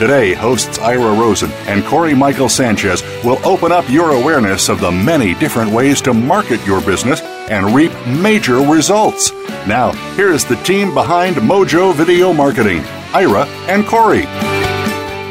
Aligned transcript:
Today, 0.00 0.32
hosts 0.32 0.78
Ira 0.78 1.12
Rosen 1.12 1.50
and 1.68 1.84
Corey 1.84 2.14
Michael 2.14 2.48
Sanchez 2.48 3.02
will 3.22 3.38
open 3.46 3.70
up 3.70 3.86
your 3.90 4.12
awareness 4.12 4.70
of 4.70 4.80
the 4.80 4.90
many 4.90 5.34
different 5.34 5.70
ways 5.70 6.00
to 6.00 6.14
market 6.14 6.64
your 6.64 6.80
business 6.80 7.20
and 7.20 7.74
reap 7.74 7.92
major 8.06 8.60
results. 8.62 9.30
Now, 9.68 9.92
here's 10.16 10.42
the 10.42 10.56
team 10.62 10.94
behind 10.94 11.36
Mojo 11.36 11.94
Video 11.94 12.32
Marketing 12.32 12.82
Ira 13.12 13.44
and 13.68 13.84
Corey. 13.86 14.22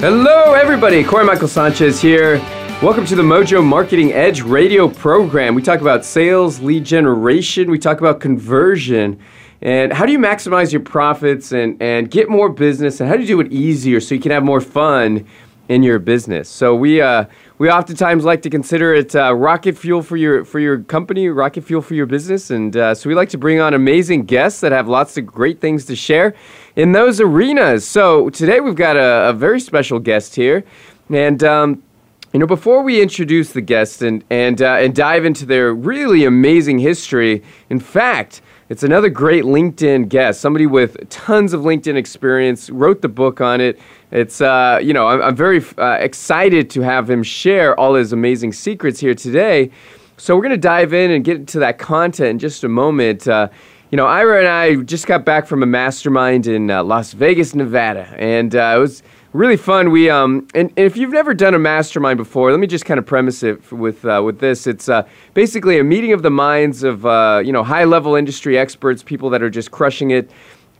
Hello, 0.02 0.54
everybody. 0.54 1.04
Corey 1.04 1.26
Michael 1.26 1.48
Sanchez 1.48 2.00
here. 2.00 2.38
Welcome 2.80 3.08
to 3.08 3.16
the 3.16 3.24
Mojo 3.24 3.66
Marketing 3.66 4.14
Edge 4.14 4.44
radio 4.44 4.88
program. 4.88 5.56
We 5.56 5.64
talk 5.64 5.82
about 5.82 6.06
sales, 6.06 6.60
lead 6.60 6.84
generation, 6.84 7.72
we 7.72 7.80
talk 7.80 7.98
about 7.98 8.20
conversion, 8.20 9.20
and 9.62 9.92
how 9.92 10.06
do 10.06 10.12
you 10.12 10.20
maximize 10.20 10.72
your 10.72 10.82
profits 10.82 11.52
and, 11.52 11.82
and 11.82 12.10
get 12.10 12.30
more 12.30 12.50
business, 12.50 13.00
and 13.00 13.10
how 13.10 13.16
do 13.16 13.22
you 13.22 13.28
do 13.28 13.40
it 13.42 13.52
easier 13.52 14.00
so 14.00 14.16
you 14.16 14.22
can 14.22 14.32
have 14.32 14.44
more 14.44 14.62
fun 14.62 15.26
in 15.70 15.84
your 15.84 16.00
business. 16.00 16.50
So 16.50 16.76
we 16.76 17.00
uh, 17.00 17.26
we 17.60 17.70
oftentimes 17.70 18.26
like 18.26 18.42
to 18.42 18.50
consider 18.50 18.94
it 18.94 19.16
uh, 19.16 19.34
rocket 19.34 19.78
fuel 19.78 20.02
for 20.02 20.18
your 20.18 20.44
for 20.44 20.60
your 20.60 20.80
company, 20.80 21.30
rocket 21.30 21.64
fuel 21.64 21.82
for 21.82 21.94
your 21.94 22.08
business, 22.08 22.50
and 22.50 22.76
uh, 22.76 22.96
so 22.96 23.08
we 23.08 23.16
like 23.16 23.30
to 23.30 23.38
bring 23.38 23.60
on 23.60 23.74
amazing 23.74 24.26
guests 24.26 24.62
that 24.62 24.72
have 24.72 24.88
lots 24.88 25.18
of 25.18 25.26
great 25.26 25.62
things 25.62 25.86
to 25.86 25.96
share 25.96 26.34
in 26.76 26.92
those 26.92 27.22
arenas. 27.22 27.88
So 27.88 28.30
today 28.32 28.60
we've 28.60 28.76
got 28.76 28.98
a, 28.98 29.30
a 29.30 29.34
very 29.34 29.60
special 29.60 30.00
guest 30.00 30.36
here, 30.36 30.66
and. 31.10 31.44
Um, 31.44 31.84
you 32.32 32.40
know, 32.40 32.46
before 32.46 32.84
we 32.84 33.02
introduce 33.02 33.54
the 33.54 33.62
guests 33.62 34.04
and 34.04 34.24
and 34.30 34.62
uh, 34.62 34.74
and 34.74 34.94
dive 34.94 35.26
into 35.26 35.48
their 35.48 35.74
really 35.74 36.26
amazing 36.26 36.78
history, 36.78 37.42
in 37.72 37.80
fact, 37.80 38.44
it's 38.70 38.84
another 38.84 39.10
great 39.10 39.46
LinkedIn 39.46 40.10
guest, 40.10 40.42
somebody 40.42 40.68
with 40.68 41.10
tons 41.10 41.54
of 41.54 41.62
LinkedIn 41.62 41.96
experience, 41.96 42.70
wrote 42.70 43.02
the 43.02 43.10
book 43.10 43.42
on 43.42 43.60
it. 43.60 43.80
It's 44.12 44.42
uh, 44.42 44.80
you 44.82 44.94
know, 44.94 45.08
I'm, 45.08 45.22
I'm 45.24 45.36
very 45.36 45.64
uh, 45.80 45.98
excited 46.00 46.70
to 46.72 46.82
have 46.82 47.10
him 47.10 47.24
share 47.24 47.78
all 47.80 47.96
his 47.96 48.14
amazing 48.14 48.54
secrets 48.54 49.00
here 49.00 49.16
today. 49.16 49.72
So 50.18 50.36
we're 50.36 50.44
gonna 50.44 50.58
dive 50.58 50.94
in 50.94 51.10
and 51.10 51.26
get 51.26 51.38
into 51.38 51.58
that 51.60 51.80
content 51.80 52.30
in 52.30 52.40
just 52.40 52.64
a 52.64 52.70
moment. 52.70 53.28
Uh, 53.28 53.50
you 53.90 53.96
know, 53.96 54.06
Ira 54.06 54.38
and 54.38 54.48
I 54.48 54.76
just 54.84 55.08
got 55.08 55.26
back 55.26 55.48
from 55.48 55.64
a 55.64 55.66
mastermind 55.66 56.46
in 56.46 56.70
uh, 56.70 56.84
Las 56.84 57.14
Vegas, 57.14 57.56
Nevada, 57.56 58.14
and 58.18 58.56
uh, 58.56 58.76
it 58.78 58.80
was 58.80 59.02
really 59.34 59.58
fun. 59.58 59.92
We 59.92 60.10
um, 60.10 60.48
and, 60.54 60.72
and, 60.76 60.86
if 60.86 60.98
you've 60.98 61.12
never 61.12 61.34
done 61.34 61.54
a 61.54 61.60
mastermind 61.60 62.18
before, 62.18 62.52
let 62.52 62.60
me 62.60 62.68
just 62.68 62.86
kind 62.86 62.98
of 62.98 63.06
premise 63.06 63.44
it 63.44 63.72
with 63.72 64.06
uh, 64.06 64.22
with 64.24 64.40
this. 64.40 64.68
It's 64.68 64.90
uh, 64.90 65.08
basically 65.34 65.80
a 65.80 65.84
meeting 65.84 66.14
of 66.14 66.24
the 66.24 66.32
minds 66.32 66.84
of 66.84 67.06
uh, 67.06 67.42
you 67.44 67.52
know 67.52 67.64
high 67.64 67.84
level 67.84 68.16
industry 68.16 68.58
experts, 68.58 69.04
people 69.04 69.30
that 69.32 69.42
are 69.42 69.50
just 69.50 69.72
crushing 69.72 70.12
it. 70.12 70.30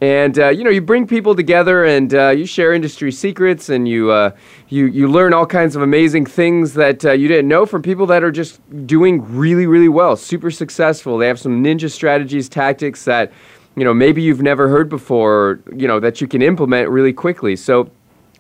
And 0.02 0.40
uh, 0.40 0.48
you 0.48 0.64
know, 0.64 0.70
you 0.70 0.80
bring 0.80 1.06
people 1.06 1.36
together, 1.36 1.84
and 1.84 2.14
uh, 2.14 2.30
you 2.30 2.46
share 2.46 2.74
industry 2.74 3.12
secrets, 3.12 3.68
and 3.68 3.88
you 3.88 4.12
uh, 4.12 4.32
you 4.70 4.86
you 4.86 5.10
learn 5.10 5.34
all 5.34 5.46
kinds 5.46 5.76
of 5.76 5.82
amazing 5.82 6.26
things 6.26 6.74
that 6.76 7.04
you 7.04 7.28
didn't 7.28 7.50
know 7.50 7.66
from 7.66 7.82
people 7.82 8.06
that 8.08 8.24
are 8.24 8.32
just 8.32 8.62
doing 8.88 9.24
really, 9.36 9.68
really 9.68 9.90
well, 9.90 10.16
super 10.16 10.52
successful. 10.52 11.18
They 11.18 11.28
have 11.28 11.40
some 11.40 11.62
ninja 11.64 11.92
strategies, 11.92 12.48
tactics 12.48 13.04
that 13.06 13.34
you 13.76 13.84
know 13.84 13.94
maybe 13.94 14.22
you've 14.22 14.42
never 14.42 14.70
heard 14.70 14.88
before, 14.88 15.60
you 15.76 15.86
know 15.86 16.00
that 16.00 16.22
you 16.22 16.28
can 16.28 16.42
implement 16.42 16.90
really 16.90 17.12
quickly. 17.12 17.58
So 17.58 17.92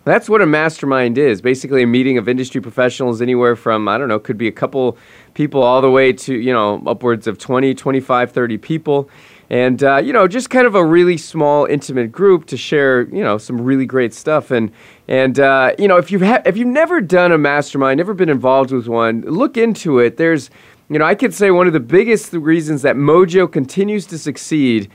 that's 0.06 0.30
what 0.30 0.42
a 0.42 0.46
mastermind 0.46 1.18
is. 1.18 1.42
Basically, 1.42 1.84
a 1.84 1.88
meeting 1.88 2.18
of 2.18 2.28
industry 2.28 2.62
professionals, 2.62 3.22
anywhere 3.22 3.56
from, 3.56 3.88
I 3.88 3.98
don't 3.98 4.08
know, 4.08 4.20
could 4.20 4.38
be 4.38 4.48
a 4.48 4.52
couple 4.52 4.98
people 5.34 5.62
all 5.62 5.82
the 5.82 5.92
way 5.92 6.14
to, 6.14 6.36
you 6.36 6.54
know, 6.54 6.82
upwards 6.86 7.28
of 7.28 7.38
20, 7.38 7.74
25, 7.74 8.32
30 8.32 8.58
people. 8.58 9.10
And, 9.50 9.84
uh, 9.84 9.98
you 9.98 10.14
know, 10.14 10.28
just 10.28 10.50
kind 10.50 10.68
of 10.68 10.76
a 10.76 10.86
really 10.86 11.18
small, 11.18 11.66
intimate 11.66 12.12
group 12.12 12.46
to 12.48 12.58
share, 12.58 13.04
you 13.10 13.24
know, 13.24 13.38
some 13.38 13.60
really 13.60 13.86
great 13.86 14.14
stuff. 14.14 14.52
And, 14.52 14.72
and 15.08 15.40
uh, 15.40 15.74
you 15.80 15.88
know, 15.88 15.98
if 15.98 16.12
you've, 16.12 16.22
ha- 16.22 16.44
if 16.46 16.56
you've 16.56 16.68
never 16.68 17.02
done 17.02 17.32
a 17.32 17.38
mastermind, 17.38 17.98
never 17.98 18.14
been 18.14 18.30
involved 18.30 18.72
with 18.72 18.88
one, 18.88 19.22
look 19.22 19.58
into 19.58 19.98
it. 19.98 20.18
There's, 20.18 20.52
you 20.88 21.00
know, 21.00 21.06
I 21.06 21.16
could 21.16 21.34
say 21.34 21.50
one 21.50 21.66
of 21.66 21.74
the 21.74 21.80
biggest 21.80 22.32
reasons 22.34 22.84
that 22.84 22.96
Mojo 22.96 23.52
continues 23.52 24.06
to 24.08 24.20
succeed 24.20 24.90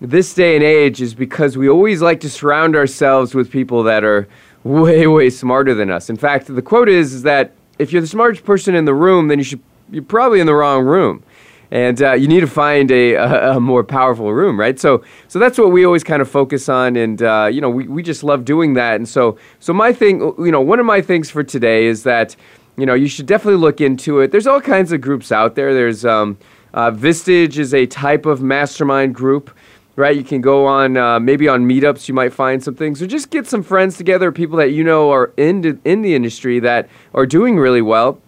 this 0.00 0.32
day 0.32 0.54
and 0.54 0.64
age 0.64 1.02
is 1.02 1.14
because 1.14 1.56
we 1.58 1.68
always 1.68 2.00
like 2.00 2.20
to 2.20 2.30
surround 2.30 2.76
ourselves 2.76 3.34
with 3.34 3.50
people 3.50 3.82
that 3.82 4.04
are 4.04 4.28
way, 4.68 5.06
way 5.06 5.30
smarter 5.30 5.74
than 5.74 5.90
us. 5.90 6.10
In 6.10 6.16
fact, 6.16 6.46
the 6.46 6.62
quote 6.62 6.88
is, 6.88 7.14
is 7.14 7.22
that 7.22 7.52
if 7.78 7.92
you're 7.92 8.02
the 8.02 8.08
smartest 8.08 8.44
person 8.44 8.74
in 8.74 8.84
the 8.84 8.94
room, 8.94 9.28
then 9.28 9.38
you 9.38 9.44
should 9.44 9.60
you're 9.90 10.02
probably 10.02 10.40
in 10.40 10.46
the 10.46 10.54
wrong 10.54 10.84
room, 10.84 11.22
and 11.70 12.02
uh, 12.02 12.12
you 12.12 12.28
need 12.28 12.40
to 12.40 12.46
find 12.46 12.90
a, 12.90 13.14
a, 13.14 13.56
a, 13.56 13.60
more 13.60 13.82
powerful 13.82 14.34
room, 14.34 14.60
right? 14.60 14.78
So, 14.78 15.02
so 15.28 15.38
that's 15.38 15.58
what 15.58 15.72
we 15.72 15.86
always 15.86 16.04
kind 16.04 16.20
of 16.20 16.28
focus 16.28 16.68
on, 16.68 16.96
and 16.96 17.22
uh, 17.22 17.48
you 17.50 17.62
know, 17.62 17.70
we, 17.70 17.88
we 17.88 18.02
just 18.02 18.22
love 18.22 18.44
doing 18.44 18.74
that. 18.74 18.96
And 18.96 19.08
so, 19.08 19.38
so 19.60 19.72
my 19.72 19.92
thing, 19.92 20.20
you 20.38 20.50
know, 20.50 20.60
one 20.60 20.78
of 20.78 20.84
my 20.84 21.00
things 21.00 21.30
for 21.30 21.42
today 21.42 21.86
is 21.86 22.02
that 22.02 22.36
you 22.76 22.84
know 22.84 22.94
you 22.94 23.08
should 23.08 23.26
definitely 23.26 23.60
look 23.60 23.80
into 23.80 24.20
it. 24.20 24.30
There's 24.30 24.46
all 24.46 24.60
kinds 24.60 24.92
of 24.92 25.00
groups 25.00 25.32
out 25.32 25.54
there. 25.54 25.72
There's 25.72 26.04
um, 26.04 26.36
uh, 26.74 26.90
Vistage 26.90 27.56
is 27.56 27.72
a 27.72 27.86
type 27.86 28.26
of 28.26 28.42
mastermind 28.42 29.14
group 29.14 29.50
right? 29.98 30.16
You 30.16 30.22
can 30.22 30.40
go 30.40 30.64
on 30.64 30.96
uh, 30.96 31.18
maybe 31.18 31.48
on 31.48 31.68
meetups. 31.68 32.06
You 32.06 32.14
might 32.14 32.32
find 32.32 32.62
some 32.62 32.76
things, 32.76 33.02
or 33.02 33.08
just 33.08 33.30
get 33.30 33.48
some 33.48 33.64
friends 33.64 33.96
together, 33.96 34.30
people 34.30 34.56
that 34.58 34.70
you 34.70 34.84
know 34.84 35.10
are 35.10 35.32
in 35.36 35.80
in 35.84 36.02
the 36.02 36.14
industry 36.14 36.60
that 36.60 36.88
are 37.14 37.26
doing 37.26 37.58
really 37.58 37.82
well, 37.82 38.20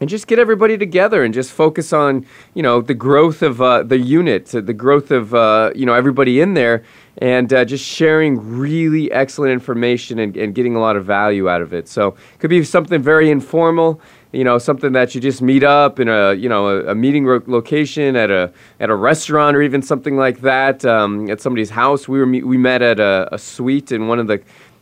and 0.00 0.08
just 0.08 0.26
get 0.26 0.38
everybody 0.38 0.78
together 0.78 1.22
and 1.22 1.34
just 1.34 1.52
focus 1.52 1.92
on 1.92 2.24
you 2.54 2.62
know 2.62 2.80
the 2.80 2.94
growth 2.94 3.42
of 3.42 3.60
uh, 3.60 3.82
the 3.82 3.98
unit, 3.98 4.46
the 4.46 4.72
growth 4.72 5.10
of 5.10 5.34
uh, 5.34 5.72
you 5.74 5.84
know 5.84 5.92
everybody 5.92 6.40
in 6.40 6.54
there, 6.54 6.84
and 7.18 7.52
uh, 7.52 7.66
just 7.66 7.84
sharing 7.84 8.58
really 8.58 9.12
excellent 9.12 9.52
information 9.52 10.18
and, 10.20 10.38
and 10.38 10.54
getting 10.54 10.74
a 10.74 10.80
lot 10.80 10.96
of 10.96 11.04
value 11.04 11.50
out 11.50 11.60
of 11.60 11.74
it. 11.74 11.86
So 11.86 12.08
it 12.08 12.38
could 12.38 12.50
be 12.50 12.64
something 12.64 13.02
very 13.02 13.30
informal 13.30 14.00
you 14.32 14.44
know 14.44 14.58
something 14.58 14.92
that 14.92 15.14
you 15.14 15.20
just 15.20 15.42
meet 15.42 15.64
up 15.64 15.98
in 15.98 16.08
a 16.08 16.34
you 16.34 16.48
know 16.48 16.68
a, 16.68 16.92
a 16.92 16.94
meeting 16.94 17.24
ro- 17.24 17.42
location 17.46 18.16
at 18.16 18.30
a 18.30 18.52
at 18.78 18.90
a 18.90 18.94
restaurant 18.94 19.56
or 19.56 19.62
even 19.62 19.82
something 19.82 20.16
like 20.16 20.40
that 20.40 20.84
um, 20.84 21.28
at 21.28 21.40
somebody's 21.40 21.70
house. 21.70 22.06
We 22.06 22.18
were 22.18 22.26
we 22.26 22.56
met 22.56 22.82
at 22.82 23.00
a, 23.00 23.28
a 23.32 23.38
suite 23.38 23.90
in 23.92 24.06
one 24.06 24.18
of 24.18 24.28
the, 24.28 24.40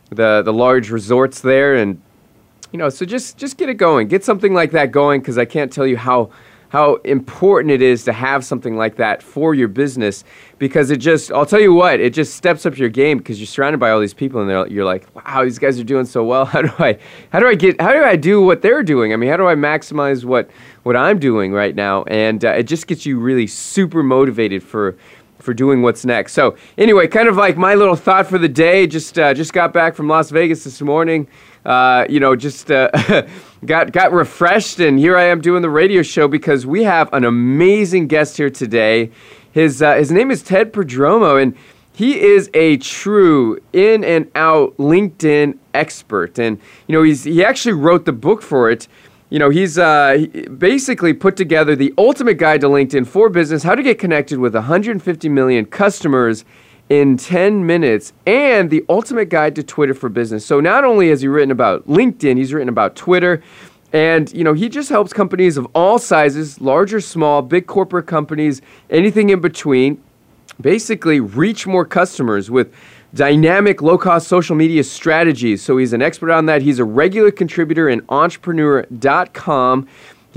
the 0.09 0.43
the 0.43 0.53
large 0.53 0.91
resorts 0.91 1.41
there, 1.41 1.75
and 1.75 1.99
you 2.71 2.77
know 2.77 2.89
so 2.89 3.05
just 3.05 3.37
just 3.37 3.57
get 3.57 3.69
it 3.69 3.75
going, 3.75 4.07
get 4.07 4.23
something 4.23 4.53
like 4.53 4.71
that 4.71 4.91
going 4.91 5.21
because 5.21 5.37
I 5.37 5.45
can't 5.45 5.71
tell 5.73 5.87
you 5.87 5.97
how 5.97 6.29
how 6.69 6.95
important 6.97 7.71
it 7.71 7.81
is 7.81 8.03
to 8.05 8.13
have 8.13 8.45
something 8.45 8.75
like 8.77 8.95
that 8.95 9.21
for 9.21 9.53
your 9.53 9.67
business 9.67 10.23
because 10.57 10.91
it 10.91 10.97
just 10.97 11.31
I'll 11.31 11.45
tell 11.45 11.59
you 11.59 11.73
what 11.73 11.99
it 11.99 12.13
just 12.13 12.35
steps 12.35 12.65
up 12.65 12.77
your 12.77 12.89
game 12.89 13.17
because 13.17 13.39
you're 13.39 13.47
surrounded 13.47 13.79
by 13.79 13.91
all 13.91 13.99
these 13.99 14.13
people 14.13 14.41
and 14.41 14.71
you're 14.71 14.85
like 14.85 15.07
wow 15.15 15.43
these 15.43 15.59
guys 15.59 15.79
are 15.79 15.83
doing 15.83 16.05
so 16.05 16.23
well 16.23 16.45
how 16.53 16.61
do 16.61 16.71
I 16.79 16.97
how 17.31 17.39
do 17.39 17.47
I 17.47 17.55
get 17.55 17.81
how 17.81 17.91
do 17.91 18.03
I 18.03 18.15
do 18.15 18.41
what 18.41 18.61
they're 18.61 18.83
doing 18.83 19.13
I 19.13 19.15
mean 19.17 19.29
how 19.29 19.37
do 19.37 19.47
I 19.47 19.55
maximize 19.55 20.23
what 20.23 20.49
what 20.83 20.95
I'm 20.95 21.19
doing 21.19 21.51
right 21.51 21.75
now 21.75 22.03
and 22.03 22.43
uh, 22.45 22.49
it 22.49 22.63
just 22.63 22.87
gets 22.87 23.05
you 23.05 23.19
really 23.19 23.47
super 23.47 24.03
motivated 24.03 24.63
for 24.63 24.95
for 25.39 25.53
doing 25.53 25.81
what's 25.81 26.05
next. 26.05 26.33
So 26.33 26.55
anyway, 26.77 27.07
kind 27.07 27.27
of 27.29 27.37
like 27.37 27.57
my 27.57 27.73
little 27.73 27.95
thought 27.95 28.27
for 28.27 28.37
the 28.37 28.49
day. 28.49 28.85
Just 28.85 29.17
uh, 29.17 29.33
just 29.33 29.53
got 29.53 29.73
back 29.73 29.95
from 29.95 30.07
Las 30.07 30.29
Vegas 30.29 30.63
this 30.63 30.81
morning. 30.81 31.27
Uh, 31.65 32.05
you 32.09 32.19
know, 32.19 32.35
just 32.35 32.71
uh, 32.71 32.89
got 33.65 33.91
got 33.91 34.11
refreshed, 34.11 34.79
and 34.79 34.97
here 34.97 35.17
I 35.17 35.23
am 35.25 35.41
doing 35.41 35.61
the 35.61 35.69
radio 35.69 36.01
show 36.01 36.27
because 36.27 36.65
we 36.65 36.83
have 36.83 37.11
an 37.13 37.25
amazing 37.25 38.07
guest 38.07 38.37
here 38.37 38.49
today. 38.49 39.11
His 39.51 39.81
uh, 39.81 39.95
his 39.95 40.11
name 40.11 40.31
is 40.31 40.41
Ted 40.41 40.71
Prodromou, 40.71 41.41
and 41.41 41.55
he 41.91 42.19
is 42.19 42.49
a 42.53 42.77
true 42.77 43.59
in 43.73 44.05
and 44.05 44.31
out 44.35 44.77
LinkedIn 44.77 45.57
expert, 45.73 46.39
and 46.39 46.59
you 46.87 46.93
know 46.93 47.03
he's 47.03 47.25
he 47.25 47.43
actually 47.43 47.73
wrote 47.73 48.05
the 48.05 48.13
book 48.13 48.41
for 48.41 48.69
it. 48.69 48.87
You 49.29 49.37
know, 49.37 49.51
he's 49.51 49.77
uh, 49.77 50.25
basically 50.57 51.13
put 51.13 51.37
together 51.37 51.75
the 51.75 51.93
ultimate 51.99 52.39
guide 52.39 52.61
to 52.61 52.67
LinkedIn 52.67 53.05
for 53.05 53.29
business, 53.29 53.61
how 53.61 53.75
to 53.75 53.83
get 53.83 53.99
connected 53.99 54.39
with 54.39 54.55
150 54.55 55.29
million 55.29 55.65
customers 55.65 56.45
in 56.89 57.17
10 57.17 57.65
minutes 57.65 58.13
and 58.25 58.69
the 58.69 58.83
ultimate 58.89 59.29
guide 59.29 59.55
to 59.55 59.63
Twitter 59.63 59.93
for 59.93 60.09
business. 60.09 60.45
So 60.45 60.59
not 60.59 60.83
only 60.83 61.09
has 61.09 61.21
he 61.21 61.27
written 61.27 61.51
about 61.51 61.87
LinkedIn, 61.87 62.37
he's 62.37 62.51
written 62.53 62.69
about 62.69 62.95
Twitter. 62.95 63.43
And 63.93 64.31
you 64.33 64.43
know, 64.43 64.53
he 64.53 64.69
just 64.69 64.89
helps 64.89 65.13
companies 65.13 65.57
of 65.57 65.67
all 65.73 65.99
sizes, 65.99 66.59
large 66.59 66.93
or 66.93 67.01
small, 67.01 67.41
big 67.41 67.67
corporate 67.67 68.07
companies, 68.07 68.61
anything 68.89 69.29
in 69.29 69.39
between, 69.39 70.03
basically 70.59 71.19
reach 71.19 71.65
more 71.65 71.85
customers 71.85 72.51
with 72.51 72.73
dynamic 73.13 73.81
low-cost 73.81 74.27
social 74.27 74.55
media 74.55 74.83
strategies. 74.83 75.61
So 75.63 75.77
he's 75.77 75.93
an 75.93 76.01
expert 76.01 76.31
on 76.31 76.45
that. 76.47 76.61
He's 76.61 76.79
a 76.79 76.83
regular 76.83 77.31
contributor 77.31 77.89
in 77.89 78.03
entrepreneur.com. 78.09 79.87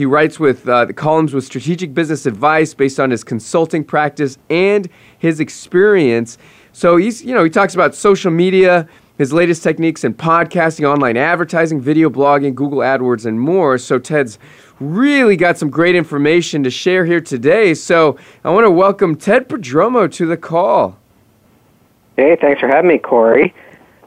He 0.02 0.06
writes 0.06 0.40
with 0.40 0.68
uh, 0.68 0.86
the 0.86 0.92
columns 0.92 1.32
with 1.32 1.44
strategic 1.44 1.94
business 1.94 2.26
advice 2.26 2.74
based 2.74 2.98
on 2.98 3.12
his 3.12 3.22
consulting 3.22 3.84
practice 3.84 4.36
and 4.50 4.88
his 5.20 5.38
experience. 5.38 6.38
So 6.72 6.96
he's, 6.96 7.22
you 7.22 7.32
know, 7.32 7.44
he 7.44 7.50
talks 7.50 7.76
about 7.76 7.94
social 7.94 8.32
media, 8.32 8.88
his 9.16 9.32
latest 9.32 9.62
techniques 9.62 10.02
in 10.02 10.14
podcasting, 10.14 10.88
online 10.88 11.16
advertising, 11.16 11.80
video 11.80 12.10
blogging, 12.10 12.52
Google 12.52 12.80
AdWords, 12.80 13.26
and 13.26 13.40
more. 13.40 13.78
So 13.78 14.00
Ted's 14.00 14.40
really 14.80 15.36
got 15.36 15.56
some 15.56 15.70
great 15.70 15.94
information 15.94 16.64
to 16.64 16.70
share 16.72 17.04
here 17.04 17.20
today. 17.20 17.72
So 17.72 18.18
I 18.42 18.50
want 18.50 18.64
to 18.64 18.72
welcome 18.72 19.14
Ted 19.14 19.48
Prodromou 19.48 20.10
to 20.14 20.26
the 20.26 20.36
call. 20.36 20.98
Hey, 22.16 22.36
thanks 22.40 22.58
for 22.58 22.66
having 22.66 22.88
me, 22.88 22.98
Corey. 22.98 23.54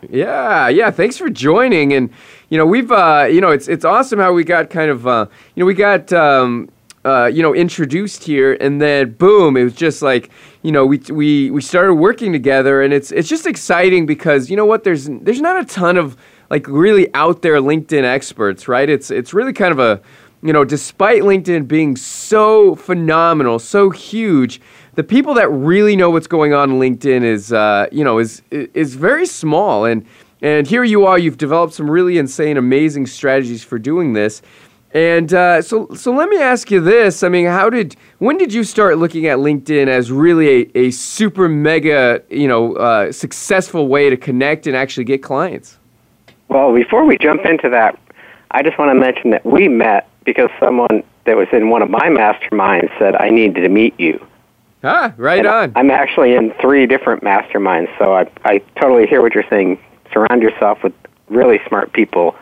Yeah, 0.10 0.68
yeah. 0.68 0.92
Thanks 0.92 1.18
for 1.18 1.30
joining. 1.30 1.94
And 1.94 2.10
you 2.50 2.58
know, 2.58 2.66
we've 2.66 2.92
uh, 2.92 3.28
you 3.30 3.42
know, 3.42 3.52
it's 3.52 3.68
it's 3.68 3.86
awesome 3.86 4.20
how 4.20 4.34
we 4.34 4.44
got 4.44 4.70
kind 4.70 4.92
of 4.92 5.08
uh, 5.08 5.26
you 5.56 5.62
know, 5.62 5.66
we 5.66 5.74
got 5.74 6.12
um, 6.14 6.70
uh, 7.04 7.26
you 7.26 7.42
know, 7.42 7.54
introduced 7.54 8.24
here, 8.24 8.58
and 8.60 8.82
then 8.82 9.12
boom, 9.14 9.58
it 9.58 9.64
was 9.64 9.76
just 9.76 10.02
like 10.02 10.30
you 10.62 10.72
know, 10.72 10.86
we 10.86 10.98
we 11.10 11.52
we 11.52 11.62
started 11.62 11.96
working 11.96 12.32
together, 12.32 12.82
and 12.82 12.94
it's 12.94 13.12
it's 13.12 13.30
just 13.30 13.46
exciting 13.46 14.06
because 14.06 14.50
you 14.50 14.58
know 14.58 14.66
what, 14.66 14.84
there's 14.84 15.08
there's 15.10 15.42
not 15.42 15.60
a 15.60 15.66
ton 15.66 15.98
of 15.98 16.18
like 16.50 16.68
really 16.68 17.14
out 17.14 17.42
there 17.42 17.56
LinkedIn 17.56 18.04
experts, 18.04 18.68
right? 18.68 18.90
It's 18.90 19.12
it's 19.12 19.34
really 19.34 19.54
kind 19.54 19.72
of 19.72 19.80
a 19.80 20.02
you 20.46 20.54
know, 20.54 20.64
despite 20.64 21.24
LinkedIn 21.24 21.68
being 21.68 21.96
so 21.96 22.76
phenomenal, 22.76 23.58
so 23.58 23.90
huge, 23.90 24.62
the 24.94 25.04
people 25.04 25.34
that 25.34 25.50
really 25.50 25.96
know 25.96 26.12
what's 26.12 26.28
going 26.28 26.54
on 26.54 26.72
in 26.72 26.80
LinkedIn 26.80 27.24
is, 27.24 27.52
uh, 27.52 27.88
you 27.92 28.04
know, 28.04 28.20
is 28.20 28.44
is 28.52 28.96
very 28.96 29.26
small. 29.26 29.86
And 29.86 30.06
and 30.42 30.68
here 30.68 30.84
you 30.84 31.06
are, 31.06 31.18
you've 31.18 31.38
developed 31.38 31.74
some 31.74 31.90
really 31.90 32.18
insane, 32.18 32.58
amazing 32.58 33.08
strategies 33.08 33.64
for 33.64 33.80
doing 33.80 34.14
this. 34.14 34.42
And 34.94 35.34
uh, 35.34 35.62
so, 35.62 35.90
so 35.94 36.14
let 36.14 36.30
me 36.30 36.42
ask 36.42 36.72
you 36.72 36.80
this. 36.80 37.22
I 37.22 37.28
mean, 37.28 37.48
how 37.48 37.70
did, 37.70 37.98
when 38.20 38.38
did 38.38 38.54
you 38.54 38.64
start 38.64 38.98
looking 38.98 39.28
at 39.28 39.40
LinkedIn 39.40 39.88
as 39.88 40.10
really 40.10 40.72
a, 40.74 40.78
a 40.78 40.92
super 40.92 41.50
mega, 41.50 42.24
you 42.30 42.48
know, 42.48 42.76
uh, 42.76 43.12
successful 43.12 43.90
way 43.90 44.10
to 44.10 44.16
connect 44.16 44.68
and 44.68 44.76
actually 44.76 45.04
get 45.04 45.22
clients? 45.22 45.78
Well, 46.48 46.74
before 46.74 47.06
we 47.06 47.18
jump 47.18 47.46
into 47.46 47.70
that, 47.72 48.00
I 48.52 48.64
just 48.64 48.78
want 48.78 48.90
to 48.90 48.96
mention 48.96 49.32
that 49.32 49.46
we 49.46 49.68
met 49.68 50.08
because 50.24 50.50
someone 50.62 51.04
that 51.26 51.36
was 51.36 51.48
in 51.52 51.70
one 51.70 51.82
of 51.82 51.90
my 51.90 52.08
masterminds 52.08 52.98
said, 52.98 53.16
I 53.16 53.30
needed 53.30 53.62
to 53.62 53.70
meet 53.70 54.00
you. 54.00 54.26
Ah, 54.84 55.14
right 55.18 55.40
and 55.40 55.48
on. 55.48 55.72
I'm 55.76 55.92
actually 55.92 56.36
in 56.36 56.54
three 56.62 56.86
different 56.86 57.24
masterminds, 57.24 57.90
so 57.98 58.14
I, 58.14 58.30
I 58.46 58.60
totally 58.80 59.08
hear 59.08 59.22
what 59.22 59.34
you're 59.34 59.50
saying. 59.50 59.80
Surround 60.12 60.42
yourself 60.42 60.84
with 60.84 60.94
really 61.30 61.60
smart 61.68 61.94
people, 61.94 62.36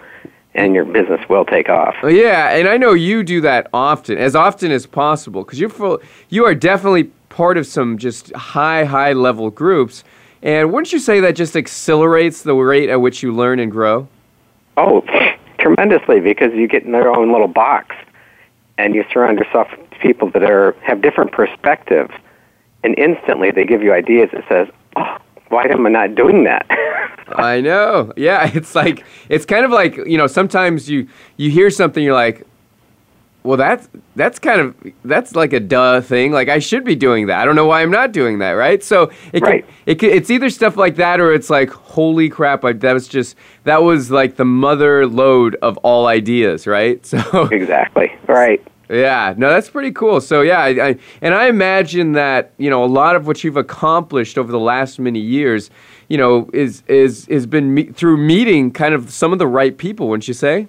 and 0.53 0.75
your 0.75 0.85
business 0.85 1.21
will 1.29 1.45
take 1.45 1.69
off. 1.69 1.95
Oh, 2.03 2.07
yeah, 2.07 2.49
and 2.49 2.67
I 2.67 2.77
know 2.77 2.93
you 2.93 3.23
do 3.23 3.41
that 3.41 3.67
often, 3.73 4.17
as 4.17 4.35
often 4.35 4.71
as 4.71 4.85
possible, 4.85 5.43
because 5.43 5.59
you're 5.59 5.69
full, 5.69 6.01
you 6.29 6.45
are 6.45 6.55
definitely 6.55 7.05
part 7.29 7.57
of 7.57 7.65
some 7.65 7.97
just 7.97 8.33
high, 8.33 8.83
high 8.85 9.13
level 9.13 9.49
groups. 9.49 10.03
And 10.41 10.71
wouldn't 10.71 10.91
you 10.91 10.99
say 10.99 11.21
that 11.21 11.35
just 11.35 11.55
accelerates 11.55 12.43
the 12.43 12.53
rate 12.53 12.89
at 12.89 12.99
which 13.01 13.23
you 13.23 13.33
learn 13.33 13.59
and 13.59 13.71
grow? 13.71 14.07
Oh, 14.77 15.03
tremendously, 15.59 16.19
because 16.19 16.53
you 16.53 16.67
get 16.67 16.83
in 16.83 16.91
their 16.91 17.09
own 17.09 17.31
little 17.31 17.47
box, 17.47 17.95
and 18.77 18.93
you 18.93 19.05
surround 19.11 19.39
yourself 19.39 19.69
with 19.71 19.89
people 20.01 20.29
that 20.31 20.43
are 20.43 20.75
have 20.81 21.01
different 21.01 21.31
perspectives 21.31 22.11
and 22.83 22.97
instantly 22.99 23.51
they 23.51 23.65
give 23.65 23.81
you 23.81 23.93
ideas 23.93 24.29
that 24.33 24.43
says, 24.47 24.67
"Oh, 24.95 25.17
why 25.49 25.65
am 25.65 25.85
I 25.85 25.89
not 25.89 26.15
doing 26.15 26.43
that?" 26.43 26.65
I 27.27 27.61
know. 27.61 28.13
Yeah, 28.17 28.49
it's 28.53 28.75
like 28.75 29.05
it's 29.29 29.45
kind 29.45 29.65
of 29.65 29.71
like 29.71 29.97
you 29.97 30.17
know 30.17 30.27
sometimes 30.27 30.89
you 30.89 31.07
you 31.37 31.49
hear 31.49 31.69
something 31.69 32.03
you're 32.03 32.13
like, 32.13 32.45
well 33.43 33.57
that's 33.57 33.89
that's 34.15 34.39
kind 34.39 34.61
of 34.61 34.75
that's 35.03 35.35
like 35.35 35.53
a 35.53 35.59
duh 35.59 36.01
thing. 36.01 36.31
Like 36.31 36.49
I 36.49 36.59
should 36.59 36.83
be 36.83 36.95
doing 36.95 37.27
that. 37.27 37.41
I 37.41 37.45
don't 37.45 37.55
know 37.55 37.65
why 37.65 37.81
I'm 37.81 37.91
not 37.91 38.11
doing 38.11 38.39
that. 38.39 38.51
Right. 38.51 38.83
So 38.83 39.11
it 39.31 39.41
right. 39.41 39.65
It 39.85 39.95
can, 39.95 40.09
it's 40.09 40.29
either 40.29 40.49
stuff 40.49 40.77
like 40.77 40.95
that 40.97 41.19
or 41.19 41.33
it's 41.33 41.49
like 41.49 41.69
holy 41.69 42.29
crap! 42.29 42.63
I, 42.63 42.73
that 42.73 42.93
was 42.93 43.07
just 43.07 43.35
that 43.63 43.83
was 43.83 44.11
like 44.11 44.35
the 44.35 44.45
mother 44.45 45.07
lode 45.07 45.55
of 45.61 45.77
all 45.77 46.07
ideas. 46.07 46.67
Right. 46.67 47.03
So 47.13 47.43
exactly 47.51 48.11
right. 48.27 48.65
Yeah, 48.89 49.33
no, 49.37 49.49
that's 49.49 49.69
pretty 49.69 49.91
cool. 49.91 50.19
So 50.21 50.41
yeah, 50.41 50.59
I, 50.59 50.69
I, 50.89 50.95
and 51.21 51.33
I 51.33 51.47
imagine 51.47 52.11
that 52.13 52.53
you 52.57 52.69
know 52.69 52.83
a 52.83 52.85
lot 52.85 53.15
of 53.15 53.27
what 53.27 53.43
you've 53.43 53.57
accomplished 53.57 54.37
over 54.37 54.51
the 54.51 54.59
last 54.59 54.99
many 54.99 55.19
years, 55.19 55.69
you 56.07 56.17
know, 56.17 56.49
is 56.53 56.83
is 56.87 57.25
has 57.27 57.45
been 57.45 57.73
me- 57.73 57.85
through 57.85 58.17
meeting 58.17 58.71
kind 58.71 58.93
of 58.93 59.11
some 59.11 59.33
of 59.33 59.39
the 59.39 59.47
right 59.47 59.77
people. 59.77 60.09
Wouldn't 60.09 60.27
you 60.27 60.33
say? 60.33 60.67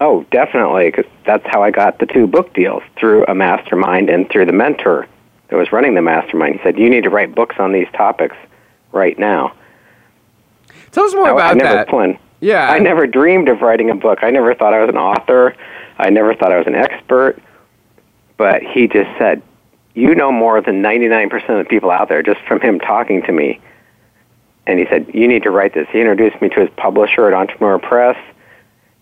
Oh, 0.00 0.26
definitely, 0.30 0.90
because 0.90 1.06
that's 1.24 1.44
how 1.46 1.62
I 1.62 1.70
got 1.70 1.98
the 1.98 2.06
two 2.06 2.26
book 2.26 2.52
deals 2.52 2.82
through 2.98 3.24
a 3.26 3.34
mastermind 3.34 4.10
and 4.10 4.28
through 4.28 4.44
the 4.44 4.52
mentor 4.52 5.06
that 5.48 5.56
was 5.56 5.72
running 5.72 5.94
the 5.94 6.02
mastermind. 6.02 6.56
He 6.56 6.62
said, 6.62 6.78
"You 6.78 6.90
need 6.90 7.04
to 7.04 7.10
write 7.10 7.34
books 7.34 7.56
on 7.58 7.72
these 7.72 7.88
topics 7.94 8.36
right 8.92 9.18
now." 9.18 9.52
Tell 10.92 11.04
us 11.04 11.14
more 11.14 11.28
I, 11.28 11.32
about 11.32 11.50
I 11.50 11.54
never 11.54 11.74
that. 11.74 11.88
Planned, 11.88 12.18
yeah, 12.40 12.70
I 12.70 12.78
never 12.78 13.06
dreamed 13.06 13.48
of 13.48 13.62
writing 13.62 13.90
a 13.90 13.94
book. 13.94 14.20
I 14.22 14.30
never 14.30 14.54
thought 14.54 14.74
I 14.74 14.80
was 14.80 14.88
an 14.88 14.98
author. 14.98 15.54
I 15.98 16.10
never 16.10 16.34
thought 16.34 16.52
I 16.52 16.58
was 16.58 16.66
an 16.66 16.74
expert 16.74 17.40
but 18.36 18.62
he 18.62 18.86
just 18.86 19.10
said, 19.18 19.42
"You 19.94 20.14
know 20.14 20.30
more 20.30 20.60
than 20.60 20.82
99% 20.82 21.58
of 21.58 21.64
the 21.64 21.68
people 21.68 21.90
out 21.90 22.08
there 22.08 22.22
just 22.22 22.40
from 22.42 22.60
him 22.60 22.78
talking 22.80 23.22
to 23.22 23.32
me." 23.32 23.60
And 24.66 24.78
he 24.78 24.86
said, 24.86 25.06
"You 25.14 25.28
need 25.28 25.42
to 25.44 25.50
write 25.50 25.74
this." 25.74 25.86
He 25.90 26.00
introduced 26.00 26.40
me 26.42 26.48
to 26.50 26.60
his 26.60 26.70
publisher 26.76 27.26
at 27.28 27.34
Entrepreneur 27.34 27.78
Press, 27.78 28.16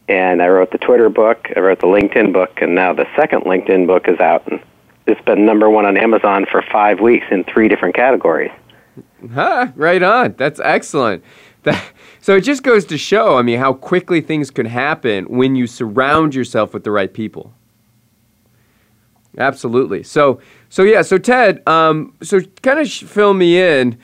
and 0.09 0.43
I 0.43 0.49
wrote 0.49 0.71
the 0.71 0.79
Twitter 0.79 1.09
book, 1.09 1.51
I 1.57 1.61
wrote 1.61 1.81
the 1.81 1.87
LinkedIn 1.87 2.33
book, 2.33 2.61
and 2.61 2.75
now 2.75 2.93
the 2.93 3.07
second 3.17 3.43
LinkedIn 3.43 3.87
book 3.87 4.07
is 4.09 4.21
out. 4.21 4.47
And 4.47 4.61
it's 5.07 5.21
been 5.23 5.47
number 5.47 5.71
one 5.71 5.87
on 5.87 5.97
Amazon 5.97 6.47
for 6.51 6.63
five 6.63 7.01
weeks 7.01 7.27
in 7.31 7.45
three 7.45 7.69
different 7.69 7.95
categories. 7.95 8.51
Huh, 9.33 9.69
right 9.75 10.03
on. 10.03 10.35
That's 10.37 10.61
excellent. 10.61 11.25
That, 11.63 11.83
so 12.21 12.37
it 12.37 12.43
just 12.43 12.63
goes 12.63 12.85
to 12.87 12.99
show, 12.99 13.39
I 13.39 13.43
mean, 13.43 13.59
how 13.59 13.73
quickly 13.73 14.21
things 14.21 14.51
can 14.51 14.67
happen 14.67 15.25
when 15.25 15.57
you 15.57 15.67
surround 15.67 16.35
yourself 16.35 16.75
with 16.75 16.85
the 16.85 16.91
right 16.91 17.13
people. 17.13 17.55
Absolutely. 19.39 20.03
So, 20.03 20.41
so 20.69 20.83
yeah. 20.83 21.03
So 21.03 21.19
Ted, 21.19 21.67
um, 21.67 22.15
so 22.23 22.41
kind 22.63 22.79
of 22.79 22.91
fill 22.91 23.35
me 23.35 23.61
in. 23.61 23.99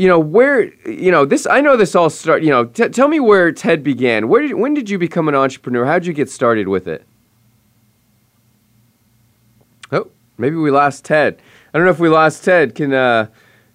You 0.00 0.08
know 0.08 0.18
where 0.18 0.72
you 0.88 1.10
know 1.10 1.26
this. 1.26 1.46
I 1.46 1.60
know 1.60 1.76
this 1.76 1.94
all 1.94 2.08
start. 2.08 2.42
You 2.42 2.48
know, 2.48 2.64
t- 2.64 2.88
tell 2.88 3.06
me 3.06 3.20
where 3.20 3.52
Ted 3.52 3.84
began. 3.84 4.28
Where 4.28 4.40
did, 4.40 4.54
when 4.54 4.72
did 4.72 4.88
you 4.88 4.96
become 4.96 5.28
an 5.28 5.34
entrepreneur? 5.34 5.84
How 5.84 5.98
did 5.98 6.06
you 6.06 6.14
get 6.14 6.30
started 6.30 6.68
with 6.68 6.88
it? 6.88 7.04
Oh, 9.92 10.08
maybe 10.38 10.56
we 10.56 10.70
lost 10.70 11.04
Ted. 11.04 11.42
I 11.74 11.76
don't 11.76 11.84
know 11.84 11.90
if 11.90 11.98
we 11.98 12.08
lost 12.08 12.42
Ted. 12.42 12.74
Can 12.74 12.94
uh, 12.94 13.26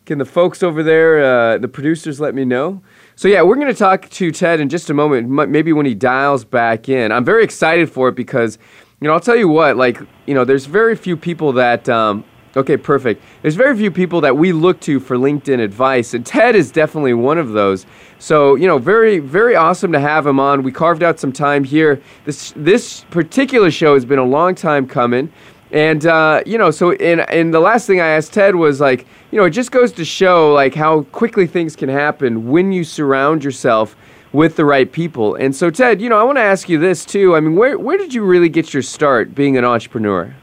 can 0.05 0.17
the 0.17 0.25
folks 0.25 0.63
over 0.63 0.81
there, 0.81 1.23
uh, 1.23 1.57
the 1.59 1.67
producers, 1.67 2.19
let 2.19 2.33
me 2.33 2.43
know? 2.43 2.81
So 3.15 3.27
yeah, 3.27 3.43
we're 3.43 3.57
going 3.57 3.67
to 3.67 3.75
talk 3.75 4.09
to 4.09 4.31
Ted 4.31 4.59
in 4.59 4.67
just 4.67 4.89
a 4.89 4.95
moment. 4.95 5.29
Maybe 5.29 5.73
when 5.73 5.85
he 5.85 5.93
dials 5.93 6.43
back 6.43 6.89
in. 6.89 7.11
I'm 7.11 7.23
very 7.23 7.43
excited 7.43 7.87
for 7.87 8.09
it 8.09 8.15
because 8.15 8.57
you 8.99 9.07
know, 9.07 9.13
I'll 9.13 9.19
tell 9.19 9.35
you 9.35 9.47
what, 9.47 9.77
like, 9.77 9.99
you 10.25 10.33
know, 10.33 10.43
there's 10.43 10.65
very 10.65 10.95
few 10.95 11.17
people 11.17 11.53
that, 11.53 11.87
um, 11.87 12.23
okay, 12.55 12.77
perfect. 12.77 13.23
There's 13.41 13.55
very 13.55 13.75
few 13.77 13.91
people 13.91 14.21
that 14.21 14.37
we 14.37 14.51
look 14.51 14.79
to 14.81 14.99
for 14.99 15.17
LinkedIn 15.17 15.59
advice, 15.59 16.13
and 16.13 16.25
Ted 16.25 16.55
is 16.55 16.71
definitely 16.71 17.13
one 17.13 17.37
of 17.37 17.51
those. 17.51 17.85
So, 18.19 18.55
you 18.55 18.67
know, 18.67 18.77
very, 18.77 19.19
very 19.19 19.55
awesome 19.55 19.91
to 19.91 19.99
have 19.99 20.25
him 20.25 20.39
on. 20.39 20.63
We 20.63 20.71
carved 20.71 21.03
out 21.03 21.19
some 21.19 21.31
time 21.31 21.63
here. 21.63 22.01
This, 22.23 22.53
this 22.55 23.01
particular 23.11 23.71
show 23.71 23.93
has 23.93 24.05
been 24.05 24.19
a 24.19 24.25
long 24.25 24.55
time 24.55 24.87
coming. 24.87 25.31
And, 25.71 26.05
uh, 26.05 26.41
you 26.45 26.57
know, 26.57 26.71
so, 26.71 26.91
and, 26.93 27.29
and 27.29 27.53
the 27.53 27.59
last 27.59 27.87
thing 27.87 27.99
I 27.99 28.07
asked 28.07 28.33
Ted 28.33 28.55
was 28.55 28.79
like, 28.79 29.05
you 29.31 29.39
know, 29.39 29.45
it 29.45 29.49
just 29.49 29.71
goes 29.71 29.91
to 29.93 30.05
show, 30.05 30.53
like, 30.53 30.73
how 30.73 31.01
quickly 31.11 31.47
things 31.47 31.75
can 31.75 31.89
happen 31.89 32.49
when 32.49 32.71
you 32.71 32.83
surround 32.83 33.43
yourself 33.43 33.95
with 34.31 34.55
the 34.55 34.65
right 34.65 34.91
people. 34.91 35.35
And 35.35 35.55
so, 35.55 35.69
Ted, 35.69 36.01
you 36.01 36.09
know, 36.09 36.19
I 36.19 36.23
want 36.23 36.37
to 36.37 36.43
ask 36.43 36.69
you 36.69 36.77
this 36.77 37.03
too. 37.05 37.35
I 37.35 37.39
mean, 37.39 37.55
where 37.55 37.79
where 37.79 37.97
did 37.97 38.13
you 38.13 38.23
really 38.23 38.49
get 38.49 38.73
your 38.73 38.83
start 38.83 39.33
being 39.33 39.57
an 39.57 39.65
entrepreneur? 39.65 40.35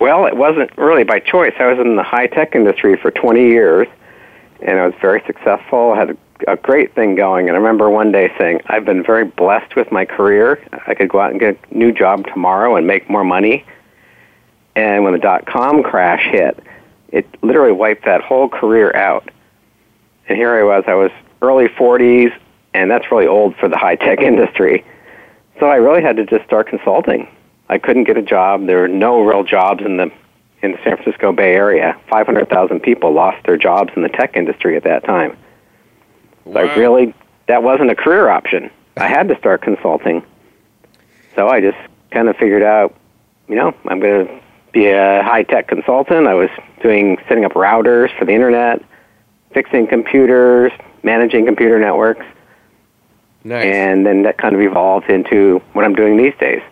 Well, 0.00 0.24
it 0.24 0.34
wasn't 0.34 0.76
really 0.78 1.04
by 1.04 1.20
choice. 1.20 1.52
I 1.60 1.66
was 1.66 1.78
in 1.78 1.96
the 1.96 2.02
high 2.02 2.26
tech 2.26 2.54
industry 2.54 2.96
for 2.96 3.10
20 3.10 3.46
years, 3.46 3.86
and 4.62 4.78
I 4.78 4.86
was 4.86 4.94
very 4.98 5.22
successful. 5.26 5.92
I 5.92 5.98
had 5.98 6.10
a, 6.10 6.52
a 6.52 6.56
great 6.56 6.94
thing 6.94 7.14
going. 7.14 7.48
And 7.48 7.54
I 7.54 7.58
remember 7.58 7.90
one 7.90 8.10
day 8.10 8.32
saying, 8.38 8.62
"I've 8.66 8.86
been 8.86 9.02
very 9.02 9.26
blessed 9.26 9.76
with 9.76 9.92
my 9.92 10.06
career. 10.06 10.58
I 10.86 10.94
could 10.94 11.10
go 11.10 11.20
out 11.20 11.32
and 11.32 11.38
get 11.38 11.58
a 11.70 11.74
new 11.76 11.92
job 11.92 12.26
tomorrow 12.26 12.76
and 12.76 12.86
make 12.86 13.10
more 13.10 13.24
money." 13.24 13.64
And 14.74 15.04
when 15.04 15.12
the 15.12 15.18
dot 15.18 15.44
com 15.44 15.82
crash 15.82 16.26
hit, 16.30 16.58
it 17.10 17.26
literally 17.42 17.72
wiped 17.72 18.06
that 18.06 18.22
whole 18.22 18.48
career 18.48 18.96
out. 18.96 19.28
And 20.28 20.38
here 20.38 20.54
I 20.54 20.62
was, 20.62 20.84
I 20.86 20.94
was 20.94 21.10
early 21.42 21.68
40s, 21.68 22.32
and 22.72 22.90
that's 22.90 23.10
really 23.12 23.26
old 23.26 23.54
for 23.56 23.68
the 23.68 23.76
high 23.76 23.96
tech 23.96 24.20
industry. 24.22 24.82
So 25.58 25.66
I 25.66 25.76
really 25.76 26.00
had 26.00 26.16
to 26.16 26.24
just 26.24 26.46
start 26.46 26.68
consulting. 26.68 27.28
I 27.70 27.78
couldn't 27.78 28.04
get 28.04 28.16
a 28.16 28.22
job. 28.22 28.66
There 28.66 28.80
were 28.80 28.88
no 28.88 29.22
real 29.22 29.44
jobs 29.44 29.82
in 29.84 29.96
the 29.96 30.10
in 30.60 30.72
the 30.72 30.78
San 30.84 30.96
Francisco 30.96 31.32
Bay 31.32 31.54
Area. 31.54 31.98
500,000 32.10 32.80
people 32.80 33.12
lost 33.12 33.46
their 33.46 33.56
jobs 33.56 33.92
in 33.96 34.02
the 34.02 34.10
tech 34.10 34.36
industry 34.36 34.76
at 34.76 34.82
that 34.82 35.04
time. 35.04 35.38
Wow. 36.44 36.62
I 36.62 36.74
really 36.74 37.14
that 37.46 37.62
wasn't 37.62 37.90
a 37.90 37.94
career 37.94 38.28
option. 38.28 38.70
I 38.96 39.06
had 39.06 39.28
to 39.28 39.38
start 39.38 39.62
consulting. 39.62 40.24
So 41.36 41.48
I 41.48 41.60
just 41.60 41.78
kind 42.10 42.28
of 42.28 42.36
figured 42.36 42.64
out, 42.64 42.94
you 43.48 43.54
know, 43.54 43.72
I'm 43.86 44.00
going 44.00 44.26
to 44.26 44.40
be 44.72 44.88
a 44.88 45.22
high 45.22 45.44
tech 45.44 45.68
consultant. 45.68 46.26
I 46.26 46.34
was 46.34 46.50
doing 46.82 47.18
setting 47.28 47.44
up 47.44 47.52
routers 47.52 48.16
for 48.18 48.24
the 48.24 48.32
internet, 48.32 48.82
fixing 49.52 49.86
computers, 49.86 50.72
managing 51.04 51.46
computer 51.46 51.78
networks. 51.78 52.26
Nice. 53.44 53.64
And 53.64 54.04
then 54.04 54.24
that 54.24 54.38
kind 54.38 54.56
of 54.56 54.60
evolved 54.60 55.08
into 55.08 55.62
what 55.72 55.84
I'm 55.84 55.94
doing 55.94 56.16
these 56.16 56.34
days. 56.40 56.62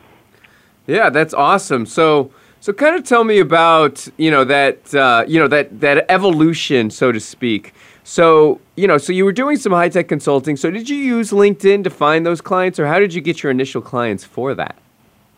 Yeah, 0.89 1.11
that's 1.11 1.35
awesome. 1.35 1.85
So, 1.85 2.33
so 2.61 2.73
kind 2.73 2.97
of 2.97 3.05
tell 3.05 3.23
me 3.23 3.39
about 3.39 4.09
you 4.17 4.31
know 4.31 4.43
that 4.45 4.93
uh, 4.95 5.25
you 5.29 5.39
know 5.39 5.47
that 5.47 5.81
that 5.81 6.07
evolution, 6.09 6.91
so 6.91 7.13
to 7.13 7.21
speak. 7.21 7.75
So 8.05 8.61
you 8.75 8.89
know, 8.89 8.97
so 8.97 9.13
you 9.13 9.27
were 9.27 9.33
doing 9.33 9.59
some 9.59 9.71
high 9.71 9.91
tech 9.91 10.09
consulting. 10.09 10.57
So 10.57 10.71
did 10.71 10.89
you 10.89 10.97
use 10.97 11.31
LinkedIn 11.31 11.85
to 11.85 11.91
find 11.91 12.25
those 12.25 12.41
clients, 12.41 12.81
or 12.81 12.87
how 12.87 12.99
did 12.99 13.13
you 13.13 13.21
get 13.21 13.43
your 13.43 13.51
initial 13.51 13.83
clients 13.83 14.25
for 14.25 14.55
that? 14.55 14.77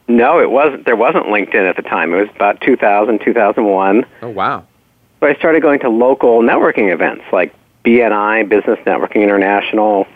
No, 0.07 0.41
it 0.41 0.51
wasn't. 0.51 0.87
There 0.87 0.97
wasn't 0.97 1.27
LinkedIn 1.27 1.69
at 1.69 1.75
the 1.75 1.83
time. 1.83 2.15
It 2.15 2.21
was 2.21 2.31
about 2.35 2.61
2000, 2.61 3.21
2001. 3.21 4.07
Oh 4.23 4.29
wow! 4.29 4.65
So 5.19 5.27
I 5.27 5.35
started 5.35 5.63
going 5.63 5.81
to 5.81 5.89
local 5.89 6.43
networking 6.43 6.93
events 6.93 7.25
like 7.33 7.53
BNI, 7.85 8.49
Business 8.49 8.79
Networking 8.87 9.23
International, 9.23 10.07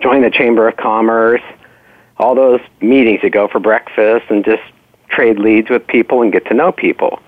join 0.00 0.22
the 0.22 0.30
Chamber 0.30 0.68
of 0.68 0.76
Commerce, 0.78 1.42
all 2.18 2.34
those 2.34 2.60
meetings 2.80 3.20
you 3.22 3.30
go 3.30 3.48
for 3.48 3.60
breakfast 3.60 4.26
and 4.30 4.44
just 4.44 4.62
trade 5.08 5.38
leads 5.38 5.70
with 5.70 5.86
people 5.86 6.22
and 6.22 6.32
get 6.32 6.46
to 6.46 6.54
know 6.54 6.72
people. 6.72 7.20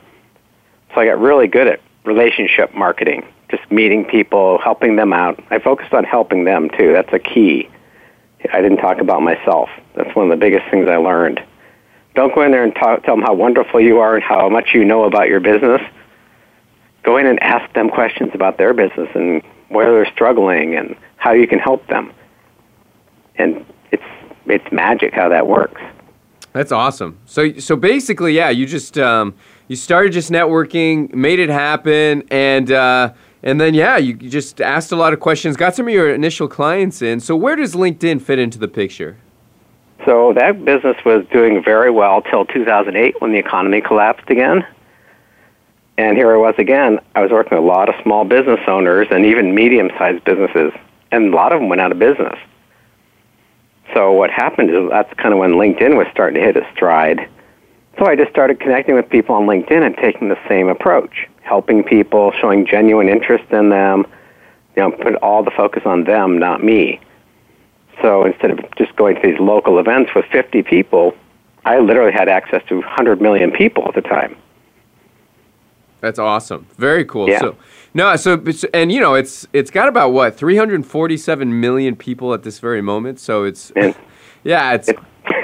So 0.95 1.01
I 1.01 1.07
got 1.07 1.21
really 1.21 1.47
good 1.47 1.67
at 1.67 1.81
relationship 2.05 2.75
marketing, 2.75 3.27
just 3.51 3.71
meeting 3.71 4.05
people, 4.05 4.59
helping 4.59 4.97
them 4.97 5.13
out. 5.13 5.43
I 5.51 5.59
focused 5.59 5.93
on 5.93 6.05
helping 6.05 6.45
them 6.45 6.71
too. 6.71 6.93
That's 6.93 7.13
a 7.13 7.19
key. 7.19 7.69
I 8.53 8.61
didn't 8.61 8.79
talk 8.79 9.01
about 9.01 9.23
myself. 9.23 9.69
That's 9.95 10.15
one 10.17 10.31
of 10.31 10.31
the 10.31 10.45
biggest 10.45 10.71
things 10.71 10.89
I 10.89 10.97
learned. 10.97 11.41
Don't 12.15 12.35
go 12.35 12.43
in 12.43 12.51
there 12.51 12.65
and 12.65 12.75
talk, 12.75 13.05
tell 13.05 13.15
them 13.15 13.25
how 13.25 13.35
wonderful 13.35 13.81
you 13.81 13.99
are 14.01 14.17
and 14.17 14.25
how 14.25 14.49
much 14.49 14.71
you 14.75 14.85
know 14.85 15.05
about 15.05 15.29
your 15.29 15.41
business 15.41 15.81
go 17.03 17.17
in 17.17 17.27
and 17.27 17.43
ask 17.43 17.73
them 17.75 17.89
questions 17.89 18.31
about 18.35 18.59
their 18.59 18.75
business 18.75 19.09
and 19.15 19.43
where 19.69 19.91
they're 19.93 20.13
struggling 20.13 20.75
and 20.75 20.97
how 21.17 21.33
you 21.33 21.47
can 21.47 21.59
help 21.59 21.87
them. 21.87 22.13
And 23.37 23.65
it's 23.91 24.03
it's 24.51 24.71
magic 24.73 25.15
how 25.15 25.29
that 25.29 25.47
works. 25.47 25.81
That's 26.53 26.73
awesome. 26.73 27.19
So 27.27 27.59
so 27.59 27.77
basically, 27.77 28.35
yeah, 28.35 28.51
you 28.51 28.67
just 28.67 28.99
um, 28.99 29.35
you 29.69 29.77
started 29.77 30.13
just 30.13 30.31
networking, 30.31 31.15
made 31.15 31.39
it 31.39 31.49
happen, 31.49 32.25
and 32.31 32.71
uh, 32.73 33.13
and 33.43 33.61
then 33.61 33.75
yeah, 33.75 33.97
you 33.97 34.15
just 34.15 34.61
asked 34.61 34.91
a 34.91 34.97
lot 34.97 35.13
of 35.13 35.21
questions, 35.21 35.57
got 35.57 35.75
some 35.75 35.87
of 35.87 35.95
your 35.95 36.13
initial 36.13 36.49
clients 36.49 37.03
in. 37.03 37.21
So 37.21 37.37
where 37.37 37.57
does 37.57 37.75
LinkedIn 37.75 38.21
fit 38.21 38.39
into 38.39 38.59
the 38.59 38.69
picture? 38.69 39.17
So 40.05 40.33
that 40.33 40.65
business 40.65 40.97
was 41.05 41.25
doing 41.31 41.63
very 41.63 41.91
well 41.91 42.23
till 42.23 42.47
2008 42.47 43.21
when 43.21 43.33
the 43.33 43.39
economy 43.39 43.81
collapsed 43.81 44.31
again. 44.31 44.67
And 45.99 46.17
here 46.17 46.33
I 46.33 46.39
was 46.39 46.55
again. 46.57 46.99
I 47.15 47.21
was 47.21 47.31
working 47.31 47.59
with 47.59 47.65
a 47.65 47.67
lot 47.67 47.89
of 47.91 47.95
small 48.03 48.25
business 48.25 48.61
owners 48.67 49.09
and 49.11 49.27
even 49.27 49.55
medium 49.55 49.91
sized 49.99 50.25
businesses, 50.25 50.73
and 51.13 51.33
a 51.33 51.37
lot 51.37 51.53
of 51.53 51.61
them 51.61 51.69
went 51.69 51.81
out 51.83 51.93
of 51.93 51.99
business. 51.99 52.39
So 53.95 54.13
what 54.13 54.31
happened 54.31 54.71
is 54.71 54.89
that's 54.91 55.13
kind 55.15 55.33
of 55.33 55.41
when 55.41 55.53
LinkedIn 55.53 55.97
was 55.97 56.07
starting 56.13 56.41
to 56.41 56.47
hit 56.47 56.57
its 56.57 56.67
stride. 56.75 57.29
So 57.99 58.07
I 58.07 58.17
just 58.17 58.31
started 58.31 58.61
connecting 58.61 58.95
with 58.95 59.09
people 59.09 59.35
on 59.35 59.47
LinkedIn 59.47 59.85
and 59.85 59.97
taking 59.97 60.29
the 60.29 60.39
same 60.49 60.69
approach, 60.69 61.29
helping 61.43 61.83
people, 61.83 62.33
showing 62.33 62.67
genuine 62.67 63.09
interest 63.09 63.45
in 63.51 63.69
them, 63.69 64.07
you 64.77 64.83
know, 64.83 64.91
put 64.91 65.17
all 65.17 65.43
the 65.43 65.51
focus 65.51 65.83
on 65.85 66.05
them, 66.05 66.39
not 66.39 66.63
me. 66.63 67.01
So 68.01 68.25
instead 68.25 68.53
of 68.53 68.61
just 68.77 68.95
going 68.97 69.17
to 69.17 69.23
these 69.23 69.39
local 69.39 69.79
events 69.79 70.15
with 70.15 70.25
50 70.27 70.63
people, 70.63 71.15
I 71.65 71.79
literally 71.81 72.13
had 72.13 72.29
access 72.29 72.63
to 72.69 72.77
100 72.77 73.21
million 73.21 73.51
people 73.51 73.87
at 73.89 73.95
the 73.95 74.01
time. 74.01 74.37
That's 76.01 76.19
awesome. 76.19 76.67
Very 76.77 77.05
cool. 77.05 77.29
Yeah. 77.29 77.41
So 77.41 77.57
no, 77.93 78.17
so 78.17 78.43
and 78.73 78.93
you 78.93 79.01
know 79.01 79.15
it's 79.15 79.47
it's 79.53 79.71
got 79.71 79.89
about 79.89 80.13
what 80.13 80.37
347 80.37 81.61
million 81.61 81.97
people 81.97 82.33
at 82.35 82.43
this 82.43 82.59
very 82.59 82.83
moment. 82.83 83.21
So 83.21 83.45
it's 83.45 83.71
and 83.73 83.95
yeah, 84.45 84.75
it's, 84.75 84.89
it's 84.89 85.01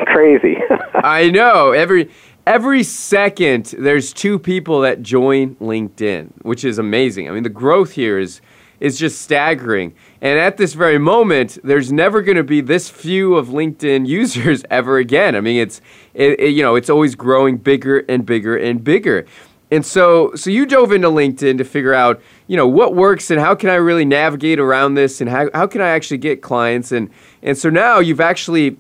crazy. 0.07 0.57
I 0.95 1.31
know 1.31 1.73
every 1.73 2.11
every 2.47 2.83
second 2.83 3.75
there's 3.79 4.13
two 4.13 4.39
people 4.39 4.81
that 4.81 5.03
join 5.03 5.57
LinkedIn, 5.57 6.31
which 6.43 6.65
is 6.65 6.79
amazing. 6.79 7.29
I 7.29 7.33
mean, 7.33 7.43
the 7.43 7.49
growth 7.49 7.93
here 7.93 8.19
is 8.19 8.41
is 8.81 8.99
just 8.99 9.23
staggering. 9.23 9.95
And 10.21 10.39
at 10.39 10.57
this 10.57 10.75
very 10.75 10.99
moment, 10.99 11.59
there's 11.65 11.93
never 11.93 12.23
going 12.23 12.37
to 12.37 12.45
be 12.45 12.61
this 12.61 12.89
few 12.89 13.35
of 13.35 13.49
LinkedIn 13.49 14.07
users 14.09 14.65
ever 14.71 14.99
again. 14.99 15.35
I 15.35 15.41
mean, 15.41 15.61
it's 15.61 15.81
it, 16.15 16.39
it, 16.41 16.51
you 16.51 16.63
know 16.63 16.75
it's 16.75 16.91
always 16.91 17.15
growing 17.15 17.57
bigger 17.57 17.99
and 18.09 18.25
bigger 18.25 18.57
and 18.57 18.83
bigger. 18.83 19.27
And 19.71 19.85
so, 19.85 20.33
so 20.37 20.49
you 20.49 20.65
dove 20.65 20.93
into 20.93 21.09
LinkedIn 21.09 21.59
to 21.59 21.65
figure 21.65 21.93
out, 21.93 22.21
you 22.47 22.57
know, 22.57 22.69
what 22.69 22.95
works 22.95 23.31
and 23.31 23.41
how 23.41 23.55
can 23.57 23.69
I 23.69 23.75
really 23.75 24.05
navigate 24.05 24.61
around 24.61 24.95
this 24.95 25.21
and 25.21 25.29
how, 25.29 25.51
how 25.55 25.67
can 25.67 25.81
I 25.81 25.89
actually 25.89 26.19
get 26.19 26.41
clients 26.41 26.93
and 26.93 27.11
and 27.43 27.59
so 27.59 27.71
now 27.71 27.99
you've 27.99 28.21
actually, 28.21 28.77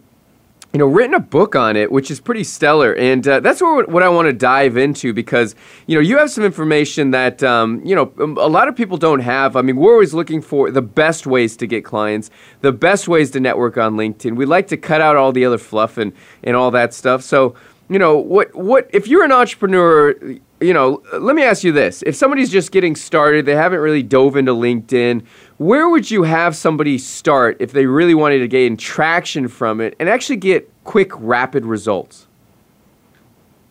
you 0.72 0.78
know, 0.78 0.86
written 0.86 1.14
a 1.14 1.20
book 1.20 1.54
on 1.54 1.76
it, 1.76 1.90
which 1.90 2.10
is 2.10 2.20
pretty 2.20 2.44
stellar, 2.44 2.94
and 2.94 3.26
uh, 3.26 3.40
that's 3.40 3.60
what 3.60 3.88
what 3.88 4.02
I 4.02 4.08
want 4.08 4.26
to 4.26 4.32
dive 4.32 4.76
into 4.76 5.12
because 5.12 5.54
you 5.86 5.94
know 5.94 6.00
you 6.00 6.18
have 6.18 6.30
some 6.30 6.44
information 6.44 7.12
that 7.12 7.42
um, 7.42 7.80
you 7.84 7.94
know 7.94 8.12
um, 8.20 8.36
a 8.36 8.46
lot 8.46 8.68
of 8.68 8.76
people 8.76 8.96
don't 8.96 9.20
have. 9.20 9.56
I 9.56 9.62
mean, 9.62 9.76
we're 9.76 9.92
always 9.92 10.14
looking 10.14 10.42
for 10.42 10.70
the 10.70 10.82
best 10.82 11.26
ways 11.26 11.56
to 11.58 11.66
get 11.66 11.84
clients, 11.84 12.30
the 12.60 12.72
best 12.72 13.08
ways 13.08 13.30
to 13.32 13.40
network 13.40 13.78
on 13.78 13.94
LinkedIn. 13.96 14.36
We 14.36 14.46
like 14.46 14.66
to 14.68 14.76
cut 14.76 15.00
out 15.00 15.16
all 15.16 15.32
the 15.32 15.44
other 15.44 15.58
fluff 15.58 15.96
and 15.96 16.12
and 16.42 16.56
all 16.56 16.70
that 16.72 16.92
stuff. 16.92 17.22
So 17.22 17.54
you 17.88 17.98
know 17.98 18.16
what 18.16 18.54
what 18.54 18.90
if 18.92 19.06
you're 19.08 19.24
an 19.24 19.32
entrepreneur 19.32 20.14
you 20.60 20.72
know, 20.72 21.02
let 21.12 21.36
me 21.36 21.42
ask 21.42 21.64
you 21.64 21.72
this. 21.72 22.02
If 22.02 22.16
somebody's 22.16 22.50
just 22.50 22.72
getting 22.72 22.96
started, 22.96 23.44
they 23.44 23.54
haven't 23.54 23.80
really 23.80 24.02
dove 24.02 24.36
into 24.36 24.52
LinkedIn, 24.52 25.24
where 25.58 25.88
would 25.88 26.10
you 26.10 26.22
have 26.22 26.56
somebody 26.56 26.98
start 26.98 27.58
if 27.60 27.72
they 27.72 27.86
really 27.86 28.14
wanted 28.14 28.38
to 28.38 28.48
gain 28.48 28.76
traction 28.76 29.48
from 29.48 29.80
it 29.80 29.94
and 30.00 30.08
actually 30.08 30.36
get 30.36 30.70
quick, 30.84 31.10
rapid 31.16 31.66
results? 31.66 32.26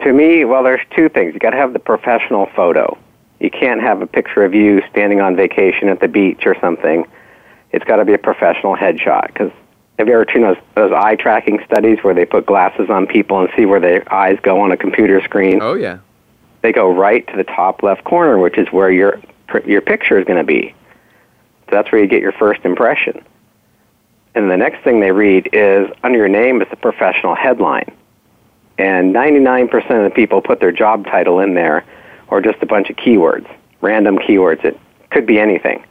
To 0.01 0.13
me, 0.13 0.45
well, 0.45 0.63
there's 0.63 0.85
two 0.95 1.09
things. 1.09 1.33
You 1.33 1.39
got 1.39 1.51
to 1.51 1.57
have 1.57 1.73
the 1.73 1.79
professional 1.79 2.47
photo. 2.55 2.97
You 3.39 3.49
can't 3.49 3.81
have 3.81 4.01
a 4.01 4.07
picture 4.07 4.43
of 4.43 4.53
you 4.53 4.83
standing 4.91 5.21
on 5.21 5.35
vacation 5.35 5.89
at 5.89 5.99
the 5.99 6.07
beach 6.07 6.45
or 6.45 6.55
something. 6.59 7.05
It's 7.71 7.85
got 7.85 7.97
to 7.97 8.05
be 8.05 8.13
a 8.13 8.17
professional 8.17 8.75
headshot 8.75 9.27
because 9.27 9.51
have 9.97 10.07
you 10.07 10.13
ever 10.13 10.25
seen 10.31 10.43
those, 10.43 10.57
those 10.75 10.91
eye 10.91 11.15
tracking 11.15 11.59
studies 11.65 11.99
where 12.03 12.13
they 12.13 12.25
put 12.25 12.45
glasses 12.45 12.89
on 12.89 13.07
people 13.07 13.39
and 13.39 13.49
see 13.55 13.65
where 13.65 13.79
their 13.79 14.11
eyes 14.13 14.37
go 14.43 14.59
on 14.59 14.71
a 14.71 14.77
computer 14.77 15.21
screen? 15.23 15.59
Oh, 15.61 15.73
yeah 15.73 15.99
they 16.65 16.71
go 16.71 16.91
right 16.91 17.27
to 17.27 17.37
the 17.37 17.43
top 17.43 17.83
left 17.83 18.03
corner, 18.05 18.39
which 18.39 18.57
is 18.57 18.67
where 18.71 18.89
your 18.89 19.21
your 19.67 19.81
picture 19.81 20.17
is 20.17 20.25
going 20.25 20.39
to 20.39 20.43
be. 20.43 20.73
So 21.65 21.75
that's 21.75 21.91
where 21.91 22.01
you 22.01 22.07
get 22.07 22.23
your 22.23 22.31
first 22.31 22.65
impression. 22.65 23.23
And 24.33 24.49
the 24.49 24.57
next 24.57 24.83
thing 24.83 24.99
they 24.99 25.11
read 25.11 25.49
is 25.53 25.87
under 26.01 26.17
your 26.17 26.27
name 26.27 26.63
is 26.63 26.67
the 26.71 26.75
professional 26.75 27.35
headline. 27.35 27.95
And 28.79 29.13
99% 29.13 29.73
of 29.73 30.03
the 30.03 30.11
people 30.13 30.41
put 30.41 30.59
their 30.59 30.71
job 30.71 31.05
title 31.05 31.39
in 31.39 31.53
there 31.53 31.85
or 32.29 32.41
just 32.41 32.57
a 32.63 32.65
bunch 32.65 32.89
of 32.89 32.95
keywords, 32.95 33.47
random 33.81 34.17
keywords. 34.17 34.65
It 34.65 34.79
could 35.11 35.27
be 35.27 35.39
anything. 35.39 35.85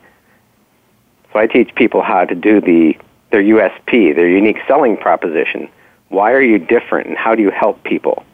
So 1.32 1.38
I 1.38 1.46
teach 1.46 1.72
people 1.76 2.02
how 2.02 2.24
to 2.24 2.34
do 2.34 2.60
the 2.60 2.98
their 3.30 3.42
USP, 3.42 4.14
their 4.14 4.28
unique 4.28 4.58
selling 4.66 4.96
proposition. 4.96 5.68
Why 6.08 6.32
are 6.32 6.42
you 6.42 6.58
different 6.58 7.06
and 7.06 7.16
how 7.16 7.36
do 7.36 7.42
you 7.42 7.50
help 7.50 7.84
people? 7.84 8.24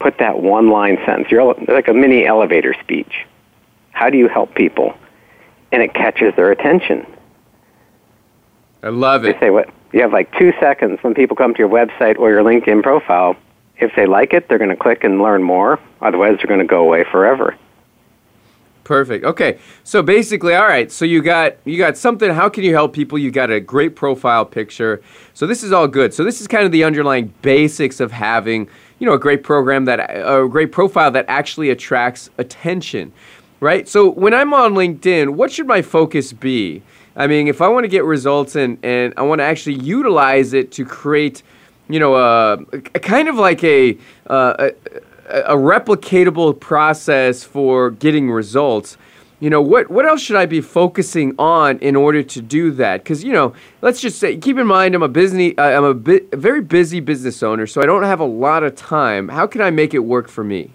Put 0.00 0.18
that 0.18 0.40
one 0.40 0.70
line 0.70 0.98
sentence. 1.04 1.30
You're 1.30 1.54
like 1.68 1.88
a 1.88 1.94
mini 1.94 2.26
elevator 2.26 2.74
speech. 2.82 3.26
How 3.92 4.10
do 4.10 4.18
you 4.18 4.28
help 4.28 4.54
people? 4.54 4.94
And 5.72 5.82
it 5.82 5.94
catches 5.94 6.34
their 6.36 6.50
attention. 6.50 7.06
I 8.82 8.90
love 8.90 9.24
it. 9.24 9.34
They 9.34 9.46
say 9.46 9.50
what 9.50 9.70
you 9.92 10.00
have 10.02 10.12
like 10.12 10.32
two 10.38 10.52
seconds 10.60 10.98
when 11.02 11.14
people 11.14 11.36
come 11.36 11.52
to 11.54 11.58
your 11.58 11.68
website 11.68 12.18
or 12.18 12.30
your 12.30 12.42
LinkedIn 12.42 12.82
profile. 12.82 13.36
If 13.78 13.94
they 13.96 14.06
like 14.06 14.32
it, 14.32 14.48
they're 14.48 14.58
going 14.58 14.70
to 14.70 14.76
click 14.76 15.04
and 15.04 15.20
learn 15.20 15.42
more. 15.42 15.78
Otherwise, 16.00 16.36
they're 16.38 16.48
going 16.48 16.60
to 16.60 16.66
go 16.66 16.82
away 16.82 17.04
forever. 17.04 17.56
Perfect. 18.84 19.24
Okay. 19.24 19.58
So 19.84 20.02
basically, 20.02 20.54
all 20.54 20.66
right. 20.66 20.90
So 20.90 21.04
you 21.04 21.20
got 21.20 21.56
you 21.66 21.76
got 21.76 21.98
something. 21.98 22.32
How 22.32 22.48
can 22.48 22.64
you 22.64 22.72
help 22.72 22.94
people? 22.94 23.18
You 23.18 23.30
got 23.30 23.50
a 23.50 23.60
great 23.60 23.94
profile 23.94 24.46
picture. 24.46 25.02
So 25.34 25.46
this 25.46 25.62
is 25.62 25.72
all 25.72 25.86
good. 25.86 26.14
So 26.14 26.24
this 26.24 26.40
is 26.40 26.46
kind 26.46 26.64
of 26.64 26.72
the 26.72 26.84
underlying 26.84 27.34
basics 27.42 28.00
of 28.00 28.12
having 28.12 28.68
you 28.98 29.06
know 29.06 29.14
a 29.14 29.18
great 29.18 29.42
program 29.42 29.84
that 29.86 30.00
a 30.10 30.48
great 30.48 30.72
profile 30.72 31.10
that 31.10 31.24
actually 31.28 31.70
attracts 31.70 32.30
attention. 32.38 33.12
right? 33.60 33.88
So 33.88 34.08
when 34.10 34.34
I'm 34.34 34.54
on 34.54 34.74
LinkedIn, 34.74 35.30
what 35.30 35.50
should 35.50 35.66
my 35.66 35.82
focus 35.82 36.32
be? 36.32 36.82
I 37.16 37.26
mean, 37.26 37.48
if 37.48 37.60
I 37.60 37.68
want 37.68 37.84
to 37.84 37.88
get 37.88 38.04
results 38.04 38.54
and, 38.54 38.78
and 38.82 39.12
I 39.16 39.22
want 39.22 39.40
to 39.40 39.44
actually 39.44 39.76
utilize 39.76 40.52
it 40.52 40.70
to 40.72 40.84
create, 40.84 41.42
you 41.88 41.98
know, 41.98 42.14
a, 42.14 42.58
a 42.94 43.00
kind 43.00 43.28
of 43.28 43.36
like 43.36 43.64
a, 43.64 43.98
uh, 44.28 44.70
a, 45.28 45.40
a 45.40 45.56
replicatable 45.56 46.58
process 46.58 47.42
for 47.42 47.90
getting 47.90 48.30
results, 48.30 48.96
you 49.40 49.50
know, 49.50 49.62
what, 49.62 49.90
what 49.90 50.04
else 50.04 50.20
should 50.20 50.36
I 50.36 50.46
be 50.46 50.60
focusing 50.60 51.34
on 51.38 51.78
in 51.78 51.94
order 51.94 52.22
to 52.24 52.42
do 52.42 52.72
that? 52.72 53.04
Because, 53.04 53.22
you 53.22 53.32
know, 53.32 53.54
let's 53.82 54.00
just 54.00 54.18
say, 54.18 54.36
keep 54.36 54.58
in 54.58 54.66
mind, 54.66 54.94
I'm 54.94 55.02
a 55.02 55.08
busy, 55.08 55.56
uh, 55.56 55.62
I'm 55.62 55.84
a, 55.84 55.94
bi- 55.94 56.22
a 56.32 56.36
very 56.36 56.60
busy 56.60 56.98
business 56.98 57.42
owner, 57.42 57.66
so 57.66 57.80
I 57.80 57.86
don't 57.86 58.02
have 58.02 58.18
a 58.18 58.24
lot 58.24 58.64
of 58.64 58.74
time. 58.74 59.28
How 59.28 59.46
can 59.46 59.60
I 59.60 59.70
make 59.70 59.94
it 59.94 60.00
work 60.00 60.28
for 60.28 60.42
me? 60.42 60.72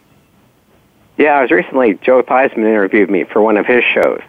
Yeah, 1.18 1.34
I 1.34 1.42
was 1.42 1.52
recently, 1.52 1.96
Joe 1.96 2.24
Theismann 2.24 2.60
interviewed 2.60 3.10
me 3.10 3.26
for 3.26 3.42
one 3.42 3.58
of 3.58 3.66
his 3.66 3.84
shows. 3.84 4.22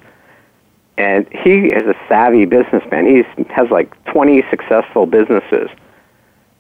And 0.97 1.29
he 1.29 1.67
is 1.67 1.83
a 1.83 1.95
savvy 2.09 2.45
businessman. 2.45 3.07
He 3.07 3.25
has 3.53 3.71
like 3.71 3.93
20 4.05 4.45
successful 4.51 5.07
businesses. 5.07 5.69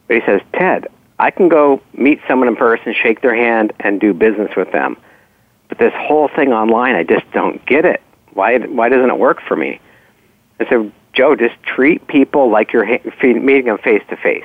But 0.06 0.16
he 0.16 0.22
says, 0.26 0.40
Ted, 0.54 0.88
I 1.18 1.30
can 1.30 1.48
go 1.48 1.80
meet 1.92 2.20
someone 2.26 2.48
in 2.48 2.56
person, 2.56 2.94
shake 2.94 3.20
their 3.20 3.34
hand, 3.34 3.72
and 3.80 4.00
do 4.00 4.12
business 4.12 4.50
with 4.56 4.70
them. 4.72 4.96
But 5.74 5.90
this 5.90 5.94
whole 5.96 6.28
thing 6.28 6.52
online, 6.52 6.94
I 6.94 7.02
just 7.02 7.28
don't 7.32 7.64
get 7.66 7.84
it. 7.84 8.00
Why, 8.32 8.58
why 8.58 8.88
doesn't 8.88 9.10
it 9.10 9.18
work 9.18 9.40
for 9.40 9.56
me? 9.56 9.80
I 10.60 10.68
said, 10.68 10.92
Joe, 11.12 11.34
just 11.34 11.60
treat 11.64 12.06
people 12.06 12.48
like 12.48 12.72
you're 12.72 12.86
meeting 12.86 13.64
them 13.64 13.78
face 13.78 14.02
to 14.08 14.16
face. 14.16 14.44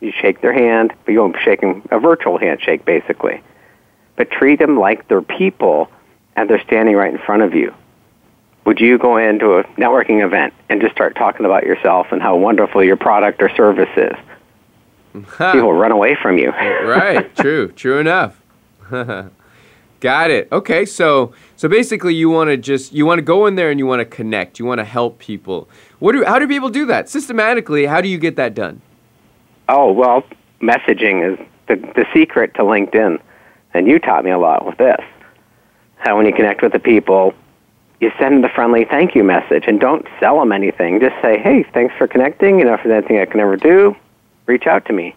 You 0.00 0.10
shake 0.10 0.40
their 0.40 0.52
hand, 0.52 0.92
but 1.04 1.12
you're 1.12 1.32
shaking 1.44 1.86
a 1.92 2.00
virtual 2.00 2.38
handshake, 2.38 2.84
basically. 2.84 3.40
But 4.16 4.32
treat 4.32 4.58
them 4.58 4.76
like 4.76 5.06
they're 5.06 5.22
people 5.22 5.88
and 6.34 6.50
they're 6.50 6.62
standing 6.62 6.96
right 6.96 7.12
in 7.12 7.20
front 7.20 7.42
of 7.42 7.54
you 7.54 7.72
would 8.64 8.80
you 8.80 8.96
go 8.98 9.18
into 9.18 9.58
a 9.58 9.64
networking 9.74 10.24
event 10.24 10.54
and 10.68 10.80
just 10.80 10.94
start 10.94 11.14
talking 11.16 11.44
about 11.44 11.64
yourself 11.64 12.06
and 12.12 12.22
how 12.22 12.34
wonderful 12.36 12.82
your 12.82 12.96
product 12.96 13.42
or 13.42 13.54
service 13.54 13.90
is? 13.94 14.16
People 15.38 15.74
run 15.74 15.92
away 15.92 16.16
from 16.20 16.38
you. 16.38 16.48
right. 16.50 17.34
True. 17.36 17.70
True 17.72 17.98
enough. 17.98 18.40
Got 20.04 20.30
it. 20.30 20.48
Okay. 20.52 20.84
So 20.84 21.32
so 21.56 21.66
basically, 21.66 22.14
you 22.14 22.28
want 22.28 22.50
to 22.50 22.58
just 22.58 22.92
you 22.92 23.06
want 23.06 23.20
to 23.20 23.22
go 23.22 23.46
in 23.46 23.54
there 23.54 23.70
and 23.70 23.78
you 23.78 23.86
want 23.86 24.00
to 24.00 24.04
connect. 24.04 24.58
You 24.58 24.66
want 24.66 24.80
to 24.80 24.84
help 24.84 25.18
people. 25.18 25.66
What 25.98 26.12
do 26.12 26.22
how 26.26 26.38
do 26.38 26.46
people 26.46 26.68
do 26.68 26.84
that 26.84 27.08
systematically? 27.08 27.86
How 27.86 28.02
do 28.02 28.08
you 28.08 28.18
get 28.18 28.36
that 28.36 28.54
done? 28.54 28.82
Oh 29.66 29.90
well, 29.90 30.22
messaging 30.60 31.32
is 31.32 31.38
the 31.68 31.76
the 31.76 32.04
secret 32.12 32.52
to 32.56 32.64
LinkedIn, 32.64 33.18
and 33.72 33.86
you 33.86 33.98
taught 33.98 34.26
me 34.26 34.30
a 34.30 34.36
lot 34.36 34.66
with 34.66 34.76
this. 34.76 35.00
How 35.96 36.18
when 36.18 36.26
you 36.26 36.34
connect 36.34 36.60
with 36.60 36.72
the 36.72 36.78
people, 36.78 37.32
you 37.98 38.12
send 38.18 38.34
them 38.34 38.42
the 38.42 38.50
friendly 38.50 38.84
thank 38.84 39.14
you 39.14 39.24
message 39.24 39.64
and 39.66 39.80
don't 39.80 40.06
sell 40.20 40.38
them 40.38 40.52
anything. 40.52 41.00
Just 41.00 41.16
say, 41.22 41.38
hey, 41.38 41.62
thanks 41.72 41.94
for 41.96 42.06
connecting. 42.06 42.58
You 42.58 42.66
know, 42.66 42.74
if 42.74 42.82
there's 42.84 42.92
anything 42.92 43.20
I 43.20 43.24
can 43.24 43.40
ever 43.40 43.56
do, 43.56 43.96
reach 44.44 44.66
out 44.66 44.84
to 44.84 44.92
me. 44.92 45.16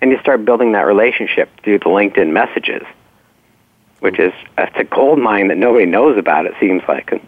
And 0.00 0.10
you 0.10 0.18
start 0.20 0.46
building 0.46 0.72
that 0.72 0.86
relationship 0.86 1.50
through 1.62 1.80
the 1.80 1.90
LinkedIn 1.90 2.32
messages, 2.32 2.86
which 4.00 4.18
is 4.18 4.32
a 4.56 4.84
gold 4.84 5.18
mine 5.18 5.48
that 5.48 5.56
nobody 5.56 5.86
knows 5.86 6.18
about, 6.18 6.46
it 6.46 6.54
seems 6.60 6.82
like. 6.88 7.12
And 7.12 7.26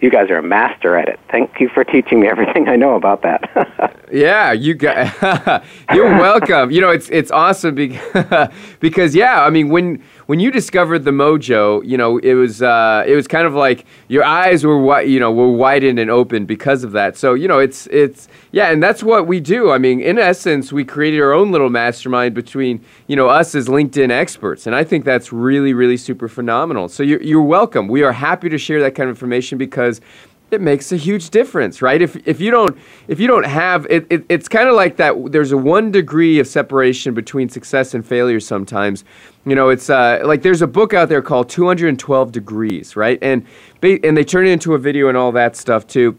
you 0.00 0.10
guys 0.10 0.30
are 0.30 0.38
a 0.38 0.42
master 0.42 0.96
at 0.96 1.08
it. 1.08 1.18
Thank 1.30 1.60
you 1.60 1.68
for 1.68 1.84
teaching 1.84 2.20
me 2.20 2.28
everything 2.28 2.68
I 2.68 2.76
know 2.76 2.94
about 2.94 3.22
that. 3.22 3.96
yeah, 4.12 4.52
you 4.52 4.74
got. 4.74 5.64
you're 5.94 6.16
welcome. 6.18 6.70
You 6.70 6.80
know, 6.80 6.90
it's 6.90 7.08
it's 7.10 7.30
awesome 7.30 7.74
because, 7.74 8.48
because 8.80 9.14
yeah, 9.14 9.42
I 9.42 9.50
mean 9.50 9.68
when 9.68 10.02
when 10.28 10.40
you 10.40 10.50
discovered 10.50 11.04
the 11.04 11.10
mojo, 11.10 11.82
you 11.86 11.96
know, 11.96 12.18
it 12.18 12.34
was 12.34 12.60
uh, 12.60 13.02
it 13.06 13.16
was 13.16 13.26
kind 13.26 13.46
of 13.46 13.54
like 13.54 13.86
your 14.08 14.24
eyes 14.24 14.62
were 14.62 14.76
wi- 14.76 15.00
you 15.00 15.18
know 15.18 15.32
were 15.32 15.50
widened 15.50 15.98
and 15.98 16.10
opened 16.10 16.46
because 16.46 16.84
of 16.84 16.92
that. 16.92 17.16
So 17.16 17.32
you 17.32 17.48
know, 17.48 17.58
it's 17.58 17.86
it's 17.86 18.28
yeah, 18.52 18.70
and 18.70 18.82
that's 18.82 19.02
what 19.02 19.26
we 19.26 19.40
do. 19.40 19.70
I 19.70 19.78
mean, 19.78 20.02
in 20.02 20.18
essence, 20.18 20.70
we 20.70 20.84
created 20.84 21.22
our 21.22 21.32
own 21.32 21.50
little 21.50 21.70
mastermind 21.70 22.34
between 22.34 22.84
you 23.06 23.16
know 23.16 23.28
us 23.28 23.54
as 23.54 23.68
LinkedIn 23.68 24.10
experts, 24.10 24.66
and 24.66 24.76
I 24.76 24.84
think 24.84 25.06
that's 25.06 25.32
really 25.32 25.72
really 25.72 25.96
super 25.96 26.28
phenomenal. 26.28 26.90
So 26.90 27.02
you're 27.02 27.22
you're 27.22 27.42
welcome. 27.42 27.88
We 27.88 28.02
are 28.02 28.12
happy 28.12 28.50
to 28.50 28.58
share 28.58 28.82
that 28.82 28.94
kind 28.94 29.08
of 29.08 29.16
information 29.16 29.56
because 29.56 30.02
it 30.50 30.60
makes 30.60 30.92
a 30.92 30.96
huge 30.96 31.30
difference, 31.30 31.82
right? 31.82 32.00
If 32.00 32.16
if 32.26 32.40
you 32.40 32.50
don't 32.50 32.76
if 33.06 33.20
you 33.20 33.26
don't 33.26 33.46
have 33.46 33.86
it, 33.90 34.06
it 34.10 34.24
it's 34.28 34.48
kind 34.48 34.68
of 34.68 34.74
like 34.74 34.96
that. 34.96 35.32
There's 35.32 35.52
a 35.52 35.58
one 35.58 35.90
degree 35.90 36.38
of 36.38 36.46
separation 36.46 37.14
between 37.14 37.48
success 37.48 37.94
and 37.94 38.04
failure. 38.06 38.40
Sometimes, 38.40 39.04
you 39.44 39.54
know, 39.54 39.68
it's 39.68 39.90
uh, 39.90 40.22
like 40.24 40.42
there's 40.42 40.62
a 40.62 40.66
book 40.66 40.94
out 40.94 41.08
there 41.08 41.22
called 41.22 41.48
212 41.48 42.32
Degrees, 42.32 42.96
right? 42.96 43.18
And 43.22 43.44
and 43.82 44.16
they 44.16 44.24
turn 44.24 44.46
it 44.46 44.50
into 44.50 44.74
a 44.74 44.78
video 44.78 45.08
and 45.08 45.16
all 45.16 45.32
that 45.32 45.56
stuff 45.56 45.86
too. 45.86 46.18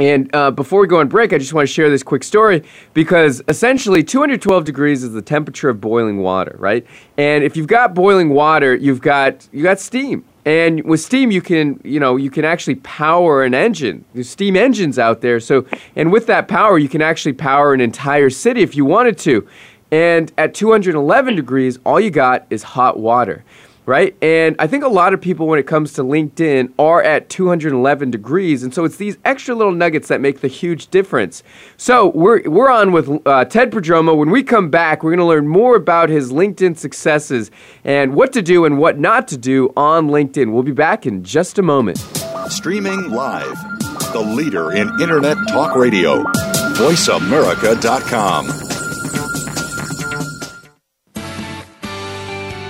And 0.00 0.34
uh, 0.34 0.50
before 0.50 0.80
we 0.80 0.86
go 0.86 1.00
on 1.00 1.08
break, 1.08 1.32
I 1.32 1.38
just 1.38 1.52
want 1.52 1.68
to 1.68 1.72
share 1.72 1.90
this 1.90 2.02
quick 2.02 2.24
story 2.24 2.62
because 2.94 3.42
essentially 3.46 4.02
212 4.02 4.64
degrees 4.64 5.04
is 5.04 5.12
the 5.12 5.20
temperature 5.20 5.68
of 5.68 5.82
boiling 5.82 6.18
water, 6.18 6.56
right? 6.58 6.86
And 7.18 7.44
if 7.44 7.56
you've 7.58 7.66
got 7.66 7.94
boiling 7.94 8.30
water, 8.30 8.74
you've 8.74 9.02
got 9.02 9.46
you 9.52 9.62
got 9.62 9.78
steam, 9.78 10.24
and 10.44 10.82
with 10.84 11.00
steam, 11.00 11.30
you 11.30 11.40
can, 11.40 11.80
you 11.84 12.00
know, 12.00 12.16
you 12.16 12.30
can 12.30 12.44
actually 12.44 12.74
power 12.76 13.44
an 13.44 13.54
engine. 13.54 14.04
There's 14.12 14.28
steam 14.28 14.56
engines 14.56 14.98
out 14.98 15.20
there. 15.20 15.38
So, 15.38 15.66
and 15.94 16.10
with 16.10 16.26
that 16.26 16.48
power, 16.48 16.78
you 16.78 16.88
can 16.88 17.00
actually 17.00 17.34
power 17.34 17.72
an 17.72 17.80
entire 17.80 18.28
city 18.28 18.62
if 18.62 18.74
you 18.74 18.84
wanted 18.84 19.18
to. 19.18 19.46
And 19.92 20.32
at 20.38 20.54
211 20.54 21.36
degrees, 21.36 21.78
all 21.84 22.00
you 22.00 22.10
got 22.10 22.46
is 22.50 22.62
hot 22.62 22.98
water 22.98 23.44
right? 23.86 24.14
And 24.22 24.56
I 24.58 24.66
think 24.66 24.84
a 24.84 24.88
lot 24.88 25.14
of 25.14 25.20
people, 25.20 25.46
when 25.46 25.58
it 25.58 25.66
comes 25.66 25.92
to 25.94 26.02
LinkedIn, 26.02 26.72
are 26.78 27.02
at 27.02 27.28
211 27.28 28.10
degrees, 28.10 28.62
and 28.62 28.72
so 28.74 28.84
it's 28.84 28.96
these 28.96 29.18
extra 29.24 29.54
little 29.54 29.72
nuggets 29.72 30.08
that 30.08 30.20
make 30.20 30.40
the 30.40 30.48
huge 30.48 30.88
difference. 30.88 31.42
So 31.76 32.08
we're 32.08 32.48
we're 32.48 32.70
on 32.70 32.92
with 32.92 33.10
uh, 33.26 33.44
Ted 33.46 33.70
Prodromou. 33.70 34.16
When 34.16 34.30
we 34.30 34.42
come 34.42 34.70
back, 34.70 35.02
we're 35.02 35.10
going 35.10 35.18
to 35.18 35.26
learn 35.26 35.48
more 35.48 35.76
about 35.76 36.08
his 36.08 36.32
LinkedIn 36.32 36.76
successes 36.76 37.50
and 37.84 38.14
what 38.14 38.32
to 38.34 38.42
do 38.42 38.64
and 38.64 38.78
what 38.78 38.98
not 38.98 39.28
to 39.28 39.36
do 39.36 39.72
on 39.76 40.08
LinkedIn. 40.08 40.52
We'll 40.52 40.62
be 40.62 40.72
back 40.72 41.06
in 41.06 41.24
just 41.24 41.58
a 41.58 41.62
moment. 41.62 41.98
Streaming 42.48 43.10
live, 43.10 43.56
the 44.12 44.20
leader 44.20 44.72
in 44.72 44.88
internet 45.00 45.36
talk 45.48 45.74
radio, 45.74 46.22
voiceamerica.com. 46.74 48.81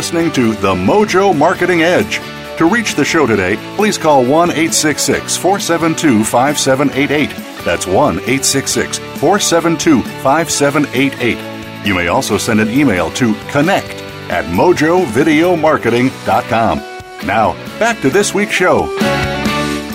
listening 0.00 0.32
to 0.32 0.54
The 0.54 0.74
Mojo 0.74 1.36
Marketing 1.36 1.82
Edge. 1.82 2.20
To 2.56 2.64
reach 2.64 2.94
the 2.94 3.04
show 3.04 3.26
today, 3.26 3.56
please 3.76 3.98
call 3.98 4.22
1 4.22 4.48
866 4.48 5.36
472 5.36 6.24
5788. 6.24 7.28
That's 7.66 7.86
1 7.86 8.14
866 8.20 8.96
472 8.96 10.00
5788. 10.22 11.86
You 11.86 11.94
may 11.94 12.06
also 12.06 12.38
send 12.38 12.60
an 12.60 12.70
email 12.70 13.10
to 13.10 13.34
connect 13.50 13.90
at 14.30 14.46
mojovideomarketing.com. 14.46 16.78
Now, 17.26 17.52
back 17.78 18.00
to 18.00 18.08
this 18.08 18.32
week's 18.32 18.54
show. 18.54 18.84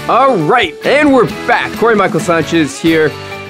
All 0.07 0.37
right, 0.37 0.75
and 0.85 1.11
we're 1.11 1.25
back. 1.47 1.75
Corey 1.79 1.95
Michael 1.95 2.19
Sanchez 2.19 2.79
here, 2.79 3.09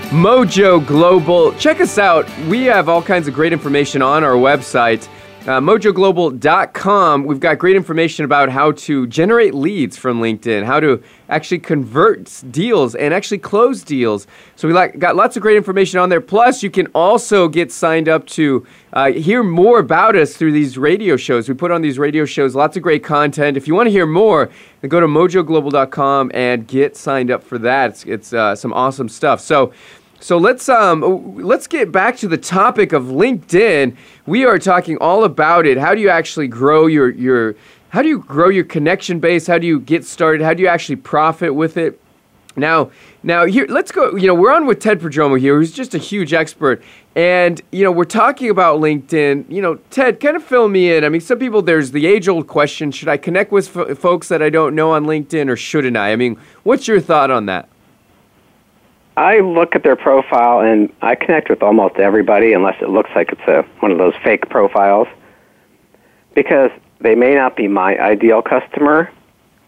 Mojo 0.10 0.88
Global. 0.88 1.52
Check 1.56 1.82
us 1.82 1.98
out. 1.98 2.30
We 2.48 2.64
have 2.64 2.88
all 2.88 3.02
kinds 3.02 3.28
of 3.28 3.34
great 3.34 3.52
information 3.52 4.02
on 4.02 4.24
our 4.24 4.36
website 4.36 5.10
uh, 5.48 5.60
mojoglobal.com, 5.62 7.24
we've 7.24 7.40
got 7.40 7.60
great 7.60 7.76
information 7.76 8.26
about 8.26 8.50
how 8.50 8.72
to 8.72 9.06
generate 9.06 9.54
leads 9.54 9.96
from 9.96 10.20
LinkedIn, 10.20 10.66
how 10.66 10.80
to 10.80 11.04
actually 11.30 11.60
convert 11.60 12.44
deals 12.50 12.96
and 12.96 13.14
actually 13.14 13.38
close 13.38 13.84
deals. 13.84 14.26
So 14.56 14.68
we 14.68 14.74
like, 14.74 14.98
got 14.98 15.16
lots 15.16 15.36
of 15.38 15.44
great 15.44 15.56
information 15.56 16.00
on 16.00 16.10
there. 16.10 16.20
Plus, 16.20 16.64
you 16.64 16.72
can 16.72 16.88
also 16.96 17.48
get 17.48 17.72
signed 17.72 18.10
up 18.10 18.26
to 18.28 18.66
uh, 18.94 19.12
hear 19.12 19.44
more 19.44 19.78
about 19.78 20.16
us 20.16 20.36
through 20.36 20.52
these 20.52 20.80
radio 20.80 21.16
shows. 21.16 21.48
We 21.48 21.54
put 21.54 21.70
on 21.70 21.84
these 21.84 22.00
radio 22.00 22.26
shows 22.26 22.56
lots 22.56 22.76
of 22.76 22.82
great 22.82 23.04
content. 23.04 23.56
If 23.56 23.68
you 23.68 23.76
want 23.76 23.86
to 23.86 23.92
hear 23.92 24.08
more, 24.08 24.50
then 24.82 24.90
go 24.90 25.00
to 25.00 25.08
mojoglobal.com 25.08 26.32
and 26.34 26.68
get 26.68 26.98
signed 26.98 27.30
up 27.30 27.44
for 27.44 27.60
that. 27.60 27.92
It's, 27.92 28.06
it's 28.06 28.34
uh, 28.34 28.56
some 28.56 28.74
awesome 28.74 29.10
stuff. 29.10 29.42
So 29.42 29.72
so 30.26 30.40
let's 30.40 30.68
um 30.70 31.36
let's 31.36 31.68
get 31.68 31.92
back 31.92 32.18
to 32.18 32.28
the 32.28 32.38
topic 32.38 32.94
of 32.94 33.04
LinkedIn. 33.04 33.96
We 34.26 34.44
are 34.44 34.58
talking 34.58 34.98
all 34.98 35.24
about 35.24 35.68
it. 35.68 35.78
How 35.78 35.94
do 35.94 36.02
you 36.02 36.10
actually 36.10 36.48
grow 36.48 36.88
your 36.88 37.12
your 37.12 37.54
how 37.90 38.02
do 38.02 38.10
you 38.10 38.18
grow 38.18 38.50
your 38.50 38.64
connection 38.64 39.20
base? 39.20 39.46
How 39.46 39.60
do 39.60 39.68
you 39.68 39.80
get 39.80 40.04
started? 40.04 40.44
How 40.44 40.56
do 40.56 40.64
you 40.64 40.68
actually 40.68 40.96
profit 40.96 41.54
with 41.54 41.78
it? 41.78 42.02
Now, 42.56 42.90
now 43.22 43.46
here, 43.46 43.68
let's 43.70 43.92
go. 43.92 44.16
You 44.16 44.26
know, 44.26 44.34
we're 44.34 44.52
on 44.52 44.66
with 44.66 44.80
Ted 44.80 45.00
Prodromou 45.00 45.40
here, 45.40 45.60
who's 45.60 45.72
just 45.72 45.94
a 45.94 46.00
huge 46.00 46.34
expert, 46.34 46.82
and 47.16 47.62
you 47.72 47.84
know, 47.84 47.92
we're 47.92 48.06
talking 48.06 48.50
about 48.50 48.80
LinkedIn. 48.80 49.46
You 49.48 49.62
know, 49.62 49.76
Ted, 49.92 50.20
kind 50.20 50.36
of 50.36 50.44
fill 50.44 50.70
me 50.70 50.92
in. 50.92 51.04
I 51.04 51.10
mean, 51.10 51.22
some 51.22 51.38
people 51.38 51.62
there's 51.62 51.92
the 51.92 52.08
age-old 52.08 52.48
question: 52.48 52.90
Should 52.92 53.10
I 53.10 53.18
connect 53.18 53.52
with 53.52 53.78
f- 53.78 53.96
folks 54.00 54.30
that 54.30 54.42
I 54.42 54.50
don't 54.50 54.74
know 54.74 54.90
on 54.90 55.06
LinkedIn, 55.06 55.50
or 55.50 55.56
shouldn't 55.56 55.96
I? 55.96 56.14
I 56.14 56.16
mean, 56.16 56.40
what's 56.64 56.88
your 56.88 57.00
thought 57.00 57.30
on 57.30 57.46
that? 57.46 57.70
I 59.18 59.40
look 59.40 59.76
at 59.76 59.84
their 59.84 59.96
profile 59.96 60.60
and 60.60 60.92
I 61.02 61.16
connect 61.16 61.50
with 61.50 61.64
almost 61.64 61.96
everybody 61.96 62.54
unless 62.54 62.82
it 62.82 62.90
looks 62.90 63.10
like 63.16 63.32
it's 63.32 63.48
a 63.48 63.62
one 63.80 63.92
of 63.92 63.98
those 63.98 64.14
fake 64.24 64.50
profiles. 64.50 65.08
Because 66.34 66.72
they 67.00 67.16
may 67.16 67.36
not 67.36 67.56
be 67.56 67.68
my 67.68 67.98
ideal 67.98 68.42
customer, 68.42 69.10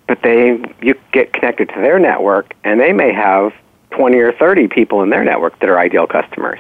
but 0.08 0.22
they 0.22 0.62
you 0.82 0.96
get 1.14 1.32
connected 1.34 1.70
to 1.70 1.76
their 1.76 1.98
network 1.98 2.54
and 2.64 2.80
they 2.80 2.92
may 2.92 3.14
have 3.14 3.54
20 3.92 4.18
or 4.18 4.34
30 4.34 4.68
people 4.68 5.02
in 5.02 5.10
their 5.10 5.24
network 5.24 5.58
that 5.60 5.70
are 5.70 5.80
ideal 5.80 6.08
customers. 6.08 6.60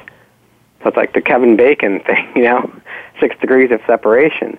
So 0.82 0.90
it's 0.90 0.98
like 0.98 1.14
the 1.14 1.22
Kevin 1.22 1.58
Bacon 1.58 2.00
thing, 2.06 2.32
you 2.36 2.44
know, 2.44 2.72
6 3.20 3.36
degrees 3.40 3.72
of 3.72 3.82
separation 3.86 4.58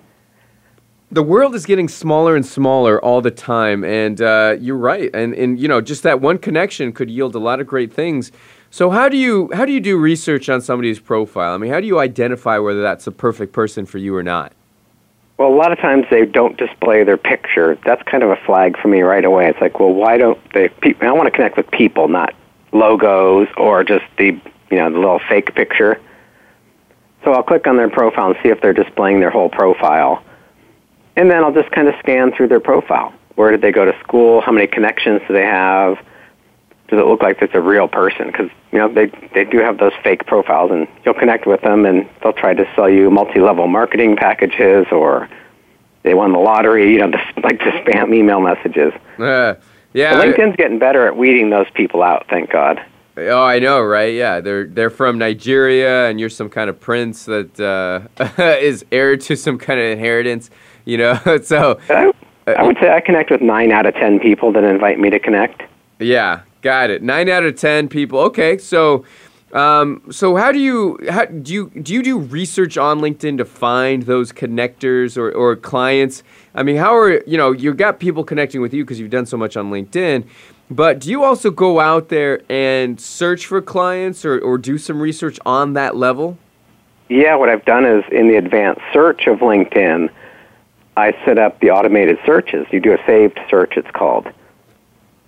the 1.11 1.23
world 1.23 1.55
is 1.55 1.65
getting 1.65 1.89
smaller 1.89 2.37
and 2.37 2.45
smaller 2.45 3.03
all 3.03 3.21
the 3.21 3.31
time, 3.31 3.83
and 3.83 4.21
uh, 4.21 4.57
you're 4.61 4.77
right. 4.77 5.11
And 5.15 5.35
and 5.35 5.59
you 5.59 5.69
know, 5.69 5.81
just 5.81 6.03
that 6.03 6.21
one 6.21 6.39
connection 6.39 6.93
could 6.93 7.11
yield 7.11 7.35
a 7.35 7.39
lot 7.39 7.61
of 7.61 7.67
great 7.67 7.93
things. 7.93 8.31
So 8.71 8.91
how 8.91 9.09
do 9.09 9.17
you 9.17 9.51
how 9.55 9.65
do 9.65 9.73
you 9.73 9.81
do 9.81 9.97
research 9.97 10.49
on 10.49 10.61
somebody's 10.61 11.01
profile? 11.01 11.55
I 11.55 11.59
mean, 11.59 11.73
how 11.73 11.81
do 11.81 11.87
you 11.87 11.99
identify 11.99 12.59
whether 12.59 12.83
that's 12.83 13.07
a 13.07 13.13
perfect 13.13 13.53
person 13.53 13.87
for 13.87 13.99
you 13.99 14.15
or 14.15 14.23
not? 14.23 14.53
Well, 15.39 15.49
a 15.49 15.55
lot 15.55 15.73
of 15.73 15.79
times 15.79 16.05
they 16.11 16.27
don't 16.27 16.57
display 16.59 17.05
their 17.05 17.17
picture. 17.17 17.79
That's 17.87 18.03
kind 18.03 18.23
of 18.23 18.31
a 18.31 18.37
flag 18.45 18.77
for 18.77 18.89
me 18.89 19.03
right 19.03 19.25
away. 19.25 19.49
It's 19.49 19.61
like, 19.61 19.79
well, 19.79 19.95
why 19.95 20.19
don't 20.19 20.39
they? 20.53 20.69
I 21.01 21.13
want 21.13 21.27
to 21.27 21.31
connect 21.31 21.57
with 21.57 21.71
people, 21.71 22.09
not 22.09 22.35
logos 22.73 23.49
or 23.57 23.83
just 23.83 24.05
the 24.19 24.39
you 24.71 24.77
know 24.77 24.91
the 24.91 24.99
little 24.99 25.21
fake 25.27 25.55
picture. 25.55 25.99
So 27.25 27.33
I'll 27.33 27.43
click 27.43 27.67
on 27.67 27.79
their 27.79 27.89
profile 27.89 28.31
and 28.31 28.37
see 28.43 28.51
if 28.51 28.61
they're 28.61 28.75
displaying 28.75 29.21
their 29.21 29.31
whole 29.31 29.49
profile 29.49 30.23
and 31.19 31.29
then 31.29 31.43
I'll 31.43 31.53
just 31.53 31.71
kind 31.73 31.89
of 31.89 31.95
scan 31.99 32.33
through 32.33 32.47
their 32.47 32.61
profile. 32.61 33.13
Where 33.35 33.51
did 33.51 33.61
they 33.61 33.73
go 33.73 33.85
to 33.85 33.99
school? 34.01 34.41
How 34.41 34.53
many 34.53 34.69
connections 34.69 35.21
do 35.27 35.35
they 35.35 35.45
have? 35.45 35.97
Does 36.87 37.01
it 37.01 37.07
look 37.07 37.23
like 37.23 37.43
it's 37.43 37.55
a 37.55 37.61
real 37.61 37.89
person? 37.89 38.29
Because 38.29 38.51
you 38.73 38.79
know 38.79 38.91
they 38.91 39.07
they 39.35 39.45
do 39.45 39.59
have 39.59 39.79
those 39.79 39.93
fake 40.03 40.27
profiles, 40.27 40.71
and 40.71 40.87
you'll 41.05 41.15
connect 41.15 41.45
with 41.47 41.61
them, 41.63 41.85
and 41.85 42.09
they'll 42.23 42.33
try 42.33 42.55
to 42.55 42.65
sell 42.75 42.89
you 42.89 43.11
multi-level 43.11 43.67
marketing 43.67 44.17
packages, 44.17 44.87
or 44.93 45.29
they 46.05 46.15
won 46.15 46.33
the 46.33 46.39
lottery. 46.39 46.93
You 46.93 46.99
know, 46.99 47.11
just 47.19 47.45
like 47.45 47.59
to 47.59 47.71
spam 47.83 48.15
email 48.15 48.41
messages. 48.41 48.93
Uh, 49.19 49.57
yeah, 49.93 50.15
but 50.15 50.29
LinkedIn's 50.29 50.57
getting 50.57 50.79
better 50.79 51.07
at 51.07 51.17
weeding 51.17 51.51
those 51.51 51.69
people 51.75 52.03
out. 52.03 52.27
Thank 52.31 52.51
God. 52.51 52.81
Oh, 53.17 53.43
I 53.43 53.59
know, 53.59 53.83
right? 53.83 54.15
Yeah, 54.15 54.41
they're 54.41 54.67
they're 54.67 54.91
from 54.91 55.19
Nigeria, 55.19 56.09
and 56.09 56.21
you're 56.21 56.31
some 56.31 56.49
kind 56.49 56.71
of 56.71 56.79
prince 56.81 57.25
that 57.25 57.59
uh, 57.59 58.23
is 58.61 58.85
heir 58.93 59.17
to 59.17 59.37
some 59.37 59.59
kind 59.59 59.81
of 59.81 59.87
inheritance 59.87 60.51
you 60.89 60.97
know. 60.97 61.39
so 61.43 61.79
I, 61.91 62.13
I 62.47 62.63
would 62.65 62.79
say 62.81 62.91
I 62.91 63.01
connect 63.01 63.31
with 63.31 63.43
nine 63.43 63.71
out 63.71 63.87
of 63.87 63.95
ten 63.95 64.19
people 64.19 64.51
that 64.53 64.65
invite 64.65 64.99
me 64.99 65.11
to 65.11 65.21
connect. 65.21 65.63
Yeah, 66.01 66.41
got 66.63 66.91
it. 66.91 67.03
Nine 67.03 67.29
out 67.29 67.45
of 67.45 67.55
ten 67.55 67.89
people. 67.89 68.19
Okay, 68.21 68.59
so. 68.59 69.05
Um, 69.51 70.03
so 70.11 70.37
how 70.37 70.53
do 70.53 70.59
you 70.59 70.99
how 71.09 71.25
do 71.25 71.55
you 71.55 71.71
do 71.71 71.95
you 71.95 72.03
do 72.03 72.19
research 72.19 72.77
on 72.77 73.01
LinkedIn 73.01 73.39
to 73.39 73.47
find 73.47 74.03
those 74.03 74.31
connectors 74.31 75.17
or, 75.17 75.33
or 75.33 75.57
clients? 75.57 76.23
I 76.55 76.63
mean, 76.63 76.77
how 76.77 76.95
are 76.95 77.23
you 77.23 77.39
know 77.39 77.53
you've 77.53 77.79
got 77.79 77.99
people 77.99 78.25
connecting 78.25 78.61
with 78.61 78.75
you 78.75 78.85
because 78.85 79.01
you've 79.01 79.09
done 79.09 79.25
so 79.25 79.39
much 79.39 79.57
on 79.57 79.71
LinkedIn, 79.71 80.29
but 80.71 80.99
do 80.99 81.09
you 81.09 81.25
also 81.25 81.51
go 81.51 81.81
out 81.81 82.11
there 82.11 82.43
and 82.51 83.01
search 83.01 83.47
for 83.47 83.63
clients 83.63 84.23
or, 84.27 84.39
or 84.39 84.59
do 84.59 84.77
some 84.77 85.01
research 85.01 85.39
on 85.47 85.73
that 85.73 85.97
level? 85.97 86.37
Yeah, 87.09 87.35
what 87.37 87.49
I've 87.49 87.65
done 87.65 87.87
is 87.87 88.05
in 88.13 88.29
the 88.29 88.37
advanced 88.37 88.83
search 88.93 89.27
of 89.29 89.39
LinkedIn, 89.39 90.11
I 90.99 91.13
set 91.25 91.39
up 91.39 91.61
the 91.61 91.71
automated 91.71 92.19
searches. 92.27 92.67
You 92.73 92.81
do 92.81 92.93
a 92.93 92.99
saved 93.07 93.39
search, 93.49 93.77
it's 93.77 93.91
called. 93.93 94.27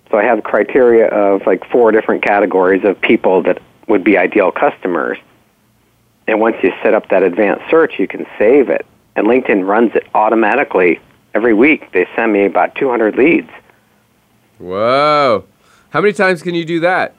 So 0.09 0.17
I 0.17 0.23
have 0.23 0.43
criteria 0.43 1.07
of 1.07 1.45
like 1.47 1.65
four 1.69 1.93
different 1.93 2.23
categories 2.23 2.83
of 2.83 2.99
people 2.99 3.41
that 3.43 3.61
would 3.87 4.03
be 4.03 4.17
ideal 4.17 4.51
customers. 4.51 5.17
And 6.27 6.41
once 6.41 6.57
you 6.61 6.73
set 6.83 6.93
up 6.93 7.07
that 7.09 7.23
advanced 7.23 7.63
search, 7.69 7.93
you 7.99 8.07
can 8.07 8.27
save 8.37 8.69
it. 8.69 8.85
And 9.15 9.27
LinkedIn 9.27 9.65
runs 9.65 9.95
it 9.95 10.05
automatically 10.13 10.99
every 11.33 11.53
week. 11.53 11.89
They 11.93 12.05
send 12.17 12.33
me 12.33 12.45
about 12.45 12.75
200 12.75 13.15
leads. 13.15 13.49
Whoa. 14.57 15.45
How 15.91 16.01
many 16.01 16.13
times 16.13 16.43
can 16.43 16.53
you 16.53 16.65
do 16.65 16.81
that? 16.81 17.15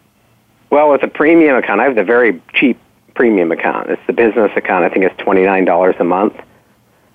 Well, 0.68 0.90
with 0.90 1.02
a 1.02 1.08
premium 1.08 1.56
account, 1.56 1.80
I 1.80 1.84
have 1.84 1.94
the 1.94 2.04
very 2.04 2.40
cheap 2.52 2.78
premium 3.14 3.50
account. 3.50 3.88
It's 3.90 4.06
the 4.06 4.12
business 4.12 4.52
account. 4.56 4.84
I 4.84 4.90
think 4.90 5.06
it's 5.06 5.16
$29 5.20 5.98
a 5.98 6.04
month. 6.04 6.34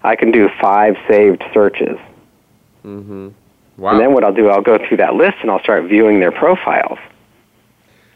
I 0.03 0.15
can 0.15 0.31
do 0.31 0.49
five 0.61 0.95
saved 1.07 1.43
searches. 1.53 1.97
Mm-hmm. 2.85 3.29
Wow. 3.77 3.91
And 3.91 3.99
then 3.99 4.13
what 4.13 4.23
I'll 4.23 4.33
do, 4.33 4.49
I'll 4.49 4.61
go 4.61 4.77
through 4.77 4.97
that 4.97 5.15
list 5.15 5.37
and 5.41 5.51
I'll 5.51 5.61
start 5.61 5.85
viewing 5.85 6.19
their 6.19 6.31
profiles. 6.31 6.99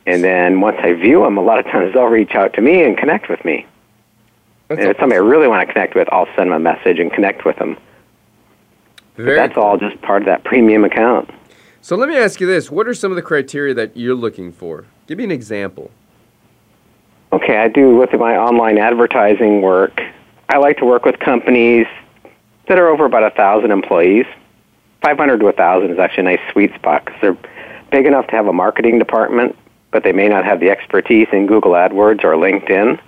And 0.05 0.23
then 0.23 0.61
once 0.61 0.77
I 0.81 0.93
view 0.93 1.23
them, 1.23 1.37
a 1.37 1.41
lot 1.41 1.59
of 1.59 1.65
times 1.65 1.93
they'll 1.93 2.05
reach 2.05 2.33
out 2.33 2.53
to 2.53 2.61
me 2.61 2.83
and 2.83 2.97
connect 2.97 3.29
with 3.29 3.43
me. 3.45 3.67
That's 4.67 4.81
and 4.81 4.89
if 4.89 4.97
somebody 4.97 5.17
I 5.17 5.21
really 5.21 5.47
want 5.47 5.67
to 5.67 5.71
connect 5.71 5.95
with, 5.95 6.07
I'll 6.11 6.27
send 6.35 6.51
them 6.51 6.53
a 6.53 6.59
message 6.59 6.99
and 6.99 7.11
connect 7.11 7.45
with 7.45 7.57
them. 7.57 7.77
That's 9.17 9.57
all 9.57 9.77
just 9.77 10.01
part 10.01 10.23
of 10.23 10.25
that 10.27 10.43
premium 10.43 10.83
account. 10.83 11.29
So 11.81 11.95
let 11.95 12.09
me 12.09 12.17
ask 12.17 12.39
you 12.39 12.47
this: 12.47 12.71
What 12.71 12.87
are 12.87 12.93
some 12.93 13.11
of 13.11 13.15
the 13.15 13.21
criteria 13.21 13.73
that 13.73 13.97
you're 13.97 14.15
looking 14.15 14.51
for? 14.51 14.85
Give 15.07 15.17
me 15.17 15.25
an 15.25 15.31
example. 15.31 15.91
Okay, 17.33 17.57
I 17.57 17.67
do 17.67 17.95
with 17.95 18.11
my 18.13 18.37
online 18.37 18.77
advertising 18.77 19.61
work. 19.61 20.01
I 20.51 20.57
like 20.57 20.77
to 20.77 20.85
work 20.85 21.05
with 21.05 21.17
companies 21.19 21.87
that 22.67 22.77
are 22.77 22.89
over 22.89 23.05
about 23.05 23.23
a 23.23 23.29
thousand 23.29 23.71
employees. 23.71 24.25
500 25.01 25.39
to 25.39 25.45
1,000 25.45 25.91
is 25.91 25.97
actually 25.97 26.21
a 26.21 26.37
nice 26.37 26.51
sweet 26.51 26.75
spot 26.75 27.05
because 27.05 27.21
they're 27.21 27.37
big 27.89 28.05
enough 28.05 28.27
to 28.27 28.35
have 28.35 28.47
a 28.47 28.53
marketing 28.53 28.99
department, 28.99 29.55
but 29.91 30.03
they 30.03 30.11
may 30.11 30.27
not 30.27 30.43
have 30.43 30.59
the 30.59 30.69
expertise 30.69 31.29
in 31.31 31.47
Google 31.47 31.71
AdWords 31.71 32.25
or 32.25 32.35
LinkedIn. 32.35 32.99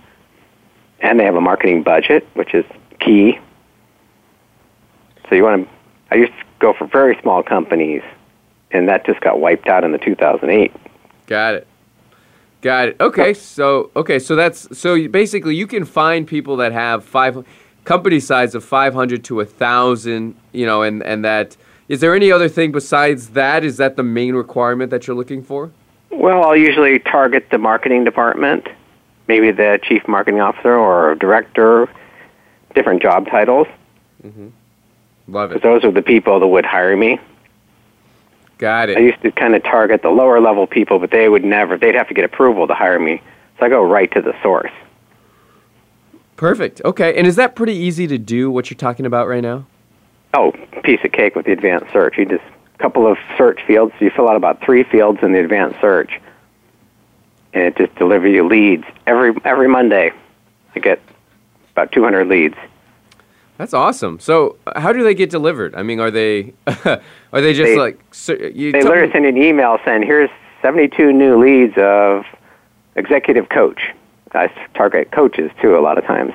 and 1.01 1.19
they 1.19 1.25
have 1.25 1.35
a 1.35 1.41
marketing 1.41 1.83
budget, 1.83 2.25
which 2.33 2.53
is 2.53 2.63
key. 3.01 3.37
So 5.27 5.35
you 5.35 5.43
want 5.43 5.67
to. 5.67 5.73
I 6.11 6.15
used 6.15 6.31
to 6.31 6.45
go 6.59 6.73
for 6.73 6.87
very 6.87 7.19
small 7.21 7.43
companies, 7.43 8.03
and 8.71 8.87
that 8.87 9.05
just 9.05 9.19
got 9.19 9.41
wiped 9.41 9.67
out 9.67 9.83
in 9.83 9.91
the 9.91 9.97
2008. 9.97 10.71
Got 11.25 11.55
it. 11.55 11.67
Got 12.63 12.87
it. 12.87 12.95
Okay, 13.01 13.33
so 13.33 13.91
okay, 13.93 14.19
so 14.19 14.37
that's 14.37 14.75
so 14.77 14.93
you- 14.93 15.09
basically 15.09 15.53
you 15.53 15.67
can 15.67 15.83
find 15.83 16.25
people 16.25 16.55
that 16.57 16.71
have 16.71 17.03
five 17.03 17.45
company 17.83 18.21
size 18.21 18.55
of 18.55 18.63
500 18.63 19.21
to 19.25 19.41
a 19.41 19.45
thousand, 19.45 20.35
you 20.53 20.65
know, 20.65 20.81
and 20.81 21.03
and 21.03 21.25
that 21.25 21.57
is 21.89 21.99
there 21.99 22.15
any 22.15 22.31
other 22.31 22.47
thing 22.47 22.71
besides 22.71 23.31
that? 23.31 23.65
Is 23.65 23.75
that 23.77 23.97
the 23.97 24.03
main 24.03 24.33
requirement 24.33 24.91
that 24.91 25.05
you're 25.07 25.15
looking 25.17 25.43
for? 25.43 25.71
Well, 26.09 26.41
I'll 26.41 26.55
usually 26.55 26.99
target 26.99 27.47
the 27.51 27.57
marketing 27.57 28.05
department, 28.05 28.69
maybe 29.27 29.51
the 29.51 29.77
chief 29.83 30.07
marketing 30.07 30.39
officer 30.39 30.73
or 30.73 31.15
director, 31.15 31.89
different 32.75 33.01
job 33.01 33.27
titles. 33.27 33.67
Mm-hmm. 34.25 34.47
Love 35.27 35.49
Because 35.49 35.59
it. 35.59 35.63
those 35.67 35.83
are 35.83 35.91
the 35.91 36.01
people 36.01 36.39
that 36.39 36.47
would 36.47 36.65
hire 36.65 36.95
me. 36.95 37.19
Got 38.57 38.89
it. 38.89 38.97
I 38.97 39.01
used 39.01 39.21
to 39.23 39.31
kind 39.31 39.55
of 39.55 39.63
target 39.63 40.01
the 40.01 40.09
lower 40.09 40.39
level 40.39 40.67
people, 40.67 40.99
but 40.99 41.11
they 41.11 41.27
would 41.27 41.43
never, 41.43 41.77
they'd 41.77 41.95
have 41.95 42.07
to 42.07 42.13
get 42.13 42.23
approval 42.23 42.67
to 42.67 42.73
hire 42.73 42.99
me. 42.99 43.21
So 43.59 43.65
I 43.65 43.69
go 43.69 43.83
right 43.83 44.11
to 44.13 44.21
the 44.21 44.33
source. 44.41 44.71
Perfect. 46.35 46.81
Okay, 46.83 47.15
and 47.15 47.27
is 47.27 47.35
that 47.35 47.55
pretty 47.55 47.73
easy 47.73 48.07
to 48.07 48.17
do? 48.17 48.49
What 48.51 48.69
you're 48.69 48.77
talking 48.77 49.05
about 49.05 49.27
right 49.27 49.43
now? 49.43 49.65
Oh, 50.33 50.51
piece 50.83 50.99
of 51.03 51.11
cake 51.11 51.35
with 51.35 51.45
the 51.45 51.51
advanced 51.51 51.91
search. 51.93 52.17
You 52.17 52.25
just, 52.25 52.43
a 52.43 52.77
couple 52.79 53.05
of 53.05 53.17
search 53.37 53.61
fields. 53.65 53.93
You 53.99 54.09
fill 54.09 54.27
out 54.27 54.35
about 54.35 54.63
three 54.63 54.83
fields 54.83 55.19
in 55.21 55.31
the 55.31 55.39
advanced 55.39 55.79
search. 55.79 56.19
And 57.53 57.63
it 57.63 57.77
just 57.77 57.95
delivers 57.95 58.33
you 58.33 58.47
leads. 58.47 58.83
Every, 59.05 59.33
every 59.45 59.67
Monday, 59.67 60.11
I 60.75 60.79
get 60.79 60.99
about 61.71 61.91
200 61.91 62.27
leads. 62.27 62.55
That's 63.57 63.73
awesome. 63.73 64.19
So, 64.19 64.57
uh, 64.67 64.79
how 64.79 64.91
do 64.93 65.03
they 65.03 65.13
get 65.13 65.29
delivered? 65.29 65.75
I 65.75 65.83
mean, 65.83 65.99
are 65.99 66.09
they 66.11 66.53
are 66.67 67.01
they 67.41 67.53
just 67.53 67.63
They- 67.69 67.77
like 67.77 67.99
so, 68.11 68.33
you 68.33 68.71
They 68.71 68.81
literally 68.81 69.07
me- 69.07 69.13
send 69.13 69.25
an 69.25 69.37
email 69.37 69.77
saying, 69.85 70.03
here's 70.03 70.29
72 70.61 71.11
new 71.13 71.37
leads 71.37 71.73
of 71.77 72.25
executive 72.95 73.49
coach. 73.49 73.91
I 74.33 74.47
target 74.73 75.11
coaches 75.11 75.51
too 75.61 75.77
a 75.77 75.81
lot 75.81 75.97
of 75.99 76.05
times. 76.05 76.33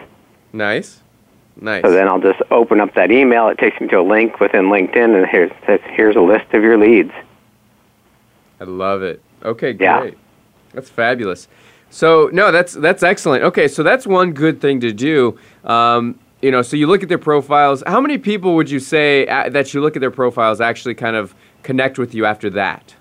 Nice. 0.52 1.00
Nice. 1.61 1.83
So 1.83 1.90
then 1.90 2.07
I'll 2.07 2.20
just 2.20 2.40
open 2.52 2.81
up 2.81 2.94
that 2.94 3.11
email. 3.11 3.48
It 3.48 3.59
takes 3.59 3.81
me 3.81 3.88
to 3.88 3.98
a 3.98 4.02
link 4.02 4.38
within 4.38 4.66
LinkedIn, 4.66 5.16
and 5.16 5.26
here's 5.26 5.50
says, 5.66 5.81
here's 5.87 6.14
a 6.14 6.20
list 6.20 6.46
of 6.52 6.62
your 6.62 6.78
leads. 6.78 7.11
I 8.61 8.64
love 8.64 9.02
it. 9.02 9.20
Okay, 9.44 9.72
great. 9.72 9.78
Yeah. 9.81 10.11
That's 10.72 10.88
fabulous. 10.88 11.48
So 11.90 12.28
no, 12.33 12.52
that's 12.52 12.74
that's 12.74 13.02
excellent. 13.02 13.42
Okay, 13.44 13.66
so 13.66 13.83
that's 13.83 14.07
one 14.07 14.33
good 14.33 14.61
thing 14.61 14.78
to 14.81 14.92
do. 14.92 15.38
Um, 15.64 16.18
you 16.42 16.51
know, 16.51 16.62
so 16.62 16.77
you 16.77 16.87
look 16.87 17.03
at 17.03 17.09
their 17.09 17.18
profiles. 17.18 17.83
How 17.87 18.01
many 18.01 18.18
people 18.18 18.55
would 18.55 18.70
you 18.70 18.81
say 18.81 19.27
uh, 19.27 19.48
that 19.51 19.74
you 19.74 19.81
look 19.81 19.96
at 19.96 20.01
their 20.01 20.11
profiles 20.11 20.61
actually 20.61 20.94
kind 20.94 21.16
of 21.16 21.35
connect 21.62 21.98
with 21.98 22.14
you 22.14 22.24
after 22.24 22.48
that? 22.51 22.94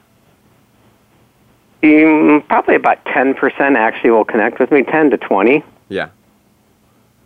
Um, 1.83 2.43
probably 2.47 2.75
about 2.75 3.03
10% 3.05 3.35
actually 3.77 4.09
will 4.09 4.25
connect 4.25 4.59
with 4.59 4.71
me, 4.71 4.83
10 4.83 5.11
to 5.11 5.17
20. 5.17 5.63
Yeah. 5.89 6.09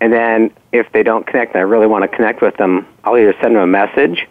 And 0.01 0.11
then 0.11 0.51
if 0.73 0.91
they 0.91 1.03
don't 1.03 1.25
connect 1.25 1.53
and 1.53 1.59
I 1.59 1.63
really 1.63 1.87
want 1.87 2.03
to 2.03 2.07
connect 2.07 2.41
with 2.41 2.57
them, 2.57 2.85
I'll 3.03 3.17
either 3.17 3.35
send 3.41 3.55
them 3.55 3.61
a 3.61 3.67
message 3.67 4.27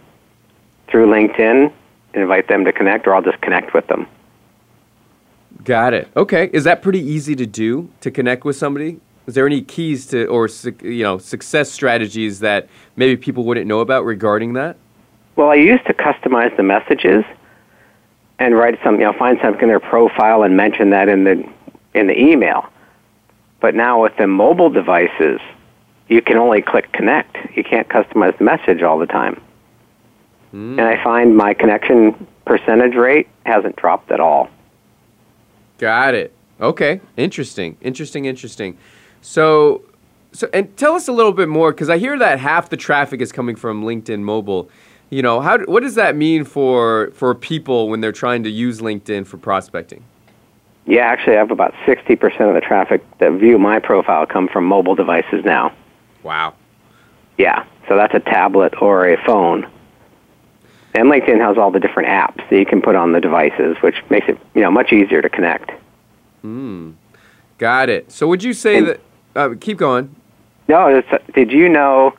through 0.89 1.07
LinkedIn 1.07 1.73
and 2.13 2.23
invite 2.23 2.49
them 2.49 2.65
to 2.65 2.73
connect, 2.73 3.07
or 3.07 3.15
I'll 3.15 3.23
just 3.23 3.41
connect 3.41 3.73
with 3.73 3.87
them. 3.87 4.07
Got 5.65 5.95
it. 5.95 6.09
Okay, 6.17 6.51
is 6.53 6.65
that 6.65 6.83
pretty 6.83 7.01
easy 7.01 7.37
to 7.37 7.47
do 7.47 7.91
to 8.01 8.11
connect 8.11 8.45
with 8.45 8.57
somebody? 8.57 9.01
Is 9.27 9.35
there 9.35 9.47
any 9.47 9.63
keys 9.63 10.07
to 10.09 10.27
or 10.27 10.49
you 10.83 11.03
know 11.03 11.19
success 11.19 11.71
strategies 11.71 12.41
that 12.41 12.69
maybe 12.97 13.17
people 13.17 13.45
wouldn't 13.45 13.67
know 13.67 13.81
about 13.81 14.05
regarding 14.05 14.55
that? 14.55 14.77
Well, 15.37 15.51
I 15.51 15.55
used 15.55 15.87
to 15.87 15.95
customize 15.95 16.55
the 16.57 16.63
messages 16.63 17.25
and 18.39 18.57
write 18.57 18.79
some, 18.83 18.95
you 18.97 19.03
know, 19.03 19.13
find 19.13 19.39
something 19.43 19.63
in 19.63 19.69
their 19.69 19.81
profile 19.81 20.43
and 20.43 20.57
mention 20.57 20.91
that 20.91 21.09
in 21.09 21.25
the 21.25 21.49
in 21.95 22.07
the 22.07 22.19
email. 22.19 22.69
But 23.61 23.75
now 23.75 24.03
with 24.03 24.17
the 24.17 24.27
mobile 24.27 24.71
devices, 24.71 25.41
you 26.09 26.23
can 26.23 26.39
only 26.39 26.63
click 26.63 26.93
connect. 26.93 27.37
You 27.55 27.63
can't 27.63 27.89
customize 27.89 28.37
the 28.39 28.45
message 28.45 28.83
all 28.83 28.99
the 28.99 29.07
time. 29.07 29.41
Hmm. 30.51 30.79
And 30.79 30.89
I 30.89 31.03
find 31.05 31.37
my 31.37 31.55
connection 31.55 32.27
percentage 32.47 32.95
rate 32.95 33.29
hasn't 33.47 33.77
dropped 33.77 34.11
at 34.11 34.19
all. 34.19 34.49
Got 35.79 36.15
it. 36.15 36.35
Okay. 36.61 37.01
Interesting. 37.17 37.77
Interesting. 37.81 38.25
Interesting. 38.25 38.77
So, 39.23 39.83
so 40.33 40.49
and 40.53 40.75
tell 40.77 40.95
us 40.95 41.09
a 41.09 41.13
little 41.13 41.33
bit 41.33 41.49
more 41.49 41.73
because 41.73 41.91
I 41.91 41.99
hear 41.99 42.19
that 42.19 42.39
half 42.39 42.71
the 42.71 42.77
traffic 42.77 43.21
is 43.21 43.33
coming 43.33 43.57
from 43.57 43.83
LinkedIn 43.85 44.21
Mobile. 44.21 44.69
You 45.11 45.23
know, 45.23 45.41
how 45.41 45.59
what 45.65 45.83
does 45.83 45.97
that 45.97 46.17
mean 46.17 46.45
for 46.45 47.11
for 47.15 47.35
people 47.35 47.89
when 47.89 48.01
they're 48.01 48.13
trying 48.13 48.43
to 48.45 48.51
use 48.51 48.81
LinkedIn 48.81 49.27
for 49.27 49.37
prospecting? 49.37 50.05
Yeah, 50.87 51.03
actually, 51.03 51.35
I 51.37 51.39
have 51.39 51.51
about 51.51 51.75
60% 51.87 52.49
of 52.49 52.55
the 52.55 52.61
traffic 52.61 53.03
that 53.19 53.33
view 53.33 53.59
my 53.59 53.79
profile 53.79 54.25
come 54.27 54.49
from 54.49 54.65
mobile 54.65 54.95
devices 54.95 55.45
now. 55.45 55.73
Wow. 56.23 56.55
Yeah, 57.39 57.65
so 57.87 57.97
that's 57.97 58.15
a 58.15 58.19
tablet 58.21 58.81
or 58.81 59.07
a 59.09 59.23
phone. 59.25 59.69
And 60.95 61.09
LinkedIn 61.09 61.39
has 61.39 61.59
all 61.59 61.71
the 61.71 61.79
different 61.79 62.09
apps 62.09 62.49
that 62.49 62.59
you 62.59 62.67
can 62.67 62.83
put 62.83 62.97
on 62.97 63.13
the 63.13 63.21
devices, 63.21 63.77
which 63.83 64.03
makes 64.11 64.29
it 64.29 64.39
you 64.55 64.63
know 64.63 64.71
much 64.71 64.93
easier 64.93 65.23
to 65.23 65.29
connect. 65.29 65.71
Hmm. 66.43 66.93
Got 67.59 67.89
it. 67.91 68.11
So 68.11 68.27
would 68.29 68.43
you 68.43 68.53
say 68.55 68.79
And- 68.79 68.87
that? 68.89 69.01
Uh, 69.35 69.51
keep 69.61 69.79
going. 69.79 70.15
No, 70.69 70.87
it's, 70.89 71.09
did 71.35 71.51
you 71.51 71.69
know 71.69 72.15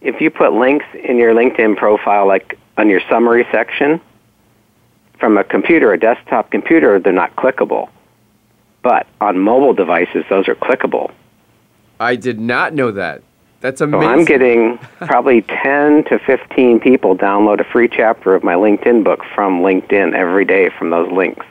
if 0.00 0.20
you 0.20 0.30
put 0.30 0.52
links 0.52 0.86
in 1.04 1.16
your 1.16 1.34
LinkedIn 1.34 1.76
profile, 1.76 2.26
like 2.26 2.58
on 2.76 2.88
your 2.88 3.00
summary 3.08 3.46
section, 3.50 4.00
from 5.18 5.38
a 5.38 5.44
computer, 5.44 5.92
a 5.92 5.98
desktop 5.98 6.50
computer, 6.50 6.98
they're 6.98 7.12
not 7.12 7.34
clickable. 7.36 7.88
But 8.82 9.06
on 9.20 9.38
mobile 9.38 9.72
devices, 9.72 10.24
those 10.28 10.46
are 10.48 10.54
clickable. 10.54 11.10
I 11.98 12.16
did 12.16 12.38
not 12.38 12.74
know 12.74 12.92
that. 12.92 13.22
That's 13.60 13.78
So 13.78 13.86
amazing. 13.86 14.08
I'm 14.08 14.24
getting 14.24 14.78
probably 15.00 15.42
10 15.42 16.04
to 16.04 16.18
15 16.18 16.78
people 16.80 17.16
download 17.16 17.60
a 17.60 17.64
free 17.64 17.88
chapter 17.88 18.34
of 18.34 18.44
my 18.44 18.54
LinkedIn 18.54 19.02
book 19.02 19.20
from 19.34 19.60
LinkedIn 19.62 20.14
every 20.14 20.44
day 20.44 20.70
from 20.78 20.90
those 20.90 21.10
links. 21.10 21.46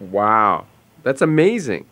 Wow. 0.00 0.66
That's 1.02 1.20
amazing. 1.22 1.84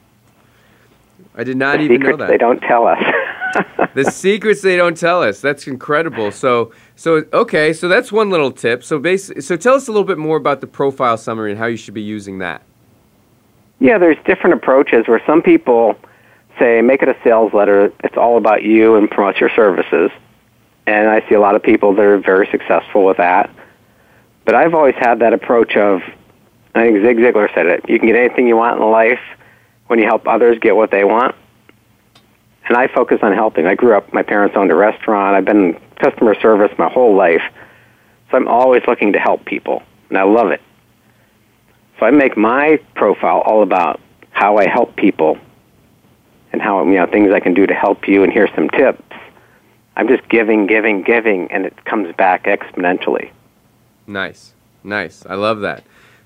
I 1.35 1.45
did 1.45 1.57
not 1.57 1.79
The 1.79 1.85
even 1.85 2.01
know 2.01 2.07
secrets 2.07 2.19
that. 2.19 2.29
they 2.29 2.39
don't 2.39 2.61
tell 2.61 2.87
us. 2.87 3.03
the 3.95 4.11
secrets 4.11 4.63
they 4.63 4.77
don't 4.77 4.97
tell 4.97 5.23
us. 5.23 5.41
That's 5.41 5.67
incredible. 5.67 6.31
So, 6.33 6.73
so 6.97 7.25
okay, 7.33 7.73
so 7.73 7.89
that's 7.89 8.11
one 8.13 8.31
little 8.31 8.51
tip. 8.51 8.83
So, 8.85 9.01
so 9.17 9.57
tell 9.57 9.75
us 9.75 9.89
a 9.89 9.93
little 9.93 10.05
bit 10.07 10.19
more 10.19 10.37
about 10.37 10.61
the 10.61 10.67
profile 10.67 11.17
summary 11.17 11.51
and 11.51 11.59
how 11.59 11.67
you 11.67 11.77
should 11.77 11.95
be 11.95 12.03
using 12.03 12.39
that. 12.39 12.63
Yeah, 13.79 13.99
there's 13.99 14.19
different 14.27 14.55
approaches 14.55 15.09
where 15.09 15.23
some 15.27 15.41
people 15.43 15.97
say, 16.59 16.83
make 16.83 17.03
it 17.03 17.09
a 17.09 17.17
sales 17.25 17.55
letter. 17.55 17.93
It's 18.05 18.17
all 18.17 18.37
about 18.37 18.63
you 18.63 18.97
and 18.97 19.11
promote 19.11 19.37
your 19.41 19.51
services. 19.51 20.11
And 20.87 21.09
I 21.09 21.27
see 21.29 21.35
a 21.35 21.41
lot 21.41 21.55
of 21.55 21.63
people 21.63 21.95
that 21.95 22.03
are 22.05 22.19
very 22.19 22.47
successful 22.51 23.05
with 23.07 23.17
that. 23.17 23.51
But 24.45 24.55
I've 24.55 24.75
always 24.75 24.97
had 24.97 25.21
that 25.21 25.33
approach 25.33 25.77
of, 25.77 26.03
I 26.75 26.83
think 26.83 27.03
Zig 27.03 27.17
Ziglar 27.19 27.53
said 27.55 27.67
it, 27.67 27.89
you 27.89 27.99
can 27.99 28.09
get 28.09 28.17
anything 28.17 28.47
you 28.49 28.57
want 28.57 28.81
in 28.81 28.91
life 28.91 29.21
when 29.91 29.99
you 29.99 30.05
help 30.05 30.29
others 30.29 30.57
get 30.61 30.77
what 30.77 30.93
they 30.93 31.03
want. 31.03 31.35
And 32.69 32.77
I 32.77 32.87
focus 32.87 33.19
on 33.23 33.33
helping. 33.33 33.67
I 33.67 33.75
grew 33.75 33.97
up, 33.97 34.13
my 34.13 34.23
parents 34.23 34.57
owned 34.57 34.71
a 34.71 34.77
restaurant. 34.77 35.35
I've 35.35 35.45
been 35.45 35.75
in 35.75 35.81
customer 35.97 36.37
service 36.41 36.71
my 36.79 36.89
whole 36.89 37.17
life. 37.17 37.43
So 38.31 38.37
I'm 38.37 38.47
always 38.47 38.83
looking 38.87 39.15
to 39.15 39.19
help 39.19 39.45
people. 39.45 39.83
And 40.09 40.17
I 40.17 40.23
love 40.23 40.53
it. 40.53 40.61
So 41.99 42.07
I 42.07 42.13
make 42.13 42.37
my 42.37 42.79
profile 42.95 43.41
all 43.41 43.65
about 43.65 44.01
how 44.31 44.59
I 44.59 44.69
help 44.69 44.95
people 44.95 45.39
and 46.53 46.63
how 46.63 46.85
you 46.85 46.95
know 46.95 47.07
things 47.07 47.33
I 47.33 47.41
can 47.41 47.53
do 47.53 47.67
to 47.67 47.75
help 47.75 48.07
you 48.07 48.23
and 48.23 48.33
here's 48.33 48.55
some 48.55 48.69
tips. 48.69 49.03
I'm 49.97 50.07
just 50.07 50.29
giving, 50.29 50.69
giving, 50.69 51.03
giving 51.03 51.51
and 51.51 51.67
it 51.67 51.85
comes 51.85 52.15
back 52.15 52.45
exponentially. 52.45 53.33
Nice, 54.07 54.55
nice. 54.85 55.27
I 55.27 55.35
love 55.35 55.63
that. 55.63 55.83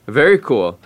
Very 0.06 0.36
cool. 0.36 0.78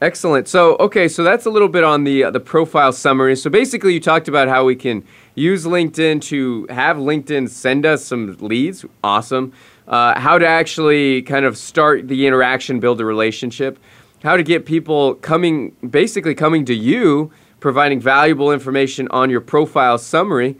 Excellent. 0.00 0.46
So, 0.46 0.76
okay, 0.76 1.08
so 1.08 1.24
that's 1.24 1.46
a 1.46 1.50
little 1.50 1.68
bit 1.68 1.82
on 1.82 2.04
the 2.04 2.24
uh, 2.24 2.30
the 2.30 2.40
profile 2.40 2.92
summary. 2.92 3.34
So 3.34 3.48
basically, 3.48 3.94
you 3.94 4.00
talked 4.00 4.28
about 4.28 4.46
how 4.46 4.64
we 4.64 4.76
can 4.76 5.02
use 5.34 5.64
LinkedIn 5.64 6.20
to 6.22 6.66
have 6.68 6.98
LinkedIn 6.98 7.48
send 7.48 7.86
us 7.86 8.04
some 8.04 8.36
leads. 8.40 8.84
Awesome. 9.02 9.54
Uh, 9.88 10.18
how 10.18 10.38
to 10.38 10.46
actually 10.46 11.22
kind 11.22 11.46
of 11.46 11.56
start 11.56 12.08
the 12.08 12.26
interaction, 12.26 12.78
build 12.78 13.00
a 13.00 13.04
relationship. 13.04 13.78
How 14.22 14.36
to 14.36 14.42
get 14.42 14.66
people 14.66 15.14
coming, 15.14 15.70
basically 15.88 16.34
coming 16.34 16.64
to 16.66 16.74
you, 16.74 17.30
providing 17.60 18.00
valuable 18.00 18.52
information 18.52 19.08
on 19.12 19.30
your 19.30 19.40
profile 19.40 19.96
summary. 19.96 20.56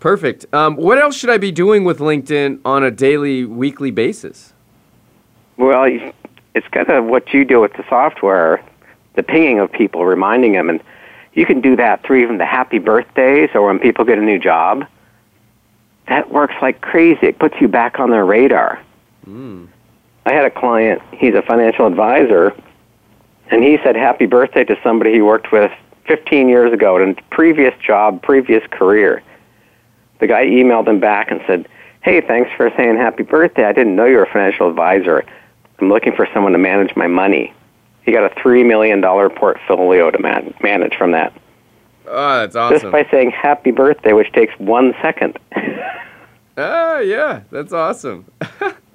Perfect. 0.00 0.46
Um, 0.54 0.76
what 0.76 0.98
else 0.98 1.16
should 1.16 1.30
I 1.30 1.36
be 1.36 1.52
doing 1.52 1.84
with 1.84 1.98
LinkedIn 1.98 2.60
on 2.64 2.82
a 2.82 2.90
daily, 2.90 3.44
weekly 3.44 3.90
basis? 3.90 4.52
Well, 5.58 5.84
it's 6.54 6.66
kind 6.68 6.88
of 6.88 7.04
what 7.04 7.34
you 7.34 7.44
do 7.44 7.60
with 7.60 7.74
the 7.74 7.84
software, 7.88 8.64
the 9.14 9.22
pinging 9.22 9.58
of 9.58 9.70
people, 9.72 10.04
reminding 10.04 10.52
them. 10.52 10.68
And 10.70 10.80
You 11.32 11.46
can 11.46 11.60
do 11.60 11.76
that 11.76 12.04
through 12.04 12.22
even 12.22 12.38
the 12.38 12.46
happy 12.46 12.78
birthdays 12.78 13.50
or 13.54 13.66
when 13.66 13.78
people 13.78 14.04
get 14.04 14.18
a 14.18 14.22
new 14.22 14.38
job. 14.38 14.86
That 16.08 16.30
works 16.30 16.54
like 16.60 16.80
crazy. 16.80 17.26
It 17.26 17.38
puts 17.38 17.54
you 17.60 17.68
back 17.68 18.00
on 18.00 18.10
their 18.10 18.24
radar. 18.24 18.80
Mm. 19.26 19.68
I 20.26 20.32
had 20.32 20.44
a 20.44 20.50
client, 20.50 21.00
he's 21.12 21.34
a 21.34 21.42
financial 21.42 21.86
advisor, 21.86 22.54
and 23.50 23.62
he 23.64 23.78
said 23.82 23.96
happy 23.96 24.26
birthday 24.26 24.64
to 24.64 24.78
somebody 24.82 25.12
he 25.12 25.22
worked 25.22 25.50
with 25.52 25.72
15 26.06 26.48
years 26.48 26.72
ago 26.72 26.96
in 26.98 27.10
a 27.10 27.22
previous 27.34 27.74
job, 27.80 28.22
previous 28.22 28.66
career. 28.70 29.22
The 30.18 30.26
guy 30.26 30.46
emailed 30.46 30.88
him 30.88 31.00
back 31.00 31.30
and 31.30 31.40
said, 31.46 31.68
Hey, 32.02 32.20
thanks 32.20 32.50
for 32.56 32.70
saying 32.76 32.96
happy 32.96 33.22
birthday. 33.22 33.64
I 33.64 33.72
didn't 33.72 33.94
know 33.94 34.06
you 34.06 34.16
were 34.16 34.24
a 34.24 34.32
financial 34.32 34.68
advisor. 34.68 35.24
I'm 35.78 35.88
looking 35.88 36.14
for 36.14 36.28
someone 36.32 36.52
to 36.52 36.58
manage 36.58 36.94
my 36.96 37.06
money. 37.06 37.52
He 38.04 38.12
got 38.12 38.24
a 38.24 38.34
$3 38.40 38.66
million 38.66 39.00
portfolio 39.02 40.10
to 40.10 40.18
man- 40.18 40.54
manage 40.62 40.94
from 40.96 41.12
that. 41.12 41.32
Oh, 42.06 42.38
that's 42.40 42.56
awesome. 42.56 42.80
Just 42.80 42.92
by 42.92 43.06
saying 43.10 43.30
happy 43.30 43.70
birthday, 43.70 44.12
which 44.12 44.32
takes 44.32 44.52
one 44.58 44.94
second. 45.02 45.38
Ah, 46.58 46.98
yeah, 46.98 47.42
that's 47.50 47.72
awesome. 47.72 48.26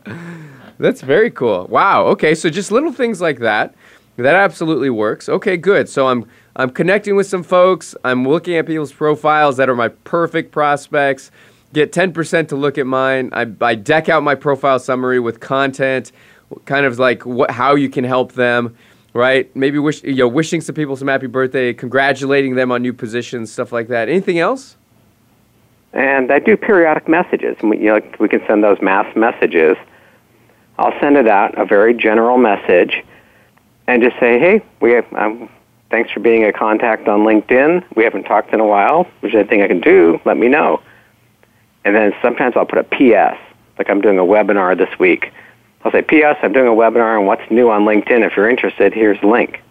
that's 0.78 1.02
very 1.02 1.32
cool. 1.32 1.66
Wow. 1.68 2.06
Okay, 2.08 2.36
so 2.36 2.48
just 2.50 2.72
little 2.72 2.92
things 2.92 3.22
like 3.22 3.40
that. 3.40 3.74
That 4.18 4.36
absolutely 4.36 4.92
works. 4.92 5.28
Okay, 5.28 5.58
good. 5.58 5.90
So 5.90 6.08
I'm 6.08 6.28
I'm 6.58 6.70
connecting 6.70 7.16
with 7.16 7.28
some 7.28 7.44
folks. 7.44 7.96
I'm 8.06 8.28
looking 8.28 8.56
at 8.56 8.66
people's 8.66 8.94
profiles 8.94 9.58
that 9.58 9.68
are 9.68 9.76
my 9.76 9.90
perfect 9.90 10.52
prospects. 10.52 11.32
Get 11.74 11.92
10% 11.92 12.48
to 12.50 12.56
look 12.56 12.78
at 12.78 12.88
mine. 12.88 13.30
I, 13.34 13.48
I 13.60 13.76
deck 13.76 14.08
out 14.08 14.24
my 14.24 14.36
profile 14.36 14.80
summary 14.80 15.20
with 15.20 15.42
content, 15.42 16.14
kind 16.64 16.86
of 16.86 16.98
like 16.98 17.26
what, 17.26 17.52
how 17.52 17.76
you 17.76 17.90
can 17.90 18.06
help 18.06 18.34
them, 18.34 18.78
right? 19.16 19.56
Maybe 19.56 19.80
wish, 19.80 20.04
you 20.04 20.14
know, 20.16 20.28
wishing 20.28 20.60
some 20.60 20.76
people 20.76 20.98
some 20.98 21.08
happy 21.08 21.28
birthday, 21.28 21.74
congratulating 21.74 22.56
them 22.56 22.70
on 22.70 22.82
new 22.82 22.92
positions, 22.92 23.52
stuff 23.52 23.72
like 23.72 23.88
that. 23.88 24.10
Anything 24.10 24.40
else? 24.40 24.76
And 25.94 26.32
I 26.32 26.40
do 26.40 26.58
periodic 26.58 27.08
messages. 27.08 27.56
We, 27.64 27.78
you 27.78 27.86
know, 27.86 28.02
we 28.20 28.28
can 28.28 28.42
send 28.46 28.62
those 28.62 28.82
mass 28.82 29.16
messages. 29.16 29.78
I'll 30.78 30.94
send 31.00 31.16
it 31.16 31.30
out, 31.30 31.58
a 31.58 31.66
very 31.66 31.94
general 31.94 32.38
message, 32.38 33.02
and 33.88 34.04
just 34.04 34.20
say, 34.20 34.38
hey, 34.38 34.62
we 34.82 34.92
have, 34.92 35.06
um, 35.14 35.48
thanks 35.90 36.12
for 36.12 36.20
being 36.20 36.44
a 36.44 36.52
contact 36.52 37.08
on 37.08 37.22
LinkedIn. 37.22 37.86
We 37.96 38.04
haven't 38.04 38.24
talked 38.24 38.54
in 38.54 38.60
a 38.60 38.66
while. 38.66 39.02
If 39.02 39.22
there's 39.22 39.36
anything 39.36 39.62
I 39.62 39.70
can 39.70 39.80
do, 39.80 40.20
let 40.26 40.36
me 40.36 40.50
know. 40.50 40.82
And 41.86 41.96
then 41.96 42.14
sometimes 42.22 42.58
I'll 42.58 42.66
put 42.66 42.80
a 42.80 42.84
PS, 42.84 43.40
like 43.78 43.90
I'm 43.90 44.02
doing 44.02 44.20
a 44.20 44.24
webinar 44.24 44.78
this 44.78 45.00
week. 45.00 45.32
I'll 45.86 45.92
say, 45.92 46.02
PS, 46.02 46.40
I'm 46.42 46.52
doing 46.52 46.68
a 46.68 46.72
webinar 46.72 47.20
on 47.20 47.28
what's 47.28 47.50
new 47.52 47.70
on 47.70 47.86
LinkedIn. 47.86 48.26
If 48.26 48.36
you're 48.36 48.50
interested, 48.50 48.92
here's 48.92 49.22
the 49.22 49.28
link. 49.28 49.62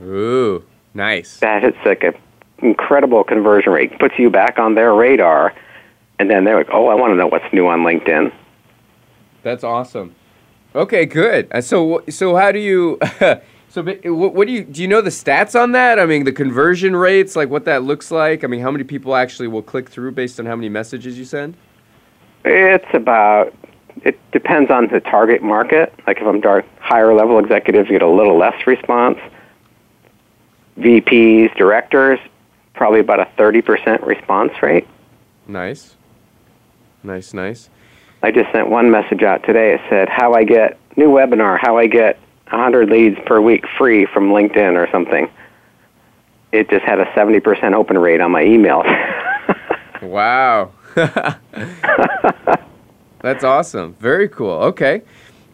Ooh, 0.00 0.64
nice. 0.94 1.38
That 1.40 1.62
it's 1.62 1.76
like 1.84 2.02
an 2.02 2.14
incredible 2.62 3.22
conversion 3.22 3.70
rate. 3.70 3.98
Puts 3.98 4.18
you 4.18 4.30
back 4.30 4.58
on 4.58 4.74
their 4.74 4.94
radar, 4.94 5.54
and 6.18 6.30
then 6.30 6.44
they're 6.44 6.56
like, 6.56 6.70
oh, 6.72 6.88
I 6.88 6.94
want 6.94 7.10
to 7.10 7.16
know 7.16 7.26
what's 7.26 7.52
new 7.52 7.68
on 7.68 7.80
LinkedIn. 7.80 8.32
That's 9.42 9.62
awesome. 9.62 10.14
Okay, 10.74 11.04
good. 11.04 11.48
Uh, 11.52 11.60
So, 11.60 12.02
so 12.08 12.34
how 12.34 12.50
do 12.50 12.58
you? 12.58 12.98
so, 13.68 13.82
what 13.82 14.46
do 14.46 14.52
you 14.52 14.64
do? 14.64 14.80
You 14.80 14.88
know 14.88 15.02
the 15.02 15.10
stats 15.10 15.60
on 15.60 15.72
that? 15.72 15.98
I 15.98 16.06
mean, 16.06 16.24
the 16.24 16.32
conversion 16.32 16.96
rates, 16.96 17.36
like 17.36 17.50
what 17.50 17.66
that 17.66 17.82
looks 17.82 18.10
like. 18.10 18.42
I 18.42 18.46
mean, 18.46 18.60
how 18.62 18.70
many 18.70 18.84
people 18.84 19.14
actually 19.14 19.48
will 19.48 19.62
click 19.62 19.90
through 19.90 20.12
based 20.12 20.40
on 20.40 20.46
how 20.46 20.56
many 20.56 20.70
messages 20.70 21.18
you 21.18 21.26
send? 21.26 21.58
It's 22.46 22.88
about. 22.94 23.54
It 24.04 24.18
depends 24.32 24.70
on 24.70 24.88
the 24.88 25.00
target 25.00 25.42
market. 25.42 25.92
Like 26.06 26.18
if 26.18 26.26
I'm 26.26 26.40
dark, 26.40 26.64
higher 26.80 27.14
level 27.14 27.38
executives, 27.38 27.88
you 27.88 27.98
get 27.98 28.02
a 28.02 28.10
little 28.10 28.36
less 28.36 28.66
response. 28.66 29.18
VPs, 30.78 31.54
directors, 31.56 32.18
probably 32.74 33.00
about 33.00 33.20
a 33.20 33.28
30% 33.38 34.04
response 34.04 34.52
rate. 34.62 34.86
Nice. 35.46 35.96
Nice, 37.02 37.34
nice. 37.34 37.68
I 38.22 38.30
just 38.30 38.50
sent 38.52 38.68
one 38.68 38.90
message 38.90 39.22
out 39.22 39.44
today. 39.44 39.74
It 39.74 39.80
said, 39.88 40.08
How 40.08 40.34
I 40.34 40.44
get 40.44 40.78
new 40.96 41.08
webinar, 41.08 41.58
how 41.60 41.78
I 41.78 41.86
get 41.86 42.18
100 42.50 42.88
leads 42.88 43.18
per 43.26 43.40
week 43.40 43.64
free 43.78 44.06
from 44.06 44.30
LinkedIn 44.30 44.76
or 44.76 44.90
something. 44.90 45.28
It 46.52 46.68
just 46.70 46.84
had 46.84 47.00
a 47.00 47.06
70% 47.06 47.72
open 47.74 47.98
rate 47.98 48.20
on 48.20 48.30
my 48.30 48.44
emails. 48.44 48.86
wow. 50.02 50.70
That's 53.22 53.44
awesome. 53.44 53.94
Very 53.94 54.28
cool. 54.28 54.50
Okay. 54.50 55.02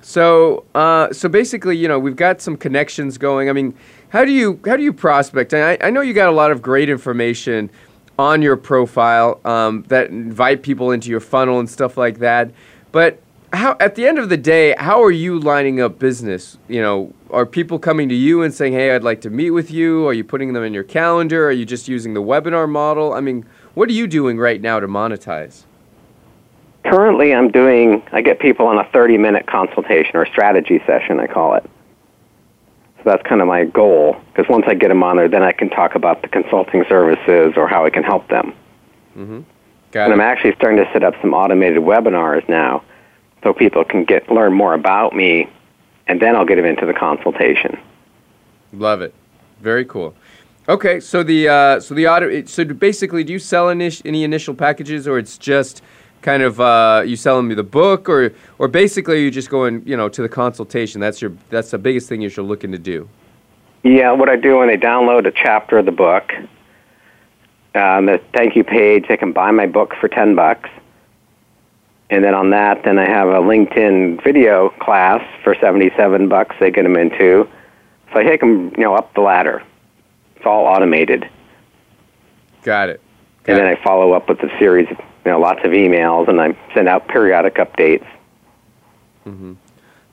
So, 0.00 0.64
uh, 0.74 1.12
so 1.12 1.28
basically, 1.28 1.76
you 1.76 1.86
know, 1.86 1.98
we've 1.98 2.16
got 2.16 2.40
some 2.40 2.56
connections 2.56 3.18
going. 3.18 3.50
I 3.50 3.52
mean, 3.52 3.74
how 4.08 4.24
do 4.24 4.32
you 4.32 4.58
how 4.64 4.76
do 4.76 4.82
you 4.82 4.92
prospect? 4.92 5.52
I, 5.52 5.76
I 5.80 5.90
know 5.90 6.00
you 6.00 6.14
got 6.14 6.28
a 6.28 6.32
lot 6.32 6.50
of 6.50 6.62
great 6.62 6.88
information 6.88 7.70
on 8.18 8.42
your 8.42 8.56
profile 8.56 9.40
um, 9.44 9.84
that 9.88 10.08
invite 10.08 10.62
people 10.62 10.90
into 10.90 11.10
your 11.10 11.20
funnel 11.20 11.60
and 11.60 11.68
stuff 11.68 11.96
like 11.96 12.18
that. 12.18 12.50
But 12.90 13.20
how 13.52 13.76
at 13.80 13.94
the 13.96 14.06
end 14.06 14.18
of 14.18 14.28
the 14.28 14.36
day, 14.36 14.74
how 14.78 15.02
are 15.02 15.10
you 15.10 15.38
lining 15.38 15.80
up 15.80 15.98
business? 15.98 16.58
You 16.68 16.80
know, 16.80 17.14
are 17.30 17.44
people 17.46 17.78
coming 17.78 18.08
to 18.08 18.14
you 18.14 18.42
and 18.42 18.52
saying, 18.54 18.72
"Hey, 18.72 18.94
I'd 18.94 19.04
like 19.04 19.20
to 19.22 19.30
meet 19.30 19.50
with 19.50 19.70
you"? 19.70 20.06
Are 20.06 20.14
you 20.14 20.24
putting 20.24 20.52
them 20.52 20.64
in 20.64 20.72
your 20.72 20.84
calendar? 20.84 21.48
Are 21.48 21.52
you 21.52 21.66
just 21.66 21.86
using 21.86 22.14
the 22.14 22.22
webinar 22.22 22.68
model? 22.68 23.12
I 23.12 23.20
mean, 23.20 23.44
what 23.74 23.88
are 23.88 23.92
you 23.92 24.06
doing 24.06 24.38
right 24.38 24.60
now 24.60 24.80
to 24.80 24.88
monetize? 24.88 25.64
Currently, 26.84 27.34
I'm 27.34 27.50
doing. 27.50 28.02
I 28.12 28.22
get 28.22 28.38
people 28.38 28.66
on 28.66 28.78
a 28.78 28.84
30-minute 28.84 29.46
consultation 29.46 30.16
or 30.16 30.26
strategy 30.26 30.80
session. 30.86 31.20
I 31.20 31.26
call 31.26 31.54
it. 31.54 31.64
So 32.98 33.02
that's 33.04 33.22
kind 33.28 33.40
of 33.40 33.46
my 33.46 33.64
goal. 33.64 34.16
Because 34.32 34.48
once 34.48 34.64
I 34.66 34.74
get 34.74 34.88
them 34.88 35.02
on 35.02 35.16
there, 35.16 35.28
then 35.28 35.42
I 35.42 35.52
can 35.52 35.70
talk 35.70 35.94
about 35.94 36.22
the 36.22 36.28
consulting 36.28 36.84
services 36.88 37.54
or 37.56 37.68
how 37.68 37.84
I 37.84 37.90
can 37.90 38.02
help 38.02 38.28
them. 38.28 38.54
Mm-hmm. 39.16 39.40
Got 39.90 40.04
and 40.04 40.12
it. 40.12 40.14
I'm 40.14 40.20
actually 40.20 40.54
starting 40.54 40.82
to 40.84 40.90
set 40.92 41.02
up 41.02 41.14
some 41.20 41.34
automated 41.34 41.78
webinars 41.78 42.48
now, 42.48 42.82
so 43.42 43.52
people 43.52 43.84
can 43.84 44.04
get 44.04 44.30
learn 44.30 44.52
more 44.52 44.74
about 44.74 45.14
me, 45.14 45.48
and 46.06 46.20
then 46.20 46.36
I'll 46.36 46.44
get 46.44 46.56
them 46.56 46.64
into 46.64 46.86
the 46.86 46.92
consultation. 46.92 47.78
Love 48.72 49.00
it. 49.00 49.14
Very 49.60 49.84
cool. 49.84 50.14
Okay, 50.68 51.00
so 51.00 51.22
the 51.22 51.48
uh, 51.48 51.80
so 51.80 51.94
the 51.94 52.06
auto 52.06 52.44
so 52.44 52.64
basically, 52.64 53.24
do 53.24 53.32
you 53.32 53.38
sell 53.38 53.70
any, 53.70 53.90
any 54.04 54.22
initial 54.24 54.54
packages, 54.54 55.08
or 55.08 55.18
it's 55.18 55.38
just 55.38 55.82
kind 56.22 56.42
of 56.42 56.60
uh, 56.60 57.02
you 57.06 57.16
selling 57.16 57.48
me 57.48 57.54
the 57.54 57.62
book, 57.62 58.08
or 58.08 58.32
or 58.58 58.68
basically 58.68 59.22
you 59.22 59.30
just 59.30 59.50
going 59.50 59.82
you 59.86 59.96
know 59.96 60.08
to 60.08 60.22
the 60.22 60.28
consultation? 60.28 61.00
That's 61.00 61.22
your 61.22 61.32
that's 61.50 61.70
the 61.70 61.78
biggest 61.78 62.08
thing 62.08 62.20
you're 62.20 62.44
looking 62.44 62.72
to 62.72 62.78
do. 62.78 63.08
Yeah, 63.82 64.12
what 64.12 64.28
I 64.28 64.36
do 64.36 64.58
when 64.58 64.68
they 64.68 64.76
download 64.76 65.26
a 65.26 65.30
chapter 65.30 65.78
of 65.78 65.86
the 65.86 65.92
book, 65.92 66.32
on 67.74 68.06
the 68.06 68.20
thank 68.34 68.56
you 68.56 68.64
page, 68.64 69.06
they 69.08 69.16
can 69.16 69.32
buy 69.32 69.50
my 69.50 69.66
book 69.66 69.94
for 70.00 70.08
ten 70.08 70.34
bucks, 70.34 70.68
and 72.10 72.24
then 72.24 72.34
on 72.34 72.50
that, 72.50 72.82
then 72.84 72.98
I 72.98 73.08
have 73.08 73.28
a 73.28 73.40
LinkedIn 73.40 74.22
video 74.24 74.70
class 74.80 75.24
for 75.44 75.54
seventy-seven 75.54 76.28
bucks. 76.28 76.56
They 76.58 76.70
get 76.70 76.82
them 76.82 76.96
into, 76.96 77.48
so 78.12 78.20
I 78.20 78.24
take 78.24 78.40
them 78.40 78.72
you 78.76 78.84
know 78.84 78.94
up 78.94 79.14
the 79.14 79.20
ladder. 79.20 79.62
It's 80.36 80.46
all 80.46 80.66
automated. 80.66 81.28
Got 82.62 82.90
it. 82.90 83.00
Got 83.44 83.52
and 83.52 83.60
then 83.60 83.66
I 83.66 83.82
follow 83.82 84.12
up 84.12 84.28
with 84.28 84.40
a 84.42 84.58
series 84.58 84.88
of 84.90 84.98
you 85.24 85.32
know, 85.32 85.40
lots 85.40 85.60
of 85.64 85.72
emails, 85.72 86.28
and 86.28 86.40
I 86.40 86.56
send 86.74 86.88
out 86.88 87.08
periodic 87.08 87.56
updates. 87.56 88.06
Mm-hmm. 89.26 89.54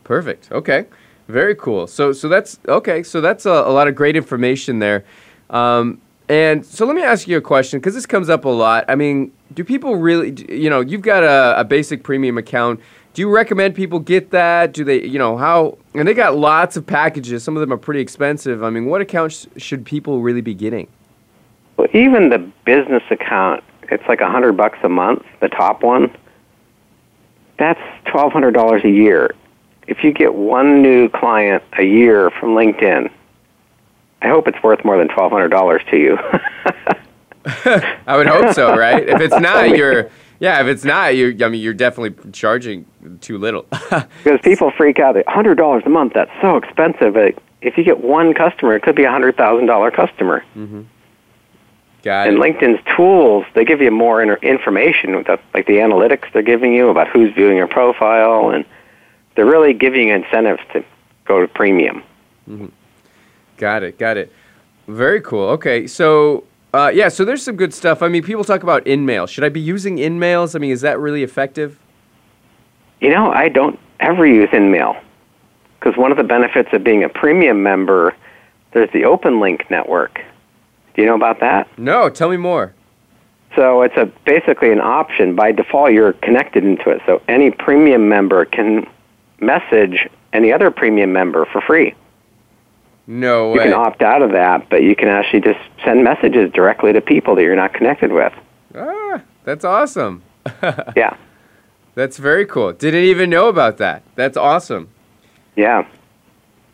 Perfect. 0.03 0.51
Okay. 0.51 0.85
Very 1.27 1.55
cool. 1.55 1.87
So, 1.87 2.11
so 2.13 2.29
that's 2.29 2.59
okay. 2.67 3.01
So 3.03 3.21
that's 3.21 3.45
a, 3.45 3.49
a 3.49 3.71
lot 3.71 3.87
of 3.87 3.95
great 3.95 4.15
information 4.15 4.79
there. 4.79 5.03
Um, 5.49 6.01
and 6.29 6.65
so 6.65 6.85
let 6.85 6.95
me 6.95 7.03
ask 7.03 7.27
you 7.27 7.37
a 7.37 7.41
question 7.41 7.79
because 7.79 7.93
this 7.93 8.05
comes 8.05 8.29
up 8.29 8.45
a 8.45 8.49
lot. 8.49 8.85
I 8.87 8.95
mean, 8.95 9.31
do 9.53 9.63
people 9.63 9.95
really, 9.95 10.35
you 10.49 10.69
know, 10.69 10.81
you've 10.81 11.01
got 11.01 11.23
a, 11.23 11.59
a, 11.59 11.63
basic 11.63 12.03
premium 12.03 12.37
account. 12.37 12.79
Do 13.13 13.21
you 13.21 13.29
recommend 13.29 13.75
people 13.75 13.99
get 13.99 14.31
that? 14.31 14.73
Do 14.73 14.83
they, 14.83 15.03
you 15.03 15.19
know, 15.19 15.37
how, 15.37 15.77
and 15.93 16.07
they 16.07 16.15
got 16.15 16.35
lots 16.35 16.77
of 16.77 16.85
packages. 16.85 17.43
Some 17.43 17.55
of 17.55 17.61
them 17.61 17.71
are 17.71 17.77
pretty 17.77 18.01
expensive. 18.01 18.63
I 18.63 18.71
mean, 18.71 18.85
what 18.87 19.01
accounts 19.01 19.47
should 19.57 19.85
people 19.85 20.21
really 20.21 20.41
be 20.41 20.55
getting? 20.55 20.87
Well, 21.77 21.87
even 21.93 22.29
the 22.29 22.39
business 22.65 23.03
account 23.11 23.63
it's 23.91 24.07
like 24.07 24.21
a 24.21 24.29
hundred 24.29 24.53
bucks 24.53 24.77
a 24.83 24.89
month, 24.89 25.23
the 25.41 25.49
top 25.49 25.83
one. 25.83 26.15
That's 27.57 27.79
twelve 28.05 28.33
hundred 28.33 28.51
dollars 28.51 28.83
a 28.83 28.89
year. 28.89 29.33
If 29.87 30.03
you 30.03 30.11
get 30.11 30.33
one 30.33 30.81
new 30.81 31.09
client 31.09 31.63
a 31.77 31.83
year 31.83 32.31
from 32.31 32.49
LinkedIn, 32.49 33.09
I 34.21 34.27
hope 34.27 34.47
it's 34.47 34.61
worth 34.63 34.83
more 34.83 34.97
than 34.97 35.07
twelve 35.07 35.31
hundred 35.31 35.49
dollars 35.49 35.81
to 35.91 35.97
you. 35.97 36.17
I 38.07 38.17
would 38.17 38.27
hope 38.27 38.53
so, 38.53 38.75
right? 38.75 39.07
If 39.07 39.21
it's 39.21 39.39
not, 39.39 39.77
you're 39.77 40.09
yeah. 40.39 40.61
If 40.61 40.67
it's 40.67 40.83
not, 40.83 41.15
you 41.15 41.37
I 41.43 41.49
mean, 41.49 41.61
you're 41.61 41.73
definitely 41.73 42.31
charging 42.31 42.85
too 43.21 43.37
little. 43.37 43.63
because 44.23 44.39
people 44.41 44.71
freak 44.71 44.99
out. 44.99 45.15
Hundred 45.27 45.55
dollars 45.55 45.83
a 45.85 45.89
month. 45.89 46.13
That's 46.13 46.31
so 46.41 46.57
expensive. 46.57 47.15
If 47.61 47.77
you 47.77 47.83
get 47.83 48.01
one 48.01 48.33
customer, 48.33 48.75
it 48.75 48.81
could 48.81 48.95
be 48.95 49.03
a 49.03 49.11
hundred 49.11 49.37
thousand 49.37 49.67
dollar 49.67 49.91
customer. 49.91 50.43
Mm-hmm. 50.55 50.81
Got 52.05 52.27
and 52.27 52.37
LinkedIn's 52.37 52.79
tools, 52.95 53.47
they 53.55 53.65
give 53.65 53.81
you 53.81 53.89
more 53.89 54.21
information, 54.21 55.15
with 55.15 55.27
like 55.27 55.65
the 55.65 55.77
analytics 55.77 56.31
they're 56.33 56.43
giving 56.43 56.71
you 56.71 56.89
about 56.89 57.07
who's 57.07 57.33
viewing 57.33 57.57
your 57.57 57.67
profile, 57.67 58.51
and 58.51 58.63
they're 59.33 59.47
really 59.47 59.73
giving 59.73 60.09
you 60.09 60.13
incentives 60.13 60.61
to 60.73 60.85
go 61.25 61.41
to 61.41 61.47
premium. 61.47 62.03
Mm-hmm. 62.47 62.67
Got 63.57 63.81
it, 63.81 63.97
got 63.97 64.17
it. 64.17 64.31
Very 64.87 65.19
cool. 65.19 65.49
Okay, 65.49 65.87
so 65.87 66.43
uh, 66.75 66.91
yeah, 66.93 67.09
so 67.09 67.25
there's 67.25 67.41
some 67.41 67.55
good 67.55 67.73
stuff. 67.73 68.03
I 68.03 68.07
mean, 68.07 68.21
people 68.21 68.43
talk 68.43 68.61
about 68.61 68.85
InMail. 68.85 69.27
Should 69.27 69.43
I 69.43 69.49
be 69.49 69.59
using 69.59 69.97
InMails? 69.97 70.55
I 70.55 70.59
mean, 70.59 70.69
is 70.69 70.81
that 70.81 70.99
really 70.99 71.23
effective? 71.23 71.79
You 73.01 73.09
know, 73.09 73.31
I 73.31 73.49
don't 73.49 73.79
ever 73.99 74.27
use 74.27 74.49
InMail 74.49 75.01
because 75.79 75.97
one 75.97 76.11
of 76.11 76.17
the 76.17 76.23
benefits 76.23 76.69
of 76.71 76.83
being 76.83 77.03
a 77.03 77.09
premium 77.09 77.63
member, 77.63 78.15
there's 78.73 78.91
the 78.91 79.01
OpenLink 79.01 79.71
network. 79.71 80.21
Do 80.95 81.01
you 81.01 81.07
know 81.07 81.15
about 81.15 81.39
that? 81.41 81.67
No, 81.77 82.09
tell 82.09 82.29
me 82.29 82.37
more. 82.37 82.73
So 83.55 83.81
it's 83.83 83.95
a 83.95 84.05
basically 84.25 84.71
an 84.71 84.81
option. 84.81 85.35
By 85.35 85.51
default, 85.51 85.91
you're 85.91 86.13
connected 86.13 86.63
into 86.63 86.89
it. 86.89 87.01
So 87.05 87.21
any 87.27 87.51
premium 87.51 88.09
member 88.09 88.45
can 88.45 88.87
message 89.39 90.07
any 90.33 90.51
other 90.51 90.71
premium 90.71 91.13
member 91.13 91.45
for 91.45 91.61
free. 91.61 91.93
No 93.07 93.49
way. 93.49 93.55
You 93.55 93.59
can 93.61 93.73
opt 93.73 94.01
out 94.01 94.21
of 94.21 94.31
that, 94.31 94.69
but 94.69 94.81
you 94.83 94.95
can 94.95 95.07
actually 95.07 95.41
just 95.41 95.59
send 95.83 96.03
messages 96.03 96.51
directly 96.51 96.91
to 96.93 97.01
people 97.01 97.35
that 97.35 97.43
you're 97.43 97.55
not 97.55 97.73
connected 97.73 98.11
with. 98.11 98.33
ah, 98.75 99.21
that's 99.43 99.63
awesome. 99.65 100.21
Yeah. 100.95 101.15
That's 101.95 102.17
very 102.17 102.45
cool. 102.45 102.73
Didn't 102.73 103.05
even 103.05 103.29
know 103.29 103.47
about 103.47 103.77
that. 103.77 104.03
That's 104.15 104.35
awesome. 104.35 104.89
Yeah. 105.55 105.87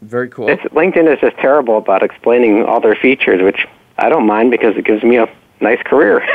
Very 0.01 0.29
cool. 0.29 0.49
It's, 0.49 0.63
LinkedIn 0.73 1.13
is 1.13 1.19
just 1.19 1.37
terrible 1.37 1.77
about 1.77 2.01
explaining 2.01 2.63
all 2.63 2.81
their 2.81 2.95
features, 2.95 3.39
which 3.43 3.67
I 4.01 4.09
don't 4.09 4.25
mind 4.25 4.51
because 4.51 4.75
it 4.77 4.85
gives 4.85 5.03
me 5.03 5.17
a 5.17 5.27
nice 5.61 5.81
career. 5.85 6.25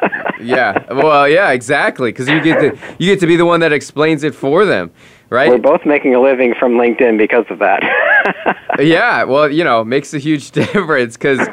yeah. 0.40 0.92
Well, 0.92 1.28
yeah, 1.28 1.50
exactly. 1.50 2.10
Because 2.10 2.28
you 2.28 2.40
get 2.40 2.60
to 2.60 2.78
you 2.98 3.12
get 3.12 3.20
to 3.20 3.26
be 3.26 3.36
the 3.36 3.46
one 3.46 3.60
that 3.60 3.72
explains 3.72 4.22
it 4.22 4.34
for 4.34 4.64
them, 4.64 4.90
right? 5.28 5.50
We're 5.50 5.58
both 5.58 5.84
making 5.84 6.14
a 6.14 6.20
living 6.20 6.54
from 6.54 6.74
LinkedIn 6.74 7.18
because 7.18 7.44
of 7.50 7.58
that. 7.58 7.82
yeah. 8.78 9.24
Well, 9.24 9.50
you 9.50 9.64
know, 9.64 9.84
makes 9.84 10.14
a 10.14 10.18
huge 10.18 10.50
difference 10.52 11.16
because. 11.16 11.46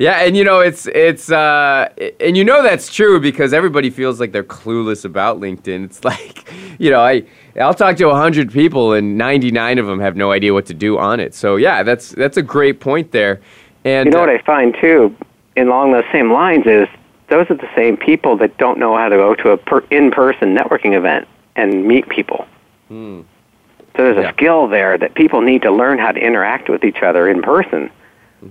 Yeah, 0.00 0.24
and 0.24 0.36
you 0.36 0.44
know 0.44 0.60
it's 0.60 0.86
it's 0.86 1.28
uh, 1.28 1.88
and 2.20 2.36
you 2.36 2.44
know 2.44 2.62
that's 2.62 2.88
true 2.88 3.18
because 3.18 3.52
everybody 3.52 3.90
feels 3.90 4.20
like 4.20 4.30
they're 4.30 4.44
clueless 4.44 5.04
about 5.04 5.40
LinkedIn. 5.40 5.86
It's 5.86 6.04
like, 6.04 6.48
you 6.78 6.88
know, 6.88 7.00
I 7.00 7.24
I'll 7.60 7.74
talk 7.74 7.96
to 7.96 8.08
hundred 8.10 8.52
people 8.52 8.92
and 8.92 9.18
ninety 9.18 9.50
nine 9.50 9.76
of 9.76 9.86
them 9.86 9.98
have 9.98 10.14
no 10.14 10.30
idea 10.30 10.54
what 10.54 10.66
to 10.66 10.74
do 10.74 10.98
on 10.98 11.18
it. 11.18 11.34
So 11.34 11.56
yeah, 11.56 11.82
that's 11.82 12.10
that's 12.10 12.36
a 12.36 12.42
great 12.42 12.78
point 12.78 13.10
there. 13.10 13.40
And 13.84 14.06
you 14.06 14.12
know 14.12 14.18
uh, 14.18 14.26
what 14.26 14.30
I 14.30 14.38
find 14.42 14.76
too, 14.80 15.14
in 15.56 15.68
along 15.68 15.92
those 15.92 16.04
same 16.12 16.32
lines, 16.32 16.66
is 16.66 16.88
those 17.28 17.50
are 17.50 17.54
the 17.56 17.68
same 17.76 17.96
people 17.96 18.36
that 18.38 18.56
don't 18.58 18.78
know 18.78 18.96
how 18.96 19.08
to 19.08 19.16
go 19.16 19.34
to 19.34 19.50
a 19.50 19.56
per- 19.56 19.84
in-person 19.90 20.56
networking 20.56 20.94
event 20.96 21.28
and 21.56 21.84
meet 21.86 22.08
people. 22.08 22.46
So 22.88 23.24
there's 24.04 24.16
a 24.16 24.22
Yeah. 24.22 24.32
skill 24.32 24.68
there 24.68 24.96
that 24.96 25.14
people 25.14 25.40
need 25.40 25.62
to 25.62 25.70
learn 25.70 25.98
how 25.98 26.12
to 26.12 26.20
interact 26.20 26.68
with 26.68 26.84
each 26.84 27.02
other 27.02 27.28
in 27.28 27.42
person. 27.42 27.90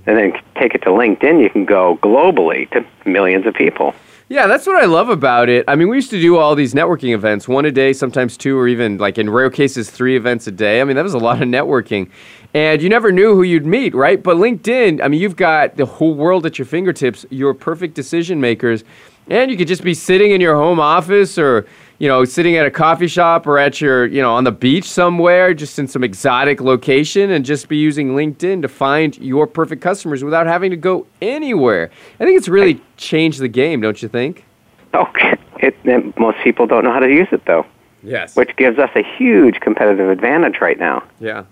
And 0.06 0.18
then 0.18 0.34
take 0.60 0.76
it 0.76 0.82
to 0.82 0.90
LinkedIn, 0.90 1.42
you 1.42 1.50
can 1.50 1.64
go 1.64 1.98
globally 2.04 2.70
to 2.72 2.84
millions 3.06 3.46
of 3.46 3.54
people. 3.54 3.96
Yeah, 4.28 4.46
that's 4.46 4.68
what 4.68 4.76
I 4.76 4.86
love 4.86 5.08
about 5.08 5.48
it. 5.48 5.64
I 5.70 5.76
mean, 5.78 5.88
we 5.88 5.96
used 5.96 6.10
to 6.10 6.20
do 6.20 6.36
all 6.36 6.54
these 6.54 6.74
networking 6.74 7.14
events, 7.14 7.48
one 7.48 7.64
a 7.64 7.72
day, 7.72 7.94
sometimes 7.94 8.36
two, 8.36 8.60
or 8.60 8.68
even 8.68 8.98
like 8.98 9.18
in 9.18 9.30
rare 9.30 9.50
cases, 9.50 9.90
three 9.90 10.18
events 10.18 10.46
a 10.48 10.52
day. 10.52 10.82
I 10.82 10.84
mean, 10.84 10.98
that 10.98 11.04
was 11.04 11.14
a 11.14 11.18
lot 11.20 11.42
of 11.42 11.48
networking. 11.48 12.10
And 12.54 12.82
you 12.82 12.90
never 12.90 13.12
knew 13.12 13.36
who 13.36 13.44
you'd 13.44 13.66
meet, 13.66 13.94
right? 13.94 14.22
But 14.22 14.38
LinkedIn, 14.38 15.04
I 15.04 15.08
mean, 15.08 15.20
you've 15.22 15.36
got 15.36 15.76
the 15.78 15.86
whole 15.86 16.16
world 16.16 16.46
at 16.46 16.58
your 16.58 16.66
fingertips, 16.66 17.26
your 17.30 17.54
perfect 17.54 17.94
decision 17.94 18.42
makers. 18.42 18.84
And 19.30 19.52
you 19.52 19.58
could 19.58 19.68
just 19.68 19.84
be 19.84 19.94
sitting 19.94 20.32
in 20.32 20.40
your 20.40 20.56
home 20.56 20.80
office 20.80 21.38
or, 21.38 21.68
you 22.00 22.08
know, 22.08 22.24
sitting 22.24 22.56
at 22.56 22.66
a 22.66 22.72
coffee 22.72 23.08
shop 23.08 23.46
or 23.46 23.60
at 23.60 23.82
your, 23.82 24.06
you 24.06 24.22
know, 24.22 24.34
on 24.34 24.46
the 24.46 24.54
beach 24.54 24.86
somewhere, 24.86 25.54
just 25.54 25.78
in 25.78 25.88
some 25.88 26.04
exotic 26.04 26.62
location, 26.62 27.32
and 27.32 27.44
just 27.44 27.68
be 27.68 27.76
using 27.76 28.12
LinkedIn 28.12 28.62
to 28.62 28.70
find 28.70 29.18
your 29.18 29.46
perfect 29.46 29.82
customers 29.82 30.24
without 30.24 30.48
having 30.48 30.72
to 30.72 30.78
go 30.78 31.06
anywhere. 31.22 31.92
I 32.20 32.24
think 32.24 32.38
it's 32.38 32.48
really 32.48 32.82
changed 32.96 33.42
the 33.42 33.50
game, 33.50 33.82
don't 33.82 34.02
you 34.02 34.08
think? 34.08 34.46
Okay. 34.94 35.38
It, 35.60 35.76
and 35.84 36.18
most 36.18 36.38
people 36.44 36.66
don't 36.66 36.86
know 36.86 36.94
how 36.94 37.00
to 37.00 37.12
use 37.12 37.28
it, 37.34 37.44
though, 37.46 37.66
Yes. 38.04 38.36
which 38.38 38.56
gives 38.56 38.80
us 38.80 38.92
a 38.96 39.04
huge 39.04 39.60
competitive 39.60 40.10
advantage 40.10 40.62
right 40.62 40.80
now. 40.80 41.04
Yeah. 41.20 41.44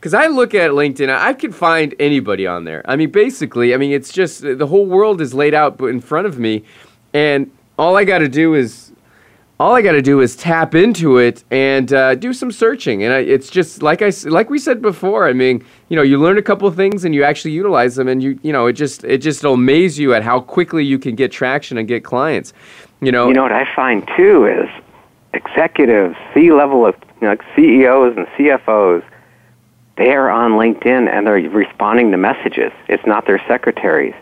Because 0.00 0.14
I 0.14 0.28
look 0.28 0.54
at 0.54 0.70
LinkedIn, 0.70 1.14
I 1.14 1.34
could 1.34 1.54
find 1.54 1.94
anybody 2.00 2.46
on 2.46 2.64
there. 2.64 2.82
I 2.86 2.96
mean, 2.96 3.10
basically, 3.10 3.74
I 3.74 3.76
mean, 3.76 3.92
it's 3.92 4.10
just 4.10 4.40
the 4.40 4.66
whole 4.66 4.86
world 4.86 5.20
is 5.20 5.34
laid 5.34 5.52
out 5.52 5.78
in 5.80 6.00
front 6.00 6.26
of 6.26 6.38
me, 6.38 6.64
and 7.12 7.50
all 7.78 7.98
I 7.98 8.04
got 8.04 8.18
to 8.18 8.28
do 8.28 8.54
is. 8.54 8.86
All 9.58 9.74
I 9.74 9.82
got 9.82 9.92
to 9.92 10.00
do 10.00 10.22
is 10.22 10.36
tap 10.36 10.74
into 10.74 11.18
it 11.18 11.44
and 11.50 11.92
uh, 11.92 12.14
do 12.14 12.32
some 12.32 12.50
searching, 12.50 13.02
and 13.04 13.12
I, 13.12 13.18
it's 13.18 13.50
just 13.50 13.82
like 13.82 14.00
I 14.00 14.10
like 14.24 14.48
we 14.48 14.58
said 14.58 14.80
before. 14.80 15.28
I 15.28 15.34
mean, 15.34 15.62
you 15.90 15.96
know, 15.96 16.02
you 16.02 16.18
learn 16.18 16.38
a 16.38 16.42
couple 16.42 16.66
of 16.66 16.76
things 16.76 17.04
and 17.04 17.14
you 17.14 17.24
actually 17.24 17.50
utilize 17.50 17.94
them, 17.94 18.08
and 18.08 18.22
you 18.22 18.40
you 18.42 18.54
know, 18.54 18.68
it 18.68 18.72
just 18.72 19.04
it 19.04 19.18
just 19.18 19.44
amaze 19.44 19.98
you 19.98 20.14
at 20.14 20.22
how 20.22 20.40
quickly 20.40 20.82
you 20.82 20.98
can 20.98 21.14
get 21.14 21.30
traction 21.30 21.76
and 21.76 21.86
get 21.86 22.04
clients. 22.04 22.54
You 23.02 23.12
know, 23.12 23.28
You 23.28 23.34
know 23.34 23.42
what 23.42 23.52
I 23.52 23.68
find 23.76 24.08
too 24.16 24.46
is 24.46 24.70
executives, 25.34 26.16
C 26.32 26.52
level 26.52 26.86
of 26.86 26.94
you 27.20 27.26
know, 27.26 27.32
like 27.32 27.42
CEOs 27.54 28.16
and 28.16 28.26
CFOs, 28.28 29.04
they 29.96 30.12
are 30.12 30.30
on 30.30 30.52
LinkedIn 30.52 31.08
and 31.08 31.26
they're 31.26 31.34
responding 31.50 32.10
to 32.10 32.16
messages. 32.16 32.72
It's 32.88 33.04
not 33.06 33.26
their 33.26 33.42
secretaries. 33.46 34.14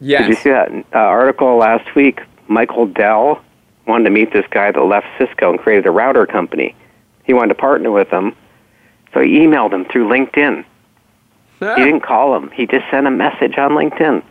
yes, 0.00 0.22
Did 0.22 0.28
you 0.28 0.34
see 0.36 0.50
that 0.50 0.70
uh, 0.94 0.98
article 0.98 1.56
last 1.56 1.94
week? 1.94 2.20
Michael 2.48 2.86
Dell 2.86 3.42
wanted 3.86 4.04
to 4.04 4.10
meet 4.10 4.32
this 4.32 4.46
guy 4.50 4.70
that 4.72 4.80
left 4.82 5.06
Cisco 5.18 5.50
and 5.50 5.58
created 5.58 5.86
a 5.86 5.90
router 5.90 6.26
company. 6.26 6.74
He 7.24 7.32
wanted 7.34 7.48
to 7.48 7.54
partner 7.56 7.90
with 7.90 8.08
him, 8.08 8.34
so 9.12 9.20
he 9.20 9.38
emailed 9.38 9.72
him 9.72 9.84
through 9.84 10.08
LinkedIn. 10.08 10.64
He 11.58 11.64
didn't 11.84 12.00
call 12.02 12.36
him. 12.36 12.50
He 12.50 12.66
just 12.66 12.84
sent 12.90 13.06
a 13.06 13.10
message 13.10 13.56
on 13.56 13.72
LinkedIn. 13.72 14.22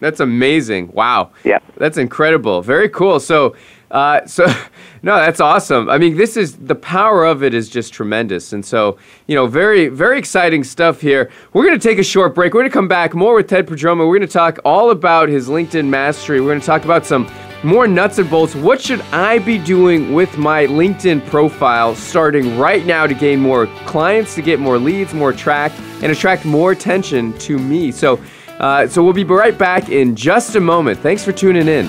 That's 0.00 0.20
amazing. 0.20 0.92
Wow. 0.92 1.30
Yeah. 1.44 1.58
That's 1.76 1.98
incredible. 1.98 2.62
Very 2.62 2.88
cool. 2.88 3.20
So, 3.20 3.54
uh, 3.92 4.26
so 4.26 4.46
no, 5.02 5.16
that's 5.16 5.38
awesome. 5.38 5.88
I 5.88 5.98
mean, 5.98 6.16
this 6.16 6.36
is 6.36 6.56
the 6.56 6.74
power 6.74 7.24
of 7.24 7.44
it 7.44 7.54
is 7.54 7.68
just 7.68 7.92
tremendous. 7.92 8.52
And 8.52 8.64
so, 8.64 8.98
you 9.26 9.36
know, 9.36 9.46
very, 9.46 9.88
very 9.88 10.18
exciting 10.18 10.64
stuff 10.64 11.00
here. 11.00 11.30
We're 11.52 11.64
going 11.64 11.78
to 11.78 11.88
take 11.88 11.98
a 11.98 12.04
short 12.04 12.34
break. 12.34 12.54
We're 12.54 12.62
going 12.62 12.70
to 12.70 12.74
come 12.74 12.88
back 12.88 13.14
more 13.14 13.34
with 13.34 13.48
Ted 13.48 13.66
Prodromou. 13.66 14.08
We're 14.08 14.18
going 14.18 14.22
to 14.22 14.26
talk 14.26 14.58
all 14.64 14.90
about 14.90 15.28
his 15.28 15.48
LinkedIn 15.48 15.86
mastery. 15.86 16.40
We're 16.40 16.48
going 16.48 16.60
to 16.60 16.66
talk 16.66 16.84
about 16.84 17.06
some 17.06 17.30
more 17.62 17.86
nuts 17.86 18.18
and 18.18 18.28
bolts. 18.28 18.54
What 18.56 18.80
should 18.80 19.02
I 19.12 19.38
be 19.38 19.58
doing 19.58 20.14
with 20.14 20.36
my 20.36 20.66
LinkedIn 20.66 21.24
profile 21.26 21.94
starting 21.94 22.58
right 22.58 22.84
now 22.84 23.06
to 23.06 23.14
gain 23.14 23.40
more 23.40 23.66
clients, 23.86 24.34
to 24.36 24.42
get 24.42 24.58
more 24.58 24.78
leads, 24.78 25.14
more 25.14 25.32
track, 25.32 25.70
and 26.02 26.10
attract 26.10 26.44
more 26.44 26.72
attention 26.72 27.36
to 27.40 27.58
me? 27.58 27.92
So, 27.92 28.20
uh, 28.58 28.88
so 28.88 29.04
we'll 29.04 29.12
be 29.12 29.24
right 29.24 29.56
back 29.56 29.90
in 29.90 30.16
just 30.16 30.56
a 30.56 30.60
moment. 30.60 30.98
Thanks 31.00 31.22
for 31.22 31.32
tuning 31.32 31.68
in. 31.68 31.88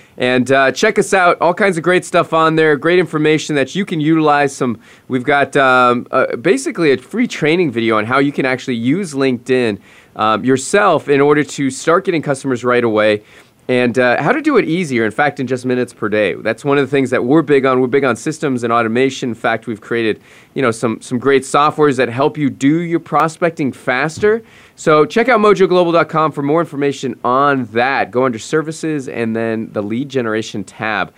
And 0.21 0.51
uh, 0.51 0.71
check 0.71 0.99
us 0.99 1.15
out. 1.15 1.41
All 1.41 1.51
kinds 1.51 1.77
of 1.77 1.83
great 1.83 2.05
stuff 2.05 2.31
on 2.31 2.55
there. 2.55 2.77
Great 2.77 2.99
information 2.99 3.55
that 3.55 3.73
you 3.73 3.85
can 3.85 3.99
utilize. 3.99 4.55
Some 4.55 4.79
we've 5.07 5.23
got 5.23 5.57
um, 5.57 6.05
uh, 6.11 6.35
basically 6.35 6.91
a 6.91 6.97
free 6.97 7.27
training 7.27 7.71
video 7.71 7.97
on 7.97 8.05
how 8.05 8.19
you 8.19 8.31
can 8.31 8.45
actually 8.45 8.75
use 8.75 9.15
LinkedIn 9.15 9.79
um, 10.15 10.45
yourself 10.45 11.09
in 11.09 11.21
order 11.21 11.43
to 11.43 11.71
start 11.71 12.05
getting 12.05 12.21
customers 12.21 12.63
right 12.63 12.83
away 12.83 13.23
and 13.71 13.97
uh, 13.97 14.21
how 14.21 14.33
to 14.33 14.41
do 14.41 14.57
it 14.57 14.65
easier. 14.65 15.05
In 15.05 15.11
fact, 15.11 15.39
in 15.39 15.47
just 15.47 15.65
minutes 15.65 15.93
per 15.93 16.09
day. 16.09 16.33
That's 16.33 16.65
one 16.65 16.77
of 16.77 16.85
the 16.85 16.91
things 16.91 17.09
that 17.11 17.23
we're 17.23 17.41
big 17.41 17.65
on. 17.65 17.79
We're 17.79 17.87
big 17.87 18.03
on 18.03 18.17
systems 18.17 18.65
and 18.65 18.73
automation. 18.73 19.29
In 19.29 19.35
fact, 19.35 19.65
we've 19.65 19.79
created 19.79 20.21
you 20.55 20.61
know 20.61 20.71
some 20.71 20.99
some 20.99 21.17
great 21.17 21.43
softwares 21.43 21.95
that 21.95 22.09
help 22.09 22.37
you 22.37 22.49
do 22.49 22.81
your 22.81 22.99
prospecting 22.99 23.71
faster. 23.71 24.43
So 24.75 25.05
check 25.05 25.29
out 25.29 25.39
mojoglobal.com 25.39 26.33
for 26.33 26.41
more 26.41 26.59
information 26.59 27.17
on 27.23 27.63
that. 27.67 28.11
Go 28.11 28.25
under 28.25 28.39
services 28.39 29.07
and 29.07 29.33
then 29.33 29.71
the 29.71 29.81
lead 29.81 30.09
generation 30.09 30.65
tab. 30.65 31.13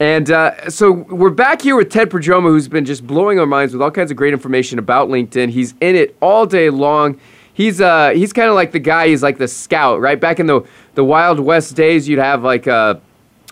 And 0.00 0.30
uh, 0.30 0.70
so 0.70 0.92
we're 0.92 1.28
back 1.28 1.60
here 1.60 1.76
with 1.76 1.90
Ted 1.90 2.08
Prodromou, 2.08 2.48
who's 2.48 2.68
been 2.68 2.86
just 2.86 3.06
blowing 3.06 3.38
our 3.38 3.44
minds 3.44 3.74
with 3.74 3.82
all 3.82 3.90
kinds 3.90 4.10
of 4.10 4.16
great 4.16 4.32
information 4.32 4.78
about 4.78 5.10
LinkedIn. 5.10 5.50
He's 5.50 5.74
in 5.82 5.94
it 5.94 6.16
all 6.22 6.46
day 6.46 6.70
long. 6.70 7.20
He's 7.54 7.80
uh, 7.80 8.10
he's 8.10 8.32
kind 8.32 8.48
of 8.48 8.54
like 8.54 8.72
the 8.72 8.78
guy. 8.78 9.08
He's 9.08 9.22
like 9.22 9.36
the 9.36 9.48
scout, 9.48 10.00
right? 10.00 10.18
Back 10.18 10.40
in 10.40 10.46
the 10.46 10.62
the 10.94 11.04
Wild 11.04 11.40
West 11.40 11.74
days, 11.74 12.08
you'd 12.08 12.18
have 12.18 12.42
like 12.42 12.66
a, 12.66 13.00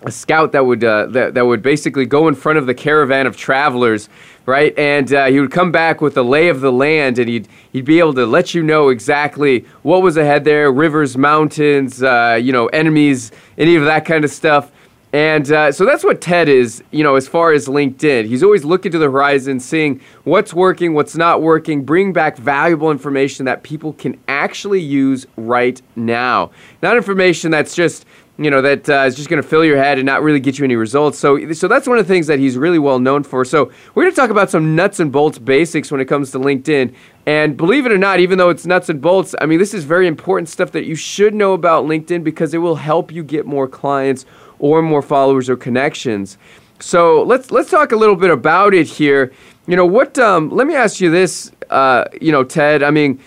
a 0.02 0.10
scout 0.10 0.52
that 0.52 0.64
would 0.64 0.84
uh, 0.84 1.06
that, 1.06 1.34
that 1.34 1.46
would 1.46 1.62
basically 1.62 2.06
go 2.06 2.28
in 2.28 2.34
front 2.34 2.58
of 2.58 2.66
the 2.66 2.74
caravan 2.74 3.26
of 3.26 3.36
travelers, 3.36 4.08
right? 4.46 4.76
And 4.78 5.12
uh, 5.12 5.26
he 5.26 5.40
would 5.40 5.50
come 5.50 5.72
back 5.72 6.00
with 6.00 6.14
the 6.14 6.24
lay 6.24 6.48
of 6.48 6.60
the 6.60 6.72
land, 6.72 7.18
and 7.18 7.28
he'd 7.28 7.48
he'd 7.72 7.84
be 7.84 7.98
able 7.98 8.14
to 8.14 8.26
let 8.26 8.54
you 8.54 8.62
know 8.62 8.88
exactly 8.88 9.64
what 9.82 10.02
was 10.02 10.16
ahead 10.16 10.44
there, 10.44 10.70
rivers, 10.70 11.16
mountains, 11.16 12.02
uh, 12.02 12.38
you 12.40 12.52
know, 12.52 12.66
enemies, 12.68 13.32
any 13.58 13.76
of 13.76 13.84
that 13.84 14.04
kind 14.04 14.24
of 14.24 14.30
stuff. 14.30 14.70
And 15.12 15.50
uh, 15.50 15.72
so 15.72 15.84
that's 15.84 16.04
what 16.04 16.20
Ted 16.20 16.48
is, 16.48 16.84
you 16.92 17.02
know, 17.02 17.16
as 17.16 17.26
far 17.26 17.52
as 17.52 17.66
LinkedIn. 17.66 18.26
He's 18.26 18.44
always 18.44 18.64
looking 18.64 18.92
to 18.92 18.98
the 18.98 19.10
horizon, 19.10 19.58
seeing 19.58 20.00
what's 20.22 20.54
working, 20.54 20.94
what's 20.94 21.16
not 21.16 21.42
working, 21.42 21.84
bring 21.84 22.12
back 22.12 22.36
valuable 22.36 22.90
information 22.92 23.44
that 23.46 23.64
people 23.64 23.92
can 23.94 24.20
actually 24.28 24.80
use 24.80 25.26
right 25.36 25.82
now. 25.96 26.52
Not 26.80 26.96
information 26.96 27.50
that's 27.50 27.74
just, 27.74 28.06
you 28.38 28.50
know, 28.50 28.62
that 28.62 28.88
uh, 28.88 29.00
is 29.00 29.16
just 29.16 29.28
going 29.28 29.42
to 29.42 29.46
fill 29.46 29.64
your 29.64 29.76
head 29.76 29.98
and 29.98 30.06
not 30.06 30.22
really 30.22 30.38
get 30.38 30.60
you 30.60 30.64
any 30.64 30.76
results. 30.76 31.18
So, 31.18 31.52
so 31.54 31.66
that's 31.66 31.88
one 31.88 31.98
of 31.98 32.06
the 32.06 32.12
things 32.14 32.28
that 32.28 32.38
he's 32.38 32.56
really 32.56 32.78
well 32.78 33.00
known 33.00 33.24
for. 33.24 33.44
So 33.44 33.72
we're 33.94 34.04
going 34.04 34.12
to 34.12 34.16
talk 34.16 34.30
about 34.30 34.48
some 34.48 34.76
nuts 34.76 35.00
and 35.00 35.10
bolts 35.10 35.40
basics 35.40 35.90
when 35.90 36.00
it 36.00 36.04
comes 36.04 36.30
to 36.30 36.38
LinkedIn. 36.38 36.94
And 37.26 37.56
believe 37.56 37.84
it 37.84 37.90
or 37.92 37.98
not, 37.98 38.20
even 38.20 38.38
though 38.38 38.48
it's 38.48 38.64
nuts 38.64 38.88
and 38.88 39.00
bolts, 39.00 39.34
I 39.40 39.46
mean, 39.46 39.58
this 39.58 39.74
is 39.74 39.82
very 39.82 40.06
important 40.06 40.48
stuff 40.48 40.70
that 40.70 40.84
you 40.84 40.94
should 40.94 41.34
know 41.34 41.52
about 41.52 41.84
LinkedIn 41.84 42.22
because 42.22 42.54
it 42.54 42.58
will 42.58 42.76
help 42.76 43.10
you 43.10 43.24
get 43.24 43.44
more 43.44 43.66
clients 43.66 44.24
or 44.60 44.82
more 44.82 45.02
followers 45.02 45.48
or 45.48 45.56
connections. 45.56 46.38
So 46.78 47.22
let's 47.22 47.50
let's 47.50 47.70
talk 47.70 47.92
a 47.92 47.96
little 47.96 48.16
bit 48.16 48.30
about 48.30 48.72
it 48.72 48.86
here. 48.86 49.32
You 49.66 49.76
know 49.76 49.86
what? 49.86 50.18
Um, 50.18 50.50
let 50.50 50.66
me 50.66 50.74
ask 50.74 51.00
you 51.00 51.10
this. 51.10 51.50
Uh, 51.68 52.04
you 52.20 52.32
know, 52.32 52.44
Ted. 52.44 52.82
I 52.82 52.90
mean, 52.90 53.20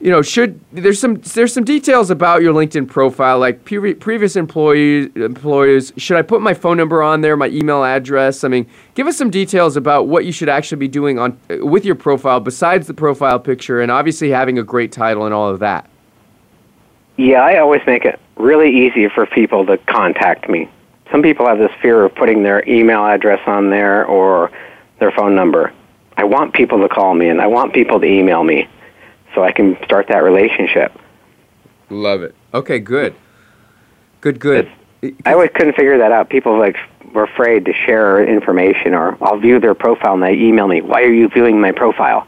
you 0.00 0.10
know, 0.10 0.22
should 0.22 0.60
there's 0.72 0.98
some 0.98 1.16
there's 1.16 1.52
some 1.52 1.64
details 1.64 2.10
about 2.10 2.42
your 2.42 2.54
LinkedIn 2.54 2.88
profile, 2.88 3.38
like 3.38 3.64
pre- 3.64 3.94
previous 3.94 4.36
employees 4.36 5.10
employers. 5.14 5.92
Should 5.96 6.16
I 6.16 6.22
put 6.22 6.40
my 6.42 6.54
phone 6.54 6.76
number 6.76 7.02
on 7.02 7.20
there, 7.20 7.36
my 7.36 7.48
email 7.48 7.84
address? 7.84 8.44
I 8.44 8.48
mean, 8.48 8.66
give 8.94 9.06
us 9.06 9.16
some 9.16 9.30
details 9.30 9.76
about 9.76 10.08
what 10.08 10.24
you 10.24 10.32
should 10.32 10.48
actually 10.48 10.78
be 10.78 10.88
doing 10.88 11.18
on 11.18 11.38
with 11.48 11.84
your 11.84 11.96
profile 11.96 12.40
besides 12.40 12.86
the 12.86 12.94
profile 12.94 13.38
picture, 13.38 13.80
and 13.80 13.90
obviously 13.90 14.30
having 14.30 14.58
a 14.58 14.62
great 14.62 14.92
title 14.92 15.24
and 15.24 15.34
all 15.34 15.48
of 15.48 15.58
that. 15.60 15.88
Yeah, 17.16 17.42
I 17.42 17.58
always 17.58 17.82
make 17.86 18.04
it 18.04 18.18
really 18.40 18.86
easy 18.86 19.08
for 19.08 19.26
people 19.26 19.66
to 19.66 19.78
contact 19.78 20.48
me. 20.48 20.68
Some 21.10 21.22
people 21.22 21.46
have 21.46 21.58
this 21.58 21.72
fear 21.82 22.04
of 22.04 22.14
putting 22.14 22.42
their 22.42 22.68
email 22.68 23.04
address 23.04 23.40
on 23.46 23.70
there 23.70 24.04
or 24.04 24.50
their 24.98 25.10
phone 25.10 25.34
number. 25.34 25.72
I 26.16 26.24
want 26.24 26.54
people 26.54 26.80
to 26.80 26.88
call 26.88 27.14
me 27.14 27.28
and 27.28 27.40
I 27.40 27.46
want 27.46 27.72
people 27.72 27.98
to 28.00 28.06
email 28.06 28.44
me 28.44 28.68
so 29.34 29.42
I 29.42 29.52
can 29.52 29.76
start 29.84 30.08
that 30.08 30.22
relationship. 30.22 30.92
Love 31.88 32.22
it. 32.22 32.34
Okay, 32.54 32.78
good. 32.78 33.14
Good, 34.20 34.38
good. 34.38 34.70
I 35.24 35.32
always 35.32 35.50
couldn't 35.54 35.74
figure 35.74 35.98
that 35.98 36.12
out. 36.12 36.28
People 36.28 36.58
like 36.58 36.76
were 37.12 37.24
afraid 37.24 37.64
to 37.64 37.72
share 37.72 38.22
information 38.22 38.94
or 38.94 39.16
I'll 39.24 39.38
view 39.38 39.58
their 39.58 39.74
profile 39.74 40.14
and 40.14 40.22
they 40.22 40.34
email 40.34 40.68
me, 40.68 40.82
"Why 40.82 41.02
are 41.02 41.12
you 41.12 41.28
viewing 41.28 41.60
my 41.60 41.72
profile?" 41.72 42.26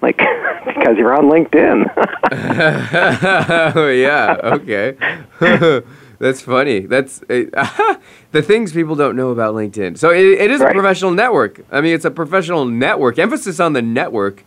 Like 0.00 0.18
because 0.66 0.96
you're 0.96 1.14
on 1.14 1.24
LinkedIn. 1.24 1.84
yeah, 4.00 4.36
okay. 4.42 4.96
That's 6.20 6.40
funny. 6.40 6.80
That's 6.80 7.22
uh, 7.30 7.94
the 8.32 8.42
things 8.42 8.72
people 8.72 8.96
don't 8.96 9.14
know 9.14 9.30
about 9.30 9.54
LinkedIn. 9.54 9.96
So 9.98 10.10
it, 10.10 10.24
it 10.24 10.50
is 10.50 10.60
Right. 10.60 10.70
a 10.70 10.74
professional 10.74 11.12
network. 11.12 11.60
I 11.70 11.80
mean, 11.80 11.94
it's 11.94 12.04
a 12.04 12.10
professional 12.10 12.64
network. 12.64 13.18
Emphasis 13.20 13.60
on 13.60 13.72
the 13.72 13.82
network, 13.82 14.44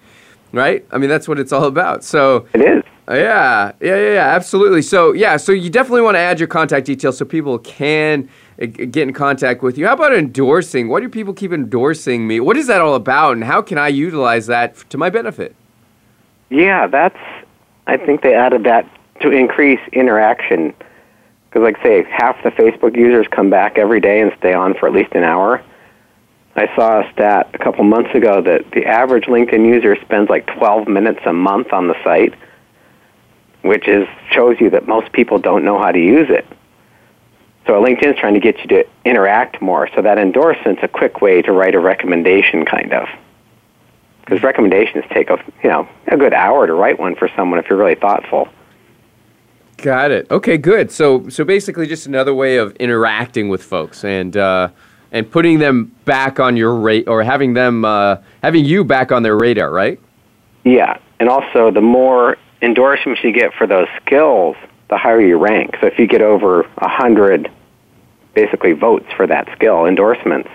right? 0.51 0.85
I 0.91 0.97
mean, 0.97 1.09
that's 1.09 1.27
what 1.29 1.39
it's 1.39 1.53
all 1.53 1.63
about. 1.65 2.03
So 2.03 2.45
it 2.53 2.61
is. 2.61 2.83
yeah, 3.09 3.71
yeah, 3.79 3.95
yeah, 3.95 4.13
yeah, 4.13 4.27
absolutely. 4.35 4.81
So 4.81 5.13
yeah, 5.13 5.37
so 5.37 5.53
you 5.53 5.69
definitely 5.69 6.01
want 6.01 6.15
to 6.15 6.19
add 6.19 6.39
your 6.41 6.47
contact 6.47 6.85
details 6.85 7.17
so 7.17 7.23
people 7.25 7.57
can 7.59 8.27
Uh, 8.61 8.65
get 8.65 8.97
in 8.97 9.13
contact 9.13 9.63
with 9.63 9.77
you. 9.77 9.87
How 9.87 9.93
about 9.93 10.13
endorsing? 10.13 10.87
Why 10.87 10.99
do 10.99 11.09
people 11.09 11.33
keep 11.33 11.51
endorsing 11.51 12.27
me? 12.27 12.39
What 12.39 12.57
is 12.57 12.67
that 12.67 12.81
all 12.81 12.95
about, 12.95 13.33
and 13.33 13.43
how 13.43 13.61
can 13.61 13.77
I 13.77 13.87
utilize 13.87 14.47
that 14.47 14.77
to 14.91 14.97
my 14.97 15.09
benefit? 15.09 15.55
Yeah, 16.49 16.87
that's. 16.87 17.17
I 17.87 17.97
think 17.97 18.21
they 18.21 18.35
added 18.35 18.63
that 18.65 18.87
to 19.21 19.31
increase 19.31 19.79
interaction. 19.91 20.73
Because, 21.49 21.63
like, 21.63 21.83
say, 21.83 22.03
half 22.09 22.41
the 22.43 22.51
Facebook 22.51 22.95
users 22.95 23.27
come 23.29 23.49
back 23.49 23.77
every 23.77 23.99
day 23.99 24.21
and 24.21 24.31
stay 24.37 24.53
on 24.53 24.73
for 24.75 24.87
at 24.87 24.93
least 24.93 25.13
an 25.13 25.23
hour. 25.23 25.61
I 26.55 26.73
saw 26.75 27.01
a 27.01 27.11
stat 27.11 27.49
a 27.53 27.57
couple 27.57 27.83
months 27.83 28.13
ago 28.13 28.41
that 28.41 28.71
the 28.71 28.85
average 28.85 29.25
LinkedIn 29.25 29.65
user 29.65 29.97
spends 30.01 30.29
like 30.29 30.45
12 30.57 30.87
minutes 30.87 31.21
a 31.25 31.33
month 31.33 31.73
on 31.73 31.87
the 31.87 31.95
site, 32.03 32.33
which 33.63 33.87
is 33.87 34.07
shows 34.29 34.57
you 34.59 34.69
that 34.69 34.87
most 34.87 35.11
people 35.13 35.39
don't 35.39 35.65
know 35.65 35.79
how 35.79 35.91
to 35.91 35.99
use 35.99 36.29
it. 36.29 36.45
So 37.71 37.81
LinkedIn 37.81 38.15
is 38.15 38.19
trying 38.19 38.33
to 38.33 38.41
get 38.41 38.59
you 38.59 38.67
to 38.67 38.85
interact 39.05 39.61
more. 39.61 39.87
So 39.95 40.01
that 40.01 40.17
endorsement's 40.17 40.83
a 40.83 40.89
quick 40.89 41.21
way 41.21 41.41
to 41.41 41.53
write 41.53 41.73
a 41.73 41.79
recommendation, 41.79 42.65
kind 42.65 42.91
of 42.91 43.07
because 44.19 44.43
recommendations 44.43 45.05
take 45.09 45.29
a 45.29 45.41
you 45.63 45.69
know 45.69 45.87
a 46.07 46.17
good 46.17 46.33
hour 46.33 46.67
to 46.67 46.73
write 46.73 46.99
one 46.99 47.15
for 47.15 47.29
someone 47.33 47.59
if 47.59 47.69
you're 47.69 47.79
really 47.79 47.95
thoughtful. 47.95 48.49
Got 49.77 50.11
it. 50.11 50.29
Okay, 50.29 50.57
good. 50.57 50.91
So 50.91 51.29
so 51.29 51.45
basically, 51.45 51.87
just 51.87 52.07
another 52.07 52.33
way 52.33 52.57
of 52.57 52.75
interacting 52.75 53.47
with 53.47 53.63
folks, 53.63 54.03
and 54.03 54.35
uh, 54.35 54.67
and 55.13 55.31
putting 55.31 55.59
them 55.59 55.95
back 56.03 56.41
on 56.41 56.57
your 56.57 56.75
rate 56.75 57.07
or 57.07 57.23
having 57.23 57.53
them 57.53 57.85
uh, 57.85 58.17
having 58.43 58.65
you 58.65 58.83
back 58.83 59.13
on 59.13 59.23
their 59.23 59.37
radar, 59.37 59.71
right? 59.71 59.97
Yeah, 60.65 60.99
and 61.21 61.29
also 61.29 61.71
the 61.71 61.79
more 61.79 62.35
endorsements 62.61 63.23
you 63.23 63.31
get 63.31 63.53
for 63.53 63.65
those 63.65 63.87
skills, 64.05 64.57
the 64.89 64.97
higher 64.97 65.21
you 65.21 65.37
rank. 65.37 65.77
So 65.79 65.87
if 65.87 65.97
you 65.97 66.05
get 66.05 66.21
over 66.21 66.63
a 66.79 66.89
hundred, 66.89 67.49
basically 68.33 68.73
votes 68.73 69.05
for 69.15 69.27
that 69.27 69.49
skill 69.55 69.85
endorsements, 69.85 70.49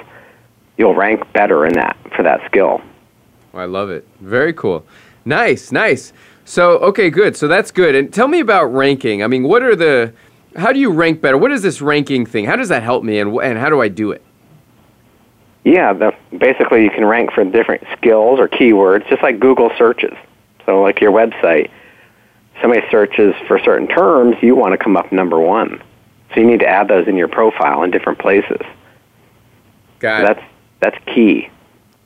you'll 0.77 0.95
rank 0.95 1.31
better 1.33 1.67
in 1.67 1.75
that 1.75 1.97
for 2.15 2.23
that 2.23 2.45
skill. 2.47 2.81
Oh, 3.55 3.59
I 3.59 3.65
love 3.65 3.91
it. 3.91 4.07
Very 4.21 4.53
cool. 4.53 4.85
Nice, 5.25 5.73
nice. 5.73 6.13
So 6.45 6.79
okay, 6.79 7.11
good. 7.11 7.37
So 7.37 7.49
that's 7.49 7.71
good. 7.71 7.95
And 7.95 8.13
tell 8.13 8.29
me 8.29 8.41
about 8.41 8.67
ranking. 8.67 9.23
I 9.23 9.27
mean, 9.27 9.43
what 9.43 9.63
are 9.63 9.75
the 9.75 10.13
how 10.57 10.73
do 10.73 10.79
you 10.79 10.91
rank 10.91 11.21
better? 11.21 11.37
What 11.37 11.53
is 11.53 11.63
this 11.63 11.81
ranking 11.81 12.25
thing? 12.25 12.45
How 12.45 12.57
does 12.57 12.69
that 12.69 12.83
help 12.83 13.05
me, 13.05 13.19
and 13.19 13.37
and 13.39 13.59
how 13.59 13.69
do 13.69 13.81
I 13.81 13.89
do 13.89 14.13
it? 14.13 14.23
Yeah, 15.65 15.93
the, 15.93 16.15
basically 16.39 16.85
you 16.85 16.91
can 16.91 17.05
rank 17.05 17.33
for 17.33 17.45
different 17.45 17.83
skills 17.97 18.39
or 18.39 18.49
keywords, 18.49 19.09
just 19.09 19.21
like 19.21 19.41
Google 19.41 19.73
searches. 19.77 20.17
So, 20.65 20.81
like 20.81 21.01
your 21.01 21.11
website, 21.11 21.71
somebody 22.61 22.87
searches 22.89 23.35
for 23.49 23.59
certain 23.59 23.89
terms, 23.89 24.37
you 24.43 24.55
want 24.55 24.73
to 24.73 24.79
come 24.79 24.97
up 24.97 25.11
number 25.11 25.41
one. 25.41 25.83
So 26.37 26.43
you 26.43 26.47
need 26.47 26.61
to 26.61 26.69
add 26.69 26.89
those 26.89 27.09
in 27.09 27.17
your 27.17 27.29
profile 27.29 27.83
in 27.83 27.91
different 27.91 28.19
places. 28.19 28.61
Got 30.01 30.19
so 30.19 30.25
it. 30.25 30.35
that's 30.35 30.47
that's 30.81 31.05
key 31.15 31.49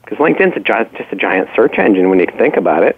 because 0.01 0.19
LinkedIn's 0.19 0.55
a 0.55 0.61
gi- 0.61 0.97
just 0.97 1.11
a 1.11 1.17
giant 1.17 1.49
search 1.53 1.77
engine 1.77 2.09
when 2.09 2.17
you 2.17 2.27
think 2.37 2.55
about 2.55 2.83
it. 2.83 2.97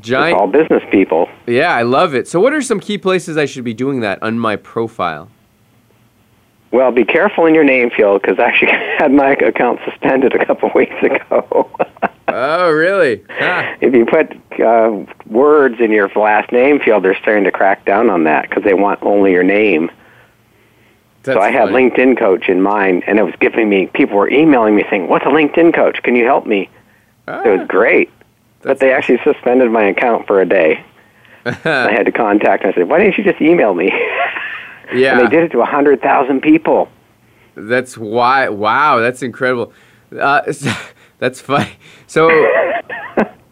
Giant. 0.00 0.34
It's 0.34 0.40
all 0.40 0.46
business 0.46 0.82
people. 0.90 1.30
Yeah, 1.46 1.74
I 1.74 1.82
love 1.82 2.14
it. 2.14 2.28
So, 2.28 2.38
what 2.38 2.52
are 2.52 2.60
some 2.60 2.80
key 2.80 2.98
places 2.98 3.38
I 3.38 3.46
should 3.46 3.64
be 3.64 3.72
doing 3.72 4.00
that 4.00 4.22
on 4.22 4.38
my 4.38 4.56
profile? 4.56 5.30
Well, 6.70 6.92
be 6.92 7.06
careful 7.06 7.46
in 7.46 7.54
your 7.54 7.64
name 7.64 7.88
field 7.88 8.20
because 8.20 8.38
I 8.38 8.42
actually 8.48 8.72
had 8.98 9.10
my 9.10 9.30
account 9.30 9.80
suspended 9.86 10.34
a 10.34 10.44
couple 10.44 10.70
weeks 10.74 10.96
ago. 11.02 11.70
oh, 12.36 12.70
really? 12.70 13.24
Huh. 13.28 13.76
if 13.80 13.94
you 13.94 14.04
put 14.06 14.32
uh, 14.60 15.04
words 15.26 15.76
in 15.80 15.90
your 15.90 16.08
last 16.14 16.52
name 16.52 16.80
field, 16.80 17.04
they're 17.04 17.18
starting 17.20 17.44
to 17.44 17.50
crack 17.52 17.84
down 17.84 18.10
on 18.10 18.24
that 18.24 18.48
because 18.48 18.64
they 18.64 18.74
want 18.74 19.02
only 19.02 19.32
your 19.32 19.42
name. 19.42 19.90
That's 21.22 21.36
so 21.36 21.40
I 21.40 21.50
had 21.50 21.70
funny. 21.70 21.90
LinkedIn 21.90 22.18
Coach 22.18 22.48
in 22.48 22.62
mind, 22.62 23.02
and 23.06 23.18
it 23.18 23.22
was 23.22 23.34
giving 23.40 23.68
me 23.68 23.86
people 23.88 24.16
were 24.16 24.30
emailing 24.30 24.76
me 24.76 24.84
saying, 24.88 25.08
"What's 25.08 25.24
a 25.24 25.28
LinkedIn 25.28 25.74
Coach? 25.74 26.02
Can 26.02 26.14
you 26.14 26.24
help 26.24 26.46
me?" 26.46 26.68
Ah, 27.26 27.42
It 27.42 27.58
was 27.58 27.66
great, 27.66 28.10
but 28.62 28.78
they 28.78 28.92
actually 28.92 29.18
suspended 29.24 29.70
my 29.70 29.84
account 29.84 30.26
for 30.26 30.40
a 30.40 30.46
day. 30.46 30.84
I 31.44 31.90
had 31.92 32.06
to 32.06 32.12
contact 32.12 32.62
and 32.64 32.72
I 32.72 32.76
said, 32.76 32.88
"Why 32.88 33.00
didn't 33.00 33.18
you 33.18 33.24
just 33.24 33.40
email 33.40 33.74
me?" 33.74 33.92
yeah. 34.94 35.12
and 35.18 35.26
they 35.26 35.30
did 35.30 35.42
it 35.42 35.52
to 35.52 35.60
a 35.62 35.66
hundred 35.66 36.00
thousand 36.00 36.42
people. 36.42 36.88
That's 37.56 37.98
why. 37.98 38.48
Wow, 38.48 39.00
that's 39.00 39.22
incredible. 39.22 39.72
Uh, 40.16 40.42
that's 41.18 41.40
funny. 41.40 41.70
So, 42.08 42.30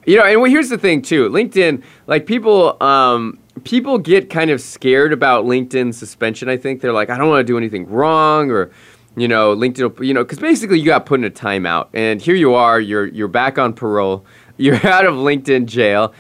you 0.07 0.17
know, 0.17 0.25
and 0.25 0.41
well, 0.41 0.51
here's 0.51 0.69
the 0.69 0.79
thing 0.79 1.03
too. 1.03 1.29
LinkedIn, 1.29 1.83
like 2.07 2.25
people, 2.25 2.81
um, 2.81 3.39
people 3.65 3.99
get 3.99 4.31
kind 4.31 4.51
of 4.51 4.61
scared 4.61 5.13
about 5.13 5.45
LinkedIn 5.45 5.93
suspension. 5.93 6.49
I 6.49 6.57
think 6.57 6.81
they're 6.81 6.93
like, 6.93 7.11
I 7.11 7.19
don't 7.19 7.29
want 7.29 7.41
to 7.41 7.53
do 7.53 7.59
anything 7.59 7.89
wrong, 7.89 8.51
or 8.51 8.71
you 9.17 9.29
know, 9.29 9.57
LinkedIn, 9.57 10.05
you 10.05 10.15
know, 10.15 10.25
because 10.25 10.39
basically 10.39 10.79
you 10.79 10.87
got 10.87 11.07
put 11.07 11.21
in 11.21 11.25
a 11.25 11.31
timeout, 11.31 11.89
and 11.95 12.21
here 12.21 12.35
you 12.35 12.55
are, 12.55 12.81
you're 12.81 13.07
you're 13.07 13.29
back 13.29 13.59
on 13.59 13.73
parole, 13.73 14.25
you're 14.57 14.87
out 14.87 15.07
of 15.07 15.15
LinkedIn 15.15 15.67
jail, 15.67 16.15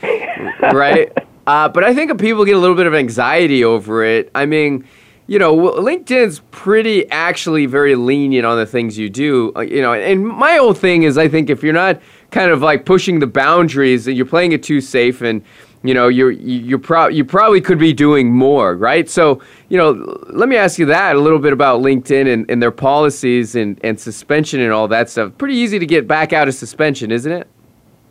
right? 0.60 1.12
Uh, 1.46 1.68
but 1.68 1.84
I 1.84 1.94
think 1.94 2.18
people 2.18 2.46
get 2.46 2.56
a 2.56 2.58
little 2.58 2.74
bit 2.74 2.86
of 2.86 2.94
anxiety 2.94 3.62
over 3.64 4.02
it. 4.02 4.30
I 4.34 4.46
mean, 4.46 4.88
you 5.26 5.38
know, 5.38 5.56
LinkedIn's 5.56 6.40
pretty 6.50 7.08
actually 7.10 7.66
very 7.66 7.94
lenient 7.94 8.44
on 8.44 8.58
the 8.58 8.66
things 8.66 8.98
you 8.98 9.08
do. 9.08 9.52
uh, 9.56 9.60
You 9.60 9.80
know, 9.80 9.92
and 9.94 10.26
my 10.26 10.56
whole 10.56 10.74
thing 10.74 11.04
is, 11.04 11.16
I 11.16 11.28
think 11.28 11.48
if 11.50 11.62
you're 11.62 11.72
not 11.72 12.00
kind 12.30 12.50
of 12.50 12.60
like 12.62 12.84
pushing 12.84 13.20
the 13.20 13.26
boundaries 13.26 14.06
and 14.06 14.16
you're 14.16 14.26
playing 14.26 14.52
it 14.52 14.62
too 14.62 14.80
safe, 14.80 15.22
and 15.22 15.42
you 15.82 15.92
know, 15.94 16.08
you're 16.08 16.30
you- 16.30 16.60
you're 16.60 16.78
pro- 16.78 17.08
you 17.08 17.24
probably 17.24 17.60
could 17.60 17.78
be 17.78 17.92
doing 17.92 18.32
more, 18.32 18.74
right? 18.74 19.08
So, 19.08 19.40
you 19.68 19.76
know, 19.76 20.16
let 20.30 20.48
me 20.48 20.56
ask 20.56 20.78
you 20.78 20.86
that 20.86 21.14
a 21.16 21.18
little 21.20 21.38
bit 21.38 21.52
about 21.52 21.80
LinkedIn 21.82 22.26
and, 22.32 22.50
and 22.50 22.62
their 22.62 22.70
policies 22.70 23.54
and, 23.54 23.78
and 23.84 24.00
suspension 24.00 24.60
and 24.60 24.72
all 24.72 24.88
that 24.88 25.10
stuff. 25.10 25.32
Pretty 25.36 25.56
easy 25.56 25.78
to 25.78 25.86
get 25.86 26.08
back 26.08 26.32
out 26.32 26.48
of 26.48 26.54
suspension, 26.54 27.10
isn't 27.10 27.30
it? 27.32 27.46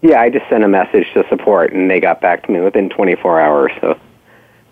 Yeah, 0.03 0.19
I 0.21 0.29
just 0.29 0.47
sent 0.49 0.63
a 0.63 0.67
message 0.67 1.07
to 1.15 1.23
support, 1.29 1.73
and 1.73 1.89
they 1.89 1.99
got 1.99 2.21
back 2.21 2.45
to 2.45 2.51
me 2.51 2.59
within 2.59 2.89
24 2.89 3.39
hours. 3.41 3.71
So, 3.81 3.97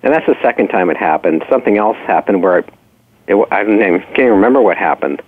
and 0.04 0.14
that's 0.14 0.26
the 0.26 0.38
second 0.41 0.70
time 0.70 0.89
it 0.89 0.97
happened. 0.97 1.43
Something 1.49 1.78
else 1.78 1.97
happened 1.97 2.41
where 2.41 2.60
it, 2.60 2.70
it, 3.28 3.47
I 3.52 3.64
don't 3.64 3.76
even, 3.76 4.02
can't 4.02 4.20
even 4.20 4.32
remember 4.32 4.62
what 4.62 4.78
happened. 4.78 5.22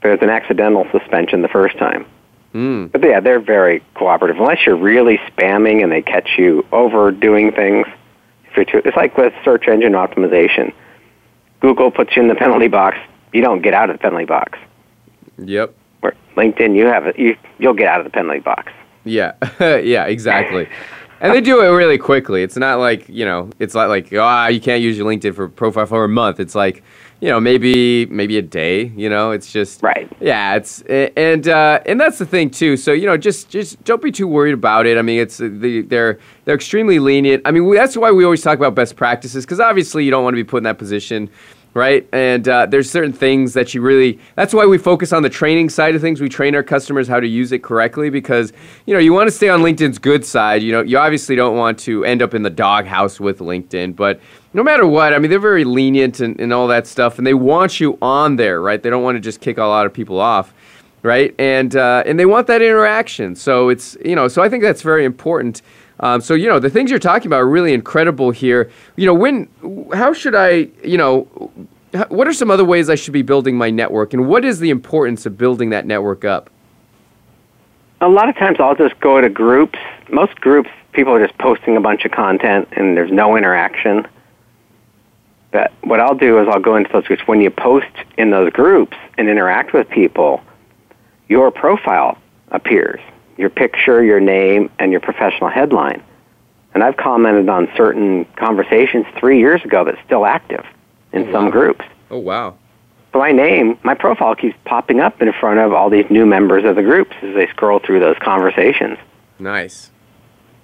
But 0.00 0.08
it 0.08 0.10
was 0.12 0.22
an 0.22 0.30
accidental 0.30 0.86
suspension 0.92 1.42
the 1.42 1.48
first 1.48 1.76
time. 1.76 2.06
Mm. 2.54 2.92
But 2.92 3.04
yeah, 3.04 3.20
they're 3.20 3.40
very 3.40 3.82
cooperative. 3.94 4.38
Unless 4.38 4.64
you're 4.64 4.76
really 4.76 5.18
spamming 5.30 5.82
and 5.82 5.92
they 5.92 6.02
catch 6.02 6.30
you 6.38 6.66
overdoing 6.72 7.52
things, 7.52 7.86
if 8.50 8.56
you're 8.56 8.64
too, 8.64 8.82
it's 8.84 8.96
like 8.96 9.16
with 9.18 9.34
search 9.44 9.68
engine 9.68 9.92
optimization. 9.92 10.72
Google 11.60 11.90
puts 11.90 12.16
you 12.16 12.22
in 12.22 12.28
the 12.28 12.34
penalty 12.34 12.68
box. 12.68 12.96
You 13.32 13.42
don't 13.42 13.60
get 13.60 13.74
out 13.74 13.90
of 13.90 13.96
the 13.96 14.00
penalty 14.00 14.24
box. 14.24 14.58
Yep. 15.38 15.74
Where 16.00 16.14
LinkedIn, 16.36 16.74
you 16.74 16.86
have 16.86 17.06
it. 17.06 17.18
You 17.18 17.36
you'll 17.58 17.74
get 17.74 17.88
out 17.88 18.00
of 18.00 18.04
the 18.04 18.10
penalty 18.10 18.40
box. 18.40 18.72
Yeah, 19.04 19.32
yeah, 19.60 20.04
exactly. 20.04 20.68
And 21.20 21.32
they 21.32 21.40
do 21.40 21.60
it 21.62 21.68
really 21.68 21.98
quickly. 21.98 22.42
It's 22.42 22.56
not 22.56 22.78
like 22.78 23.08
you 23.08 23.24
know, 23.24 23.50
it's 23.58 23.74
not 23.74 23.88
like 23.88 24.12
ah, 24.12 24.48
you 24.48 24.60
can't 24.60 24.82
use 24.82 24.96
your 24.96 25.06
LinkedIn 25.06 25.34
for 25.34 25.48
profile 25.48 25.86
for 25.86 26.04
a 26.04 26.08
month. 26.08 26.40
It's 26.40 26.54
like 26.54 26.82
you 27.20 27.28
know, 27.28 27.40
maybe 27.40 28.06
maybe 28.06 28.38
a 28.38 28.42
day. 28.42 28.92
You 28.96 29.08
know, 29.08 29.32
it's 29.32 29.50
just 29.50 29.82
Right. 29.82 30.10
Yeah, 30.20 30.54
it's 30.54 30.82
and 30.82 31.48
uh, 31.48 31.80
and 31.86 32.00
that's 32.00 32.18
the 32.18 32.26
thing 32.26 32.50
too. 32.50 32.76
So 32.76 32.92
you 32.92 33.06
know, 33.06 33.16
just 33.16 33.48
just 33.48 33.82
don't 33.84 34.02
be 34.02 34.12
too 34.12 34.28
worried 34.28 34.54
about 34.54 34.86
it. 34.86 34.96
I 34.96 35.02
mean, 35.02 35.18
it's 35.18 35.38
the, 35.38 35.82
they're 35.82 36.18
they're 36.44 36.54
extremely 36.54 36.98
lenient. 36.98 37.42
I 37.44 37.50
mean, 37.50 37.72
that's 37.74 37.96
why 37.96 38.12
we 38.12 38.24
always 38.24 38.42
talk 38.42 38.58
about 38.58 38.74
best 38.74 38.94
practices 38.94 39.44
because 39.44 39.60
obviously 39.60 40.04
you 40.04 40.10
don't 40.10 40.22
want 40.22 40.34
to 40.34 40.42
be 40.42 40.48
put 40.48 40.58
in 40.58 40.64
that 40.64 40.78
position 40.78 41.28
right? 41.78 42.08
And 42.12 42.48
uh, 42.48 42.66
there's 42.66 42.90
certain 42.90 43.12
things 43.12 43.54
that 43.54 43.72
you 43.72 43.80
really. 43.80 44.18
That's 44.34 44.52
why 44.52 44.66
we 44.66 44.78
focus 44.78 45.12
on 45.12 45.22
the 45.22 45.30
training 45.30 45.70
side 45.70 45.94
of 45.94 46.00
things. 46.00 46.20
We 46.20 46.28
train 46.28 46.56
our 46.56 46.62
customers 46.64 47.06
how 47.06 47.20
to 47.20 47.26
use 47.26 47.52
it 47.52 47.62
correctly 47.62 48.10
because 48.10 48.52
you 48.84 48.94
know 48.94 49.00
you 49.00 49.12
want 49.12 49.28
to 49.28 49.30
stay 49.30 49.48
on 49.48 49.60
LinkedIn's 49.60 49.98
good 49.98 50.24
side. 50.24 50.60
You 50.62 50.72
know, 50.72 50.82
you 50.82 50.98
obviously 50.98 51.36
don't 51.36 51.56
want 51.56 51.78
to 51.80 52.04
end 52.04 52.20
up 52.20 52.34
in 52.34 52.42
the 52.42 52.50
doghouse 52.50 53.20
with 53.20 53.38
LinkedIn, 53.38 53.94
but 53.94 54.20
no 54.54 54.64
matter 54.64 54.86
what, 54.86 55.14
I 55.14 55.18
mean, 55.18 55.30
they're 55.30 55.38
very 55.38 55.64
lenient 55.64 56.18
and, 56.18 56.40
and 56.40 56.52
all 56.52 56.66
that 56.66 56.86
stuff, 56.86 57.18
and 57.18 57.26
they 57.26 57.34
want 57.34 57.78
you 57.78 57.96
on 58.02 58.36
there, 58.36 58.60
right? 58.60 58.82
They 58.82 58.90
don't 58.90 59.04
want 59.04 59.14
to 59.14 59.20
just 59.20 59.40
kick 59.40 59.58
a 59.58 59.64
lot 59.64 59.86
of 59.86 59.94
people 59.94 60.20
off 60.20 60.52
right? 61.04 61.32
And 61.38 61.76
uh, 61.76 62.02
and 62.06 62.18
they 62.18 62.26
want 62.26 62.48
that 62.48 62.60
interaction. 62.60 63.36
So 63.36 63.68
it's 63.68 63.96
you 64.04 64.16
know, 64.16 64.26
so 64.26 64.42
I 64.42 64.48
think 64.48 64.64
that's 64.64 64.82
very 64.82 65.04
important. 65.04 65.62
Um, 66.00 66.20
so 66.20 66.34
you 66.34 66.48
know, 66.48 66.58
the 66.58 66.70
things 66.70 66.90
you're 66.90 66.98
talking 66.98 67.26
about 67.26 67.40
are 67.40 67.48
really 67.48 67.72
incredible 67.72 68.30
here. 68.30 68.70
You 68.96 69.06
know, 69.06 69.14
when 69.14 69.48
how 69.92 70.12
should 70.12 70.34
I 70.34 70.68
you 70.84 70.96
know. 70.96 71.22
What 72.08 72.28
are 72.28 72.34
some 72.34 72.50
other 72.50 72.66
ways 72.66 72.90
I 72.90 72.96
should 72.96 73.14
be 73.14 73.22
building 73.22 73.56
my 73.56 73.70
network, 73.70 74.12
and 74.12 74.28
what 74.28 74.44
is 74.44 74.58
the 74.58 74.68
importance 74.68 75.24
of 75.24 75.38
building 75.38 75.70
that 75.70 75.86
network 75.86 76.22
up? 76.22 76.50
A 78.02 78.08
lot 78.08 78.28
of 78.28 78.36
times 78.36 78.58
I'll 78.60 78.76
just 78.76 79.00
go 79.00 79.20
to 79.20 79.28
groups. 79.28 79.78
Most 80.10 80.40
groups, 80.40 80.68
people 80.92 81.14
are 81.14 81.26
just 81.26 81.36
posting 81.38 81.76
a 81.76 81.80
bunch 81.80 82.04
of 82.04 82.12
content 82.12 82.68
and 82.72 82.96
there's 82.96 83.10
no 83.10 83.36
interaction. 83.36 84.06
But 85.50 85.72
what 85.82 85.98
I'll 85.98 86.14
do 86.14 86.40
is 86.40 86.46
I'll 86.48 86.60
go 86.60 86.76
into 86.76 86.92
those 86.92 87.06
groups. 87.06 87.22
When 87.26 87.40
you 87.40 87.50
post 87.50 87.86
in 88.16 88.30
those 88.30 88.52
groups 88.52 88.96
and 89.16 89.28
interact 89.28 89.72
with 89.72 89.88
people, 89.88 90.42
your 91.28 91.50
profile 91.50 92.18
appears 92.50 93.00
your 93.38 93.50
picture, 93.50 94.02
your 94.04 94.20
name, 94.20 94.70
and 94.78 94.90
your 94.92 95.00
professional 95.00 95.48
headline. 95.48 96.02
And 96.74 96.82
I've 96.84 96.96
commented 96.96 97.48
on 97.48 97.68
certain 97.76 98.24
conversations 98.36 99.06
three 99.18 99.38
years 99.38 99.64
ago 99.64 99.84
that's 99.84 99.98
still 100.04 100.26
active 100.26 100.64
in 101.12 101.28
Oh, 101.28 101.32
some 101.32 101.44
wow. 101.46 101.50
groups. 101.50 101.84
Oh 102.10 102.18
wow, 102.18 102.54
So 103.12 103.18
my 103.18 103.32
name, 103.32 103.78
my 103.82 103.94
profile 103.94 104.34
keeps 104.34 104.56
popping 104.64 105.00
up 105.00 105.20
in 105.22 105.32
front 105.32 105.60
of 105.60 105.72
all 105.72 105.88
these 105.90 106.06
new 106.10 106.26
members 106.26 106.64
of 106.64 106.76
the 106.76 106.82
groups 106.82 107.14
as 107.22 107.34
they 107.34 107.46
scroll 107.48 107.78
through 107.78 108.00
those 108.00 108.16
conversations. 108.18 108.98
nice, 109.38 109.90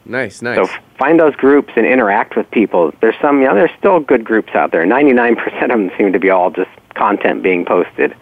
nice, 0.05 0.43
nice. 0.43 0.57
So 0.57 0.67
find 0.99 1.19
those 1.21 1.35
groups 1.37 1.73
and 1.77 1.87
interact 1.87 2.37
with 2.37 2.51
people. 2.51 2.93
There's 3.01 3.15
some, 3.21 3.41
you 3.41 3.49
know, 3.49 3.55
there's 3.55 3.71
still 3.79 4.01
good 4.01 4.25
groups 4.25 4.55
out 4.55 4.71
there. 4.73 4.85
99% 4.85 5.39
of 5.65 5.69
them 5.71 5.91
seem 5.97 6.13
to 6.13 6.19
be 6.19 6.31
all 6.31 6.51
just 6.51 6.71
content 6.95 7.43
being 7.43 7.65
posted. 7.65 8.15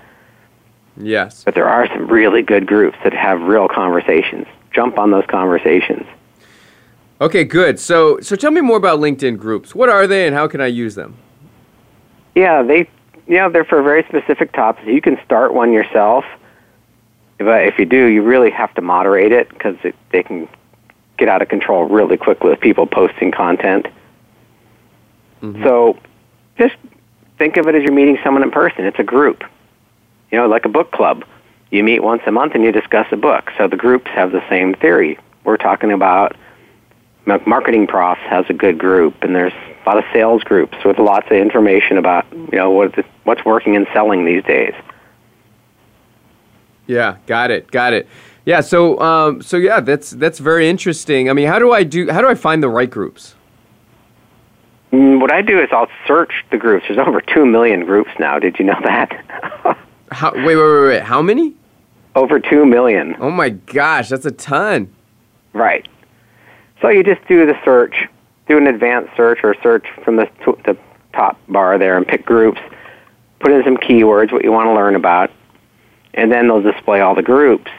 Yes. 0.97 1.45
But 1.45 1.55
there 1.55 1.68
are 1.68 1.86
some 1.88 2.07
really 2.07 2.43
good 2.43 2.66
groups 2.66 2.97
that 3.05 3.12
have 3.12 3.43
real 3.43 3.68
conversations. 3.68 4.47
Jump 4.72 4.99
on 4.99 5.11
those 5.11 5.26
conversations. 5.26 6.07
Okay, 7.20 7.45
good. 7.45 7.78
So 7.78 8.20
so 8.20 8.34
tell 8.34 8.51
me 8.51 8.61
more 8.61 8.76
about 8.76 8.99
LinkedIn 8.99 9.38
groups. 9.38 9.74
What 9.74 9.88
are 9.88 10.07
they, 10.07 10.26
and 10.26 10.34
how 10.34 10.49
can 10.49 10.61
I 10.61 10.66
use 10.66 10.95
them? 10.95 11.16
Yeah, 12.34 12.62
they, 12.62 12.88
you 13.26 13.36
know, 13.36 13.51
they're 13.51 13.64
for 13.64 13.82
very 13.82 14.03
specific 14.05 14.53
topics. 14.53 14.86
You 14.86 15.01
can 15.01 15.18
start 15.24 15.55
one 15.55 15.72
yourself, 15.72 16.24
but 17.38 17.66
if 17.66 17.78
you 17.78 17.84
do, 17.84 18.07
you 18.07 18.22
really 18.22 18.51
have 18.51 18.74
to 18.74 18.80
moderate 18.80 19.32
it 19.32 19.49
because 19.51 19.76
they 20.11 20.22
can 20.22 20.49
get 21.18 21.28
out 21.28 21.43
of 21.43 21.49
control 21.49 21.84
really 21.84 22.16
quickly 22.16 22.51
with 22.51 22.61
people 22.61 22.86
posting 22.86 23.30
content. 23.30 23.86
Mm-hmm. 25.43 25.62
So 25.62 25.99
just 26.59 26.74
think 27.38 27.57
of 27.57 27.68
it 27.68 27.74
as 27.74 27.82
you're 27.82 27.93
meeting 27.93 28.18
someone 28.24 28.43
in 28.43 28.51
person. 28.51 28.84
It's 28.84 28.99
a 28.99 29.05
group. 29.05 29.45
You 30.33 30.39
know, 30.39 30.49
like 30.49 30.64
a 30.64 30.68
book 30.68 30.91
club. 30.91 31.24
You 31.70 31.85
meet 31.85 32.03
once 32.03 32.22
a 32.26 32.33
month 32.33 32.55
and 32.55 32.64
you 32.64 32.72
discuss 32.72 33.07
a 33.12 33.16
book. 33.16 33.51
So 33.57 33.68
the 33.68 33.76
groups 33.76 34.11
have 34.11 34.33
the 34.33 34.43
same 34.49 34.74
theory. 34.74 35.18
We're 35.45 35.57
talking 35.57 35.93
about 35.93 36.37
marketing 37.47 37.87
profs 37.87 38.20
has 38.22 38.45
a 38.49 38.53
good 38.53 38.78
group, 38.78 39.22
and 39.22 39.35
there's 39.35 39.53
a 39.53 39.89
lot 39.89 39.99
of 39.99 40.05
sales 40.12 40.43
groups 40.43 40.76
with 40.85 40.99
lots 40.99 41.26
of 41.26 41.37
information 41.37 41.99
about 41.99 42.26
you 42.33 42.59
know 42.59 42.70
what 42.70 42.95
what's 43.24 43.45
working 43.45 43.76
and 43.76 43.87
selling 43.93 44.24
these 44.24 44.43
days. 44.45 44.74
Yeah, 46.87 47.16
got 47.26 47.51
it, 47.51 47.70
got 47.70 47.93
it. 47.93 48.09
Yeah, 48.45 48.61
so 48.61 48.99
um, 49.01 49.41
so 49.41 49.57
yeah, 49.57 49.80
that's 49.80 50.11
that's 50.11 50.39
very 50.39 50.68
interesting. 50.68 51.30
I 51.30 51.33
mean, 51.33 51.47
how 51.47 51.59
do 51.59 51.72
I 51.72 51.85
do? 51.85 52.11
How 52.11 52.20
do 52.20 52.28
I 52.28 52.35
find 52.35 52.62
the 52.62 52.68
right 52.68 52.91
groups? 52.91 53.35
Mm, 54.93 55.20
what 55.20 55.33
I 55.33 55.41
do 55.41 55.59
is 55.59 55.68
I'll 55.72 55.89
search 56.07 56.45
the 56.51 56.59
groups. 56.59 56.87
There's 56.89 56.99
over 56.99 57.20
two 57.20 57.47
million 57.47 57.85
groups 57.87 58.11
now. 58.18 58.39
Did 58.39 58.59
you 58.59 58.64
know 58.66 58.78
that? 58.85 59.11
how, 60.12 60.32
wait, 60.34 60.56
wait, 60.56 60.56
wait, 60.56 60.86
wait. 60.86 61.02
How 61.02 61.22
many? 61.22 61.54
Over 62.14 62.40
two 62.40 62.66
million. 62.66 63.16
Oh 63.20 63.30
my 63.30 63.50
gosh, 63.50 64.10
that's 64.10 64.26
a 64.26 64.30
ton. 64.30 64.92
Right. 65.52 65.88
So 66.80 66.88
you 66.88 67.02
just 67.02 67.26
do 67.26 67.46
the 67.46 67.58
search, 67.64 67.94
do 68.48 68.58
an 68.58 68.66
advanced 68.66 69.16
search 69.16 69.40
or 69.42 69.54
search 69.62 69.86
from 70.04 70.16
the, 70.16 70.28
the 70.64 70.76
top 71.12 71.38
bar 71.48 71.78
there 71.78 71.96
and 71.96 72.06
pick 72.06 72.26
groups. 72.26 72.60
Put 73.40 73.52
in 73.52 73.64
some 73.64 73.76
keywords, 73.76 74.32
what 74.32 74.44
you 74.44 74.52
want 74.52 74.66
to 74.66 74.74
learn 74.74 74.94
about, 74.94 75.30
and 76.14 76.30
then 76.30 76.48
they'll 76.48 76.62
display 76.62 77.00
all 77.00 77.14
the 77.14 77.22
groups. 77.22 77.70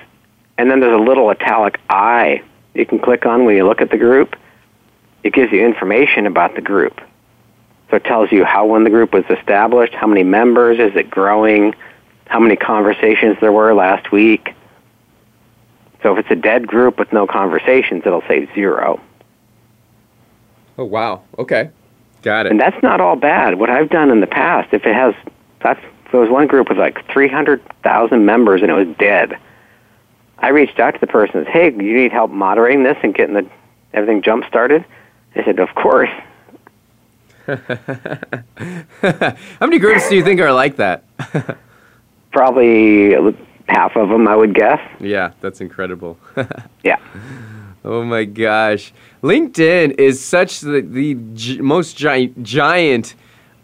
And 0.57 0.69
then 0.69 0.79
there's 0.79 0.99
a 0.99 1.03
little 1.03 1.29
italic 1.29 1.79
I 1.89 2.43
you 2.73 2.85
can 2.85 2.99
click 2.99 3.25
on 3.25 3.45
when 3.45 3.55
you 3.55 3.65
look 3.67 3.81
at 3.81 3.91
the 3.91 3.97
group. 3.97 4.35
It 5.23 5.33
gives 5.33 5.51
you 5.51 5.63
information 5.63 6.25
about 6.25 6.55
the 6.55 6.61
group. 6.61 6.99
So 7.89 7.97
it 7.97 8.03
tells 8.03 8.31
you 8.31 8.43
how 8.43 8.65
when 8.65 8.83
the 8.83 8.89
group 8.89 9.13
was 9.13 9.25
established, 9.29 9.93
how 9.93 10.07
many 10.07 10.23
members, 10.23 10.79
is 10.79 10.95
it 10.95 11.09
growing, 11.09 11.75
how 12.33 12.39
many 12.39 12.55
conversations 12.55 13.37
there 13.41 13.51
were 13.51 13.75
last 13.75 14.11
week. 14.11 14.55
So 16.01 16.13
if 16.13 16.25
it's 16.25 16.31
a 16.31 16.35
dead 16.35 16.65
group 16.65 16.97
with 16.97 17.13
no 17.13 17.27
conversations, 17.27 18.01
it'll 18.07 18.23
say 18.23 18.49
zero. 18.55 18.99
Oh 20.79 20.85
wow. 20.85 21.21
Okay. 21.37 21.69
Got 22.23 22.47
it. 22.47 22.51
And 22.51 22.59
that's 22.59 22.81
not 22.81 22.99
all 22.99 23.15
bad. 23.15 23.59
What 23.59 23.69
I've 23.69 23.91
done 23.91 24.09
in 24.09 24.19
the 24.19 24.25
past, 24.25 24.73
if 24.73 24.83
it 24.83 24.95
has, 24.95 25.13
that's 25.61 25.79
there 26.11 26.19
was 26.19 26.31
one 26.31 26.47
group 26.47 26.69
with 26.69 26.79
like 26.79 27.07
300,000 27.11 28.25
members 28.25 28.63
and 28.63 28.71
it 28.71 28.73
was 28.73 28.87
dead. 28.97 29.37
I 30.39 30.49
reached 30.49 30.79
out 30.79 30.95
to 30.95 30.99
the 30.99 31.05
person 31.05 31.37
and 31.37 31.45
said, 31.45 31.53
"Hey, 31.53 31.65
you 31.65 31.93
need 31.93 32.11
help 32.11 32.31
moderating 32.31 32.81
this 32.81 32.97
and 33.03 33.13
getting 33.13 33.35
the 33.35 33.47
everything 33.93 34.23
jump 34.23 34.45
started?" 34.45 34.83
They 35.35 35.43
said, 35.43 35.59
"Of 35.59 35.75
course." 35.75 36.09
How 37.45 37.57
many 39.61 39.77
groups 39.77 40.09
do 40.09 40.15
you 40.15 40.23
think 40.23 40.41
are 40.41 40.51
like 40.51 40.77
that? 40.77 41.03
Probably 42.33 43.13
half 43.69 43.95
of 43.95 44.09
them, 44.09 44.27
I 44.27 44.35
would 44.35 44.53
guess. 44.53 44.79
Yeah, 44.99 45.31
that's 45.41 45.61
incredible. 45.61 46.17
yeah. 46.83 46.97
Oh 47.85 48.03
my 48.03 48.25
gosh. 48.25 48.93
LinkedIn 49.21 49.99
is 49.99 50.23
such 50.23 50.61
the, 50.61 50.81
the 50.81 51.15
gi- 51.33 51.61
most 51.61 51.97
gi- 51.97 52.33
giant 52.41 53.15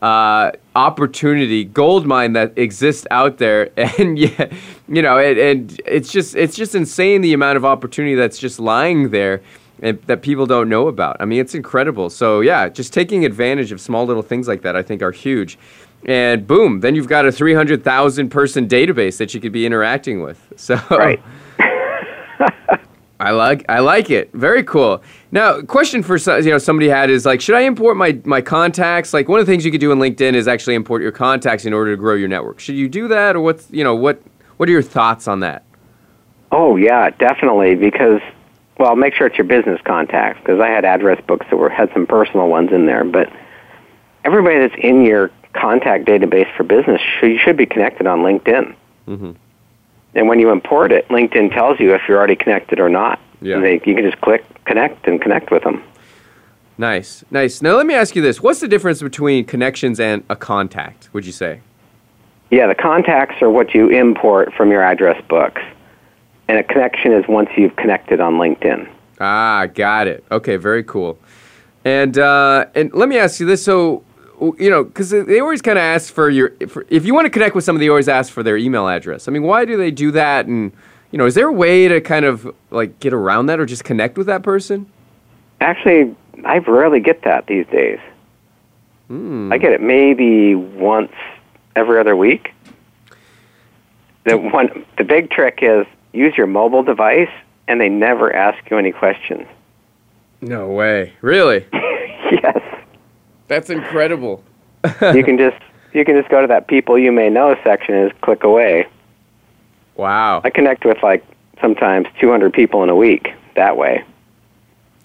uh, 0.02 0.52
opportunity, 0.76 1.66
gold 1.66 2.06
mine 2.06 2.34
that 2.34 2.58
exists 2.58 3.08
out 3.12 3.38
there. 3.38 3.70
And 4.00 4.18
yeah, 4.18 4.52
you 4.88 5.02
know, 5.02 5.18
and, 5.18 5.38
and 5.38 5.82
it's 5.86 6.12
just 6.12 6.36
it's 6.36 6.56
just 6.56 6.76
insane 6.76 7.22
the 7.22 7.34
amount 7.34 7.58
of 7.58 7.66
opportunity 7.66 8.16
that's 8.16 8.38
just 8.38 8.60
lying 8.60 9.10
there 9.10 9.42
and 9.82 10.02
that 10.04 10.22
people 10.22 10.46
don't 10.46 10.70
know 10.70 10.88
about. 10.88 11.18
I 11.20 11.26
mean, 11.26 11.40
it's 11.40 11.56
incredible. 11.56 12.10
So 12.10 12.42
yeah, 12.42 12.70
just 12.70 12.94
taking 12.94 13.26
advantage 13.26 13.72
of 13.72 13.80
small 13.82 14.06
little 14.06 14.24
things 14.24 14.48
like 14.48 14.62
that, 14.62 14.76
I 14.76 14.84
think, 14.84 15.02
are 15.02 15.12
huge 15.12 15.58
and 16.06 16.48
boom, 16.48 16.80
then 16.80 16.96
you've 16.96 17.08
got 17.08 17.26
a 17.26 17.32
300,000 17.32 18.30
person 18.30 18.68
database 18.68 19.18
that 19.18 19.34
you 19.34 19.40
could 19.40 19.52
be 19.52 19.66
interacting 19.66 20.22
with. 20.22 20.46
So 20.60 20.76
right. 20.92 21.22
I 23.22 23.32
like 23.32 23.66
I 23.68 23.80
like 23.80 24.10
it. 24.10 24.32
Very 24.34 24.64
cool. 24.64 25.02
Now, 25.32 25.62
question 25.62 26.04
for 26.04 26.18
you 26.18 26.52
know 26.52 26.58
somebody 26.58 26.88
had 26.88 27.10
is 27.10 27.26
like, 27.26 27.42
should 27.42 27.56
I 27.56 27.62
import 27.62 27.98
my 27.98 28.20
my 28.24 28.42
contacts? 28.42 29.14
Like 29.14 29.28
one 29.28 29.40
of 29.40 29.46
the 29.46 29.52
things 29.52 29.66
you 29.66 29.72
could 29.72 29.82
do 29.82 29.92
in 29.92 30.00
LinkedIn 30.00 30.36
is 30.36 30.48
actually 30.48 30.76
import 30.76 31.02
your 31.02 31.12
contacts 31.12 31.66
in 31.66 31.74
order 31.74 31.92
to 31.92 31.98
grow 31.98 32.16
your 32.16 32.30
network. 32.30 32.60
Should 32.60 32.76
you 32.76 32.88
do 32.88 33.08
that, 33.10 33.36
or 33.36 33.42
what's 33.42 33.70
you 33.72 33.84
know 33.84 33.96
what 33.96 34.22
what 34.58 34.70
are 34.70 34.72
your 34.72 34.82
thoughts 34.82 35.28
on 35.28 35.42
that? 35.42 35.64
Oh 36.52 36.78
yeah, 36.78 37.10
definitely. 37.10 37.76
Because 37.76 38.22
well, 38.78 38.96
make 38.96 39.14
sure 39.14 39.28
it's 39.28 39.38
your 39.38 39.48
business 39.48 39.82
contacts 39.84 40.40
because 40.40 40.62
I 40.62 40.70
had 40.70 40.86
address 40.86 41.22
books 41.28 41.46
that 41.50 41.58
were 41.58 41.70
had 41.70 41.92
some 41.94 42.08
personal 42.08 42.48
ones 42.48 42.72
in 42.72 42.86
there, 42.86 43.04
but 43.04 43.30
everybody 44.24 44.60
that's 44.60 44.76
in 44.82 45.04
your 45.04 45.30
contact 45.54 46.06
database 46.06 46.54
for 46.56 46.64
business, 46.64 47.02
you 47.22 47.38
should 47.38 47.58
be 47.58 47.66
connected 47.66 48.08
on 48.08 48.20
LinkedIn. 48.20 48.76
Mm-hmm. 49.08 49.32
And 50.16 50.28
when 50.28 50.40
you 50.40 50.50
import 50.50 50.92
it, 50.92 51.08
LinkedIn 51.10 51.54
tells 51.54 51.80
you 51.80 51.94
if 51.94 52.02
you're 52.08 52.18
already 52.18 52.36
connected 52.36 52.80
or 52.80 52.90
not. 52.90 53.20
Yeah. 53.42 53.56
And 53.56 53.64
they, 53.64 53.74
you 53.74 53.96
can 53.96 54.04
just 54.04 54.20
click 54.22 54.44
connect 54.66 55.08
and 55.08 55.22
connect 55.22 55.52
with 55.52 55.64
them. 55.64 55.84
Nice, 56.78 57.24
nice. 57.30 57.62
Now 57.62 57.76
let 57.76 57.86
me 57.86 57.94
ask 57.94 58.16
you 58.16 58.22
this: 58.22 58.42
What's 58.42 58.62
the 58.62 58.68
difference 58.68 59.02
between 59.02 59.46
connections 59.46 60.00
and 60.00 60.24
a 60.30 60.36
contact? 60.36 61.10
Would 61.14 61.26
you 61.26 61.32
say? 61.32 61.62
Yeah, 62.52 62.68
the 62.68 62.76
contacts 62.76 63.42
are 63.42 63.50
what 63.50 63.74
you 63.74 63.90
import 63.90 64.54
from 64.54 64.72
your 64.72 64.82
address 64.82 65.22
books, 65.28 65.62
and 66.48 66.58
a 66.58 66.64
connection 66.64 67.12
is 67.12 67.26
once 67.28 67.50
you've 67.58 67.76
connected 67.76 68.20
on 68.20 68.36
LinkedIn. 68.36 68.90
Ah, 69.20 69.68
got 69.68 70.08
it. 70.08 70.24
Okay, 70.32 70.56
very 70.56 70.84
cool. 70.84 71.20
And 71.84 72.18
uh, 72.18 72.68
and 72.76 72.94
let 72.94 73.10
me 73.10 73.18
ask 73.18 73.40
you 73.42 73.46
this: 73.46 73.64
So 73.64 74.04
you 74.40 74.70
know, 74.70 74.84
because 74.84 75.10
they 75.10 75.40
always 75.40 75.62
kind 75.62 75.78
of 75.78 75.84
ask 75.84 76.14
for 76.14 76.30
your, 76.30 76.52
for, 76.68 76.86
if 76.90 77.06
you 77.06 77.14
want 77.14 77.26
to 77.26 77.30
connect 77.30 77.56
with 77.56 77.64
somebody, 77.64 77.86
they 77.86 77.90
always 77.90 78.08
ask 78.08 78.32
for 78.32 78.44
their 78.44 78.58
email 78.58 78.88
address. 78.88 79.28
I 79.28 79.32
mean, 79.32 79.44
why 79.44 79.66
do 79.66 79.78
they 79.78 79.92
do 79.92 80.12
that? 80.12 80.46
And, 80.46 80.72
you 81.12 81.18
know, 81.18 81.26
is 81.26 81.36
there 81.36 81.48
a 81.48 81.52
way 81.52 81.88
to 81.88 82.00
kind 82.02 82.26
of 82.26 82.54
like 82.72 83.00
get 83.00 83.14
around 83.14 83.48
that 83.48 83.60
or 83.60 83.66
just 83.66 83.84
connect 83.84 84.18
with 84.18 84.28
that 84.28 84.44
person? 84.44 84.90
Actually, 85.62 86.16
I 86.46 86.60
rarely 86.60 87.00
get 87.00 87.24
that 87.24 87.48
these 87.48 87.66
days. 87.68 88.00
Hmm. 89.08 89.52
I 89.52 89.58
get 89.58 89.74
it 89.74 89.82
maybe 89.82 90.56
once 90.56 91.12
every 91.76 92.00
other 92.00 92.16
week. 92.16 92.54
The 94.26 94.38
one, 94.38 94.86
the 94.98 95.04
big 95.04 95.32
trick 95.32 95.60
is 95.62 95.86
use 96.14 96.38
your 96.38 96.48
mobile 96.48 96.84
device, 96.84 97.30
and 97.68 97.82
they 97.82 97.90
never 97.90 98.34
ask 98.34 98.70
you 98.70 98.78
any 98.78 98.92
questions. 98.92 99.48
No 100.42 100.68
way, 100.68 101.14
really? 101.22 101.66
That's 103.50 103.70
incredible. 103.70 104.44
you 105.14 105.24
can 105.26 105.38
just 105.38 105.58
you 105.92 106.06
can 106.06 106.16
just 106.16 106.30
go 106.30 106.40
to 106.40 106.48
that 106.48 106.68
people 106.68 106.98
you 106.98 107.12
may 107.12 107.30
know 107.30 107.56
section 107.64 107.96
and 107.96 108.10
just 108.10 108.22
click 108.22 108.44
away. 108.46 108.88
Wow. 109.98 110.40
I 110.46 110.50
connect 110.50 110.86
with 110.86 111.04
like 111.04 111.26
sometimes 111.60 112.08
200 112.22 112.54
people 112.54 112.84
in 112.84 112.90
a 112.90 112.96
week 112.96 113.34
that 113.56 113.76
way. 113.76 114.06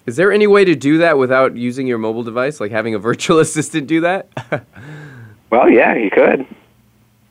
Is 0.05 0.15
there 0.15 0.31
any 0.31 0.47
way 0.47 0.63
to 0.63 0.75
do 0.75 0.99
that 0.99 1.17
without 1.17 1.57
using 1.57 1.87
your 1.87 1.97
mobile 1.97 2.23
device, 2.23 2.59
like 2.59 2.71
having 2.71 2.93
a 2.93 2.99
virtual 2.99 3.39
assistant 3.45 3.87
do 3.87 4.01
that? 4.01 4.29
well, 5.49 5.69
yeah, 5.69 5.95
you 5.95 6.11
could. 6.11 6.45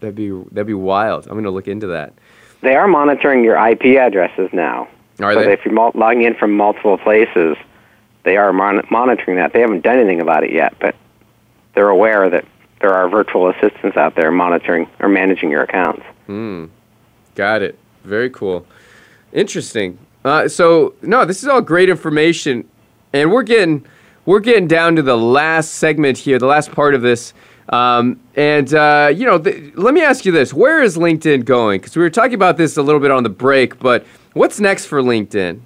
That'd 0.00 0.16
be 0.16 0.30
that'd 0.50 0.66
be 0.66 0.74
wild. 0.74 1.26
I'm 1.26 1.32
going 1.32 1.44
to 1.44 1.50
look 1.50 1.68
into 1.68 1.86
that. 1.86 2.12
They 2.60 2.74
are 2.74 2.88
monitoring 2.88 3.44
your 3.44 3.56
IP 3.56 3.98
addresses 3.98 4.50
now. 4.52 4.88
Are 5.20 5.32
so 5.32 5.44
they? 5.44 5.52
if 5.52 5.64
you're 5.64 5.92
logging 5.94 6.24
in 6.24 6.34
from 6.34 6.56
multiple 6.56 6.98
places, 6.98 7.56
they 8.24 8.36
are 8.36 8.52
mon- 8.52 8.84
monitoring 8.90 9.36
that. 9.36 9.52
They 9.52 9.60
haven't 9.60 9.84
done 9.84 9.98
anything 9.98 10.20
about 10.20 10.42
it 10.42 10.52
yet, 10.52 10.74
but 10.80 10.96
they're 11.74 11.88
aware 11.88 12.30
that 12.30 12.44
there 12.80 12.92
are 12.92 13.08
virtual 13.08 13.48
assistants 13.50 13.96
out 13.96 14.14
there 14.14 14.30
monitoring 14.30 14.88
or 15.00 15.08
managing 15.08 15.50
your 15.50 15.62
accounts. 15.62 16.02
Hmm. 16.26 16.66
Got 17.34 17.62
it. 17.62 17.78
Very 18.04 18.30
cool. 18.30 18.66
Interesting. 19.32 19.98
Uh, 20.24 20.48
so 20.48 20.94
no, 21.02 21.24
this 21.24 21.42
is 21.42 21.48
all 21.48 21.60
great 21.60 21.88
information, 21.88 22.68
and 23.12 23.30
we're 23.32 23.42
getting 23.42 23.84
we're 24.26 24.40
getting 24.40 24.66
down 24.66 24.96
to 24.96 25.02
the 25.02 25.16
last 25.16 25.74
segment 25.74 26.16
here, 26.16 26.38
the 26.38 26.46
last 26.46 26.72
part 26.72 26.94
of 26.94 27.02
this. 27.02 27.34
Um, 27.68 28.20
and 28.36 28.72
uh, 28.74 29.12
you 29.14 29.26
know, 29.26 29.38
th- 29.38 29.74
let 29.74 29.94
me 29.94 30.02
ask 30.02 30.24
you 30.24 30.32
this: 30.32 30.54
Where 30.54 30.82
is 30.82 30.96
LinkedIn 30.96 31.44
going? 31.44 31.80
Because 31.80 31.96
we 31.96 32.02
were 32.02 32.10
talking 32.10 32.34
about 32.34 32.56
this 32.56 32.76
a 32.76 32.82
little 32.82 33.00
bit 33.00 33.10
on 33.10 33.22
the 33.22 33.28
break, 33.30 33.78
but 33.78 34.06
what's 34.34 34.60
next 34.60 34.86
for 34.86 35.02
LinkedIn? 35.02 35.60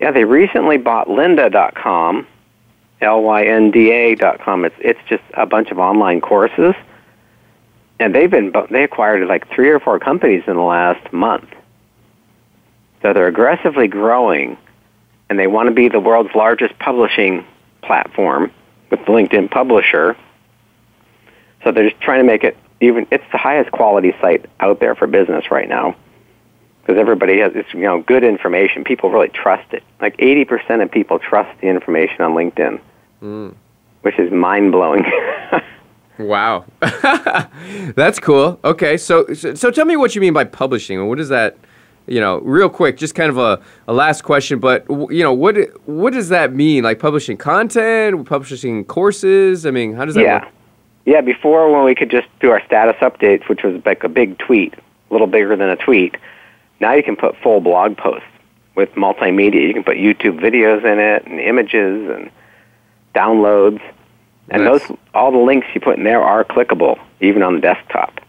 Yeah, 0.00 0.10
they 0.10 0.24
recently 0.24 0.78
bought 0.78 1.06
Lynda.com, 1.06 2.26
L-Y-N-D-A 3.02 4.14
dot 4.16 4.40
com. 4.40 4.64
It's 4.64 4.76
it's 4.78 5.00
just 5.08 5.22
a 5.34 5.46
bunch 5.46 5.70
of 5.70 5.78
online 5.78 6.20
courses, 6.20 6.74
and 7.98 8.14
they've 8.14 8.30
been 8.30 8.52
they 8.70 8.84
acquired 8.84 9.26
like 9.28 9.48
three 9.48 9.70
or 9.70 9.80
four 9.80 9.98
companies 9.98 10.44
in 10.46 10.56
the 10.56 10.62
last 10.62 11.12
month. 11.12 11.48
So 13.02 13.12
they're 13.12 13.26
aggressively 13.26 13.88
growing, 13.88 14.56
and 15.28 15.38
they 15.38 15.46
want 15.46 15.68
to 15.68 15.74
be 15.74 15.88
the 15.88 16.00
world's 16.00 16.34
largest 16.34 16.78
publishing 16.78 17.44
platform 17.82 18.52
with 18.90 19.00
LinkedIn 19.00 19.50
Publisher. 19.50 20.16
So 21.64 21.72
they're 21.72 21.90
just 21.90 22.00
trying 22.00 22.20
to 22.20 22.26
make 22.26 22.44
it 22.44 22.56
even. 22.80 23.06
It's 23.10 23.24
the 23.32 23.38
highest 23.38 23.72
quality 23.72 24.14
site 24.20 24.46
out 24.60 24.80
there 24.80 24.94
for 24.94 25.06
business 25.06 25.50
right 25.50 25.68
now 25.68 25.96
because 26.82 26.98
everybody 26.98 27.38
has 27.38 27.52
it's 27.54 27.72
you 27.72 27.80
know 27.80 28.02
good 28.02 28.24
information. 28.24 28.84
People 28.84 29.10
really 29.10 29.28
trust 29.28 29.72
it. 29.72 29.82
Like 30.00 30.16
eighty 30.18 30.44
percent 30.44 30.82
of 30.82 30.90
people 30.90 31.18
trust 31.18 31.60
the 31.60 31.68
information 31.68 32.20
on 32.22 32.32
LinkedIn, 32.32 32.80
Mm. 33.22 33.54
which 34.02 34.18
is 34.18 34.32
mind 34.32 34.72
blowing. 34.72 35.04
Wow, 36.18 36.66
that's 36.80 38.18
cool. 38.18 38.60
Okay, 38.64 38.96
so, 38.96 39.26
so 39.32 39.54
so 39.54 39.70
tell 39.70 39.86
me 39.86 39.96
what 39.96 40.14
you 40.14 40.20
mean 40.20 40.32
by 40.34 40.44
publishing. 40.44 41.08
What 41.08 41.18
is 41.18 41.28
that? 41.30 41.56
You 42.06 42.20
know, 42.20 42.40
real 42.40 42.68
quick, 42.68 42.96
just 42.96 43.14
kind 43.14 43.30
of 43.30 43.38
a, 43.38 43.62
a 43.86 43.92
last 43.92 44.22
question, 44.22 44.58
but 44.58 44.84
you 44.90 45.22
know, 45.22 45.32
what 45.32 45.56
what 45.86 46.12
does 46.12 46.28
that 46.28 46.52
mean? 46.52 46.84
Like 46.84 46.98
publishing 46.98 47.36
content, 47.36 48.26
publishing 48.26 48.84
courses? 48.84 49.64
I 49.64 49.70
mean, 49.70 49.94
how 49.94 50.04
does 50.04 50.14
that 50.14 50.22
yeah. 50.22 50.44
work? 50.44 50.52
Yeah, 51.04 51.20
before 51.20 51.72
when 51.72 51.84
we 51.84 51.94
could 51.94 52.10
just 52.10 52.28
do 52.40 52.50
our 52.50 52.64
status 52.66 52.96
updates, 53.00 53.48
which 53.48 53.62
was 53.62 53.80
like 53.84 54.04
a 54.04 54.08
big 54.08 54.38
tweet, 54.38 54.74
a 54.74 55.12
little 55.12 55.26
bigger 55.26 55.56
than 55.56 55.70
a 55.70 55.76
tweet. 55.76 56.16
Now 56.80 56.92
you 56.92 57.02
can 57.02 57.16
put 57.16 57.36
full 57.38 57.60
blog 57.60 57.96
posts 57.96 58.26
with 58.74 58.92
multimedia. 58.92 59.66
You 59.66 59.72
can 59.72 59.84
put 59.84 59.96
YouTube 59.96 60.40
videos 60.40 60.84
in 60.84 60.98
it 60.98 61.26
and 61.26 61.40
images 61.40 62.10
and 62.10 62.30
downloads. 63.14 63.80
And 64.50 64.64
Nice. 64.64 64.86
those 64.86 64.96
all 65.14 65.30
the 65.32 65.38
links 65.38 65.66
you 65.74 65.80
put 65.80 65.96
in 65.98 66.04
there 66.04 66.22
are 66.22 66.44
clickable, 66.44 66.98
even 67.20 67.42
on 67.42 67.54
the 67.54 67.60
desktop. 67.60 68.14
So 68.16 68.22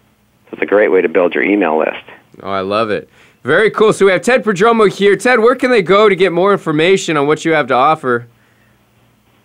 it's 0.54 0.62
a 0.62 0.66
great 0.66 0.90
way 0.90 1.02
to 1.02 1.10
build 1.10 1.34
your 1.34 1.44
email 1.44 1.78
list. 1.80 2.04
Oh, 2.42 2.50
I 2.52 2.62
love 2.62 2.90
it. 2.92 3.10
Very 3.44 3.70
cool. 3.72 3.92
So 3.94 4.06
we 4.06 4.12
have 4.12 4.22
Ted 4.22 4.44
Prodromou 4.44 4.90
here. 4.92 5.16
Ted, 5.18 5.40
where 5.40 5.56
can 5.56 5.72
they 5.72 5.82
go 5.82 6.08
to 6.08 6.16
get 6.16 6.32
more 6.32 6.54
information 6.54 7.18
on 7.18 7.28
what 7.28 7.44
you 7.44 7.52
have 7.54 7.68
to 7.68 7.74
offer? 7.74 8.28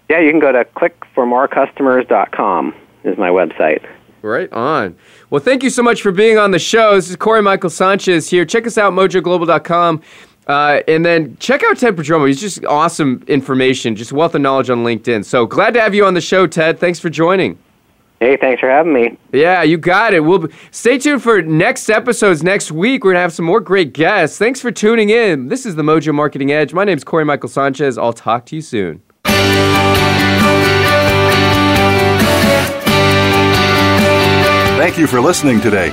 Yeah, 0.09 0.21
you 0.21 0.31
can 0.31 0.41
go 0.41 0.53
to 0.53 0.65
clickformorecustomers.com 0.65 2.75
is 3.05 3.19
my 3.19 3.29
website. 3.29 3.85
Right 4.23 4.51
on. 4.53 4.97
Well, 5.31 5.41
thank 5.41 5.63
you 5.63 5.71
so 5.71 5.83
much 5.83 6.03
for 6.03 6.11
being 6.13 6.39
on 6.39 6.51
the 6.51 6.59
show. 6.59 6.95
This 6.97 7.09
is 7.09 7.17
Corey 7.17 7.41
Michael 7.43 7.71
Sanchez 7.71 8.29
here. 8.29 8.45
Check 8.45 8.67
us 8.67 8.77
out, 8.79 8.93
mojoglobal.com. 8.93 10.03
Uh, 10.49 10.81
and 10.89 11.05
then 11.05 11.37
check 11.39 11.63
out 11.63 11.77
Ted 11.77 11.95
Prodromou. 11.95 12.27
He's 12.27 12.41
just 12.41 12.65
awesome 12.65 13.23
information, 13.29 13.95
just 13.95 14.13
wealth 14.13 14.35
of 14.35 14.41
knowledge 14.41 14.71
on 14.71 14.79
LinkedIn. 14.79 15.25
So 15.25 15.45
glad 15.47 15.75
to 15.75 15.81
have 15.81 15.95
you 15.95 16.07
on 16.07 16.15
the 16.15 16.23
show, 16.23 16.47
Ted. 16.47 16.81
Thanks 16.81 16.99
for 16.99 17.11
joining. 17.11 17.59
Hey, 18.21 18.37
thanks 18.37 18.59
for 18.59 18.69
having 18.69 18.93
me. 18.93 19.17
Yeah, 19.33 19.63
you 19.63 19.79
got 19.79 20.13
it. 20.13 20.21
We'll 20.21 20.39
be, 20.39 20.55
stay 20.73 20.99
tuned 20.99 21.23
for 21.23 21.41
next 21.41 21.89
episodes 21.89 22.43
next 22.43 22.73
week. 22.73 23.05
We're 23.05 23.13
gonna 23.13 23.21
have 23.21 23.33
some 23.33 23.45
more 23.45 23.61
great 23.61 23.93
guests. 23.93 24.39
Thanks 24.39 24.61
for 24.61 24.73
tuning 24.73 25.11
in. 25.11 25.49
This 25.49 25.65
is 25.65 25.77
the 25.77 25.83
Mojo 25.83 26.13
Marketing 26.13 26.51
Edge. 26.51 26.73
My 26.73 26.83
name's 26.83 27.05
Corey 27.05 27.25
Michael 27.25 27.49
Sanchez. 27.49 27.97
I'll 27.97 28.13
talk 28.13 28.45
to 28.47 28.57
you 28.57 28.63
soon. 28.63 29.03
Thank 34.79 34.99
you 34.99 35.07
for 35.07 35.21
listening 35.21 35.61
today. 35.61 35.93